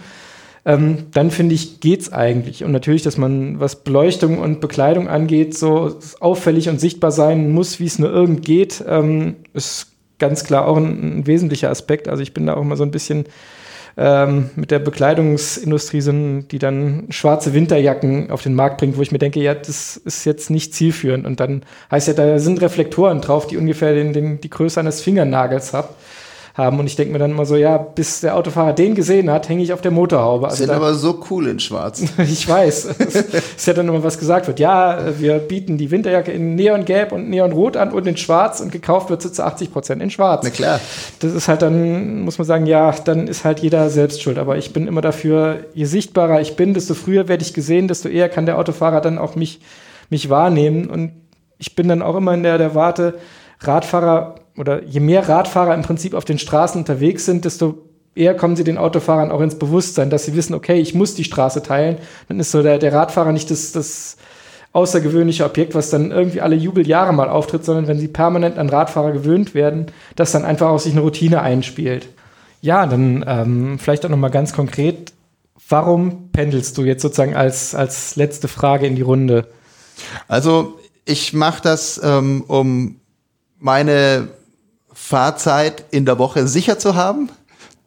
Ähm, 0.66 1.06
dann 1.14 1.32
finde 1.32 1.56
ich, 1.56 1.80
geht's 1.80 2.12
eigentlich. 2.12 2.64
Und 2.64 2.72
natürlich, 2.72 3.02
dass 3.02 3.18
man, 3.18 3.60
was 3.60 3.84
Beleuchtung 3.84 4.40
und 4.40 4.60
Bekleidung 4.60 5.08
angeht, 5.08 5.58
so 5.58 5.98
auffällig 6.20 6.70
und 6.70 6.80
sichtbar 6.80 7.12
sein 7.12 7.52
muss, 7.52 7.80
wie 7.80 7.86
es 7.86 8.00
nur 8.00 8.12
irgend 8.12 8.46
geht, 8.46 8.84
ähm, 8.88 9.38
ist 9.54 9.88
ganz 10.20 10.44
klar 10.44 10.68
auch 10.68 10.78
ein, 10.78 11.20
ein, 11.20 11.28
wesentlicher 11.28 11.70
Aspekt. 11.70 12.08
Also 12.08 12.22
ich 12.22 12.34
bin 12.34 12.46
da 12.46 12.56
auch 12.56 12.64
mal 12.64 12.76
so 12.76 12.84
ein 12.84 12.92
bisschen 12.92 13.26
ähm, 13.98 14.50
mit 14.56 14.70
der 14.70 14.80
Bekleidungsindustrie 14.80 16.02
sind, 16.02 16.50
die 16.50 16.60
dann 16.60 17.08
schwarze 17.10 17.54
Winterjacken 17.54 18.30
auf 18.30 18.44
den 18.44 18.54
Markt 18.54 18.80
bringt, 18.80 18.98
wo 18.98 19.02
ich 19.02 19.12
mir 19.12 19.18
denke, 19.18 19.42
ja, 19.42 19.56
das 19.56 19.98
ist 19.98 20.26
jetzt 20.26 20.50
nicht 20.50 20.74
zielführend. 20.74 21.26
Und 21.26 21.40
dann 21.40 21.64
heißt 21.90 22.10
ja, 22.10 22.14
da 22.14 22.38
sind 22.38 22.62
Reflektoren 22.62 23.22
drauf, 23.22 23.48
die 23.48 23.58
ungefähr 23.58 23.94
den, 23.94 24.12
den, 24.12 24.42
die 24.42 24.50
Größe 24.50 24.80
eines 24.80 25.02
Fingernagels 25.02 25.74
haben 25.74 25.90
haben. 26.60 26.80
Und 26.80 26.86
ich 26.86 26.96
denke 26.96 27.12
mir 27.12 27.20
dann 27.20 27.32
immer 27.32 27.46
so, 27.46 27.56
ja, 27.56 27.78
bis 27.78 28.22
der 28.22 28.36
Autofahrer 28.36 28.74
den 28.74 28.94
gesehen 28.94 29.32
hat, 29.32 29.50
hänge 29.50 29.64
ich 29.64 29.74
auf 29.74 29.82
der 29.82 29.92
Motorhaube. 29.92 30.46
Also 30.46 30.58
sind 30.58 30.70
da, 30.70 30.76
aber 30.76 30.94
so 30.94 31.20
cool 31.32 31.48
in 31.48 31.60
Schwarz. 31.60 32.04
ich 32.18 32.48
weiß. 32.48 32.86
ist 33.56 33.68
ja 33.68 33.74
dann 33.74 33.88
immer 33.88 34.04
was 34.04 34.20
gesagt 34.20 34.48
wird. 34.48 34.60
Ja, 34.60 35.00
wir 35.18 35.40
bieten 35.40 35.78
die 35.78 35.90
Winterjacke 35.90 36.32
in 36.32 36.56
Neongelb 36.56 37.12
und 37.12 37.30
Neonrot 37.30 37.78
an 37.78 37.92
und 37.92 38.06
in 38.06 38.18
Schwarz 38.18 38.60
und 38.62 38.72
gekauft 38.72 39.10
wird 39.10 39.22
sie 39.22 39.32
zu 39.32 39.44
80 39.44 39.72
Prozent 39.72 40.04
in 40.04 40.12
Schwarz. 40.12 40.42
Na 40.44 40.50
klar. 40.50 40.80
Das 41.20 41.34
ist 41.34 41.48
halt 41.48 41.62
dann, 41.62 42.22
muss 42.22 42.38
man 42.38 42.46
sagen, 42.46 42.66
ja, 42.66 42.92
dann 42.92 43.28
ist 43.28 43.46
halt 43.46 43.60
jeder 43.60 43.90
selbst 43.90 44.22
schuld. 44.22 44.38
Aber 44.38 44.58
ich 44.58 44.74
bin 44.74 44.86
immer 44.88 45.02
dafür, 45.02 45.62
je 45.74 45.86
sichtbarer 45.86 46.42
ich 46.42 46.56
bin, 46.56 46.74
desto 46.74 46.94
früher 46.94 47.28
werde 47.28 47.44
ich 47.44 47.54
gesehen, 47.54 47.88
desto 47.88 48.10
eher 48.10 48.30
kann 48.30 48.46
der 48.46 48.58
Autofahrer 48.58 49.02
dann 49.02 49.18
auch 49.18 49.36
mich, 49.36 49.62
mich 50.10 50.30
wahrnehmen. 50.30 50.90
Und 50.90 51.14
ich 51.58 51.76
bin 51.76 51.88
dann 51.88 52.02
auch 52.02 52.16
immer 52.16 52.34
in 52.34 52.44
der, 52.44 52.58
der 52.58 52.76
Warte, 52.76 53.16
Radfahrer 53.62 54.36
oder 54.60 54.84
je 54.84 55.00
mehr 55.00 55.28
Radfahrer 55.28 55.74
im 55.74 55.84
Prinzip 55.84 56.14
auf 56.14 56.26
den 56.26 56.38
Straßen 56.38 56.82
unterwegs 56.82 57.26
sind, 57.26 57.46
desto 57.46 57.78
eher 58.14 58.36
kommen 58.36 58.58
sie 58.58 58.66
den 58.66 58.78
Autofahrern 58.78 59.32
auch 59.32 59.40
ins 59.40 59.58
Bewusstsein, 59.58 60.10
dass 60.10 60.26
sie 60.26 60.36
wissen, 60.36 60.54
okay, 60.54 60.80
ich 60.82 60.94
muss 60.94 61.16
die 61.16 61.24
Straße 61.24 61.64
teilen. 61.64 61.98
Dann 62.28 62.42
ist 62.42 62.52
so 62.52 62.62
der, 62.62 62.78
der 62.78 62.92
Radfahrer 62.92 63.32
nicht 63.32 63.50
das, 63.50 63.72
das 63.72 64.18
außergewöhnliche 64.74 65.46
Objekt, 65.46 65.76
was 65.76 65.90
dann 65.90 66.12
irgendwie 66.12 66.42
alle 66.42 66.58
Jubeljahre 66.58 67.14
mal 67.14 67.30
auftritt, 67.30 67.64
sondern 67.64 67.88
wenn 67.88 68.00
sie 68.00 68.10
permanent 68.10 68.58
an 68.58 68.70
Radfahrer 68.70 69.14
gewöhnt 69.14 69.54
werden, 69.54 69.88
dass 70.18 70.34
dann 70.34 70.44
einfach 70.44 70.68
auch 70.68 70.80
sich 70.80 70.92
eine 70.92 71.02
Routine 71.02 71.42
einspielt. 71.42 72.10
Ja, 72.62 72.86
dann 72.86 73.24
ähm, 73.26 73.80
vielleicht 73.80 74.06
auch 74.06 74.10
noch 74.10 74.18
mal 74.18 74.28
ganz 74.28 74.52
konkret, 74.52 75.14
warum 75.70 76.32
pendelst 76.32 76.78
du 76.78 76.84
jetzt 76.84 77.02
sozusagen 77.02 77.36
als, 77.36 77.74
als 77.74 78.18
letzte 78.18 78.50
Frage 78.50 78.88
in 78.88 78.98
die 78.98 79.02
Runde? 79.04 79.48
Also 80.28 80.78
ich 81.06 81.32
mache 81.32 81.64
das, 81.64 82.00
ähm, 82.04 82.44
um 82.46 82.98
meine 83.58 84.28
Fahrzeit 85.10 85.86
in 85.90 86.06
der 86.06 86.20
Woche 86.20 86.48
sicher 86.48 86.78
zu 86.78 86.94
haben. 86.94 87.30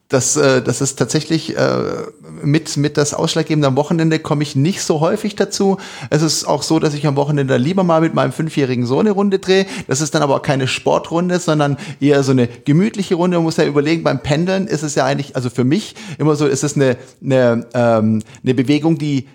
Das, 0.09 0.37
äh, 0.37 0.61
das 0.61 0.81
ist 0.81 0.97
tatsächlich 0.97 1.57
äh, 1.57 2.03
mit, 2.43 2.77
mit 2.77 2.97
das 2.97 3.15
Ausschlaggebende. 3.15 3.69
Am 3.69 3.77
Wochenende 3.77 4.19
komme 4.19 4.43
ich 4.43 4.57
nicht 4.57 4.83
so 4.83 4.99
häufig 4.99 5.37
dazu. 5.37 5.77
Es 6.11 6.21
ist 6.21 6.47
auch 6.47 6.65
so, 6.65 6.81
dass 6.81 6.95
ich 6.95 7.07
am 7.07 7.15
Wochenende 7.15 7.59
lieber 7.59 7.85
mal 7.85 8.01
mit 8.01 8.13
meinem 8.13 8.33
fünfjährigen 8.33 8.87
Sohn 8.87 9.07
eine 9.07 9.13
Runde 9.13 9.39
drehe. 9.39 9.67
Das 9.87 10.01
ist 10.01 10.17
dann 10.17 10.23
aber 10.23 10.35
auch 10.35 10.43
keine 10.43 10.67
Sportrunde, 10.67 11.39
sondern 11.39 11.77
eher 12.01 12.25
so 12.25 12.33
eine 12.33 12.49
gemütliche 12.49 13.15
Runde. 13.15 13.37
Man 13.37 13.45
muss 13.45 13.57
ja 13.57 13.67
überlegen, 13.67 14.03
beim 14.03 14.21
Pendeln 14.21 14.67
ist 14.67 14.83
es 14.83 14.97
ja 14.97 15.05
eigentlich, 15.05 15.37
also 15.37 15.49
für 15.49 15.65
mich 15.65 15.95
immer 16.19 16.35
so, 16.35 16.49
ist 16.49 16.65
es 16.65 16.75
eine, 16.75 16.97
eine, 17.23 17.69
ähm, 17.73 18.23
eine 18.43 18.55
Bewegung, 18.55 18.99
die 18.99 19.29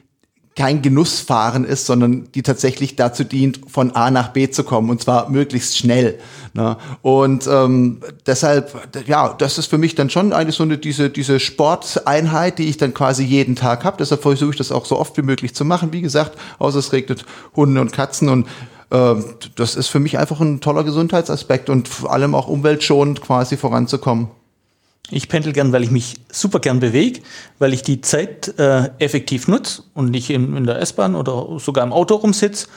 kein 0.57 0.81
Genussfahren 0.81 1.63
ist, 1.63 1.85
sondern 1.85 2.29
die 2.33 2.41
tatsächlich 2.41 2.95
dazu 2.95 3.23
dient, 3.23 3.61
von 3.67 3.91
A 3.91 4.09
nach 4.09 4.29
B 4.29 4.49
zu 4.49 4.63
kommen 4.63 4.89
und 4.89 5.01
zwar 5.01 5.29
möglichst 5.29 5.77
schnell. 5.77 6.19
Ne? 6.55 6.77
Und 7.03 7.47
ähm, 7.47 8.01
deshalb, 8.25 8.73
ja, 9.05 9.35
das 9.37 9.59
ist 9.59 9.67
für 9.67 9.77
mich 9.77 9.93
dann 9.93 10.09
schon 10.09 10.33
eigentlich 10.33 10.55
so 10.55 10.63
eine 10.63 10.79
diese 10.79 11.11
diese 11.11 11.39
Sporteinheit, 11.39 12.57
die 12.57 12.69
ich 12.69 12.77
dann 12.77 12.95
quasi 12.95 13.23
jeden 13.23 13.55
Tag 13.55 13.85
habe. 13.85 13.97
Deshalb 13.99 14.23
versuche 14.23 14.49
ich 14.49 14.57
das 14.57 14.71
auch 14.71 14.85
so 14.85 14.97
oft 14.97 15.15
wie 15.15 15.21
möglich 15.21 15.53
zu 15.53 15.63
machen. 15.63 15.93
Wie 15.93 16.01
gesagt, 16.01 16.37
außer 16.57 16.79
es 16.79 16.91
regnet 16.91 17.23
Hunde 17.55 17.79
und 17.79 17.93
Katzen 17.93 18.27
und 18.27 18.47
äh, 18.89 19.15
das 19.55 19.75
ist 19.75 19.89
für 19.89 19.99
mich 19.99 20.17
einfach 20.17 20.41
ein 20.41 20.59
toller 20.59 20.83
Gesundheitsaspekt 20.83 21.69
und 21.69 21.87
vor 21.87 22.11
allem 22.11 22.33
auch 22.33 22.47
umweltschonend 22.47 23.21
quasi 23.21 23.57
voranzukommen. 23.57 24.29
Ich 25.09 25.29
pendel 25.29 25.53
gern, 25.53 25.71
weil 25.71 25.83
ich 25.83 25.91
mich 25.91 26.15
super 26.29 26.59
gern 26.59 26.79
bewege, 26.79 27.21
weil 27.59 27.73
ich 27.73 27.81
die 27.81 28.01
Zeit 28.01 28.59
äh, 28.59 28.89
effektiv 28.99 29.47
nutze 29.47 29.83
und 29.93 30.11
nicht 30.11 30.29
in, 30.29 30.57
in 30.57 30.65
der 30.65 30.79
S-Bahn 30.81 31.15
oder 31.15 31.59
sogar 31.59 31.85
im 31.85 31.93
Auto 31.93 32.15
rumsitze. 32.15 32.67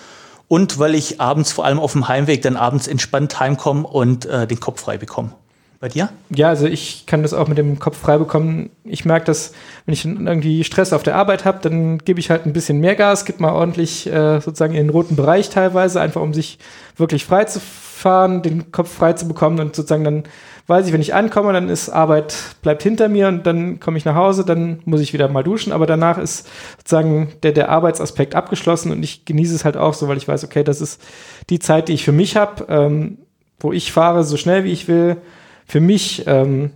Und 0.46 0.78
weil 0.78 0.94
ich 0.94 1.20
abends, 1.20 1.52
vor 1.52 1.64
allem 1.64 1.78
auf 1.78 1.92
dem 1.92 2.08
Heimweg, 2.08 2.42
dann 2.42 2.56
abends 2.56 2.88
entspannt 2.88 3.38
heimkomme 3.38 3.86
und 3.86 4.26
äh, 4.26 4.46
den 4.46 4.60
Kopf 4.60 4.80
frei 4.80 4.98
bekomme. 4.98 5.32
Bei 5.80 5.88
dir? 5.88 6.10
Ja, 6.28 6.48
also 6.48 6.66
ich 6.66 7.06
kann 7.06 7.22
das 7.22 7.32
auch 7.32 7.48
mit 7.48 7.56
dem 7.56 7.78
Kopf 7.78 7.96
frei 7.96 8.18
bekommen. 8.18 8.68
Ich 8.84 9.04
merke, 9.06 9.24
dass 9.24 9.52
wenn 9.86 9.94
ich 9.94 10.04
irgendwie 10.04 10.62
Stress 10.62 10.92
auf 10.92 11.02
der 11.02 11.16
Arbeit 11.16 11.46
habe, 11.46 11.60
dann 11.62 11.98
gebe 11.98 12.20
ich 12.20 12.28
halt 12.28 12.44
ein 12.44 12.52
bisschen 12.52 12.80
mehr 12.80 12.96
Gas, 12.96 13.24
gebe 13.24 13.40
mal 13.40 13.52
ordentlich 13.52 14.06
äh, 14.06 14.40
sozusagen 14.40 14.74
in 14.74 14.86
den 14.86 14.90
roten 14.90 15.16
Bereich 15.16 15.48
teilweise, 15.48 16.00
einfach 16.00 16.20
um 16.20 16.34
sich 16.34 16.58
wirklich 16.96 17.24
frei 17.24 17.44
zu 17.44 17.60
fahren, 18.00 18.42
den 18.42 18.72
Kopf 18.72 18.92
frei 18.92 19.12
zu 19.12 19.28
bekommen 19.28 19.60
und 19.60 19.76
sozusagen 19.76 20.04
dann 20.04 20.24
weiß 20.70 20.86
ich, 20.86 20.92
wenn 20.92 21.00
ich 21.00 21.14
ankomme, 21.14 21.52
dann 21.52 21.68
ist 21.68 21.88
Arbeit, 21.88 22.34
bleibt 22.62 22.82
hinter 22.82 23.08
mir 23.08 23.26
und 23.26 23.44
dann 23.44 23.80
komme 23.80 23.98
ich 23.98 24.04
nach 24.04 24.14
Hause, 24.14 24.44
dann 24.44 24.78
muss 24.84 25.00
ich 25.00 25.12
wieder 25.12 25.28
mal 25.28 25.42
duschen, 25.42 25.72
aber 25.72 25.84
danach 25.84 26.16
ist 26.16 26.48
sozusagen 26.78 27.32
der, 27.42 27.52
der 27.52 27.70
Arbeitsaspekt 27.70 28.36
abgeschlossen 28.36 28.92
und 28.92 29.02
ich 29.02 29.24
genieße 29.24 29.54
es 29.54 29.64
halt 29.64 29.76
auch 29.76 29.94
so, 29.94 30.06
weil 30.06 30.16
ich 30.16 30.28
weiß, 30.28 30.44
okay, 30.44 30.62
das 30.62 30.80
ist 30.80 31.02
die 31.50 31.58
Zeit, 31.58 31.88
die 31.88 31.94
ich 31.94 32.04
für 32.04 32.12
mich 32.12 32.36
habe, 32.36 32.66
ähm, 32.68 33.18
wo 33.58 33.72
ich 33.72 33.90
fahre 33.90 34.22
so 34.22 34.36
schnell 34.36 34.62
wie 34.62 34.70
ich 34.70 34.86
will, 34.86 35.16
für 35.66 35.80
mich 35.80 36.24
ähm, 36.28 36.70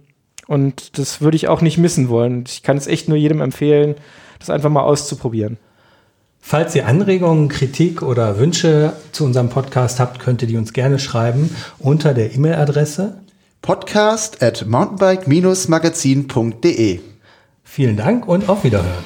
und 0.49 0.99
das 0.99 1.21
würde 1.21 1.37
ich 1.37 1.49
auch 1.49 1.61
nicht 1.61 1.79
missen 1.79 2.09
wollen. 2.09 2.45
Ich 2.49 2.63
kann 2.65 2.77
es 2.77 2.89
echt 2.89 3.09
nur 3.09 3.17
jedem 3.17 3.41
empfehlen, 3.41 3.95
das 4.41 4.51
einfach 4.51 4.71
mal 4.71 4.83
auszuprobieren. 4.83 5.57
Falls 6.47 6.75
ihr 6.75 6.87
Anregungen, 6.87 7.49
Kritik 7.49 8.03
oder 8.03 8.39
Wünsche 8.39 8.93
zu 9.13 9.25
unserem 9.25 9.49
Podcast 9.49 9.99
habt, 9.99 10.21
könnt 10.21 10.43
ihr 10.43 10.49
die 10.49 10.59
uns 10.59 10.75
gerne 10.75 10.99
schreiben 10.99 11.49
unter 11.79 12.13
der 12.13 12.35
E-Mail-Adresse 12.35 13.15
podcast 13.63 14.43
at 14.43 14.67
mountainbike-magazin.de. 14.67 17.01
Vielen 17.65 17.97
Dank 17.97 18.29
und 18.29 18.51
auf 18.51 18.63
Wiederhören. 18.63 19.05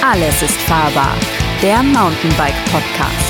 Alles 0.00 0.42
ist 0.42 0.58
fahrbar. 0.68 1.16
Der 1.60 1.82
Mountainbike 1.82 2.64
Podcast. 2.70 3.25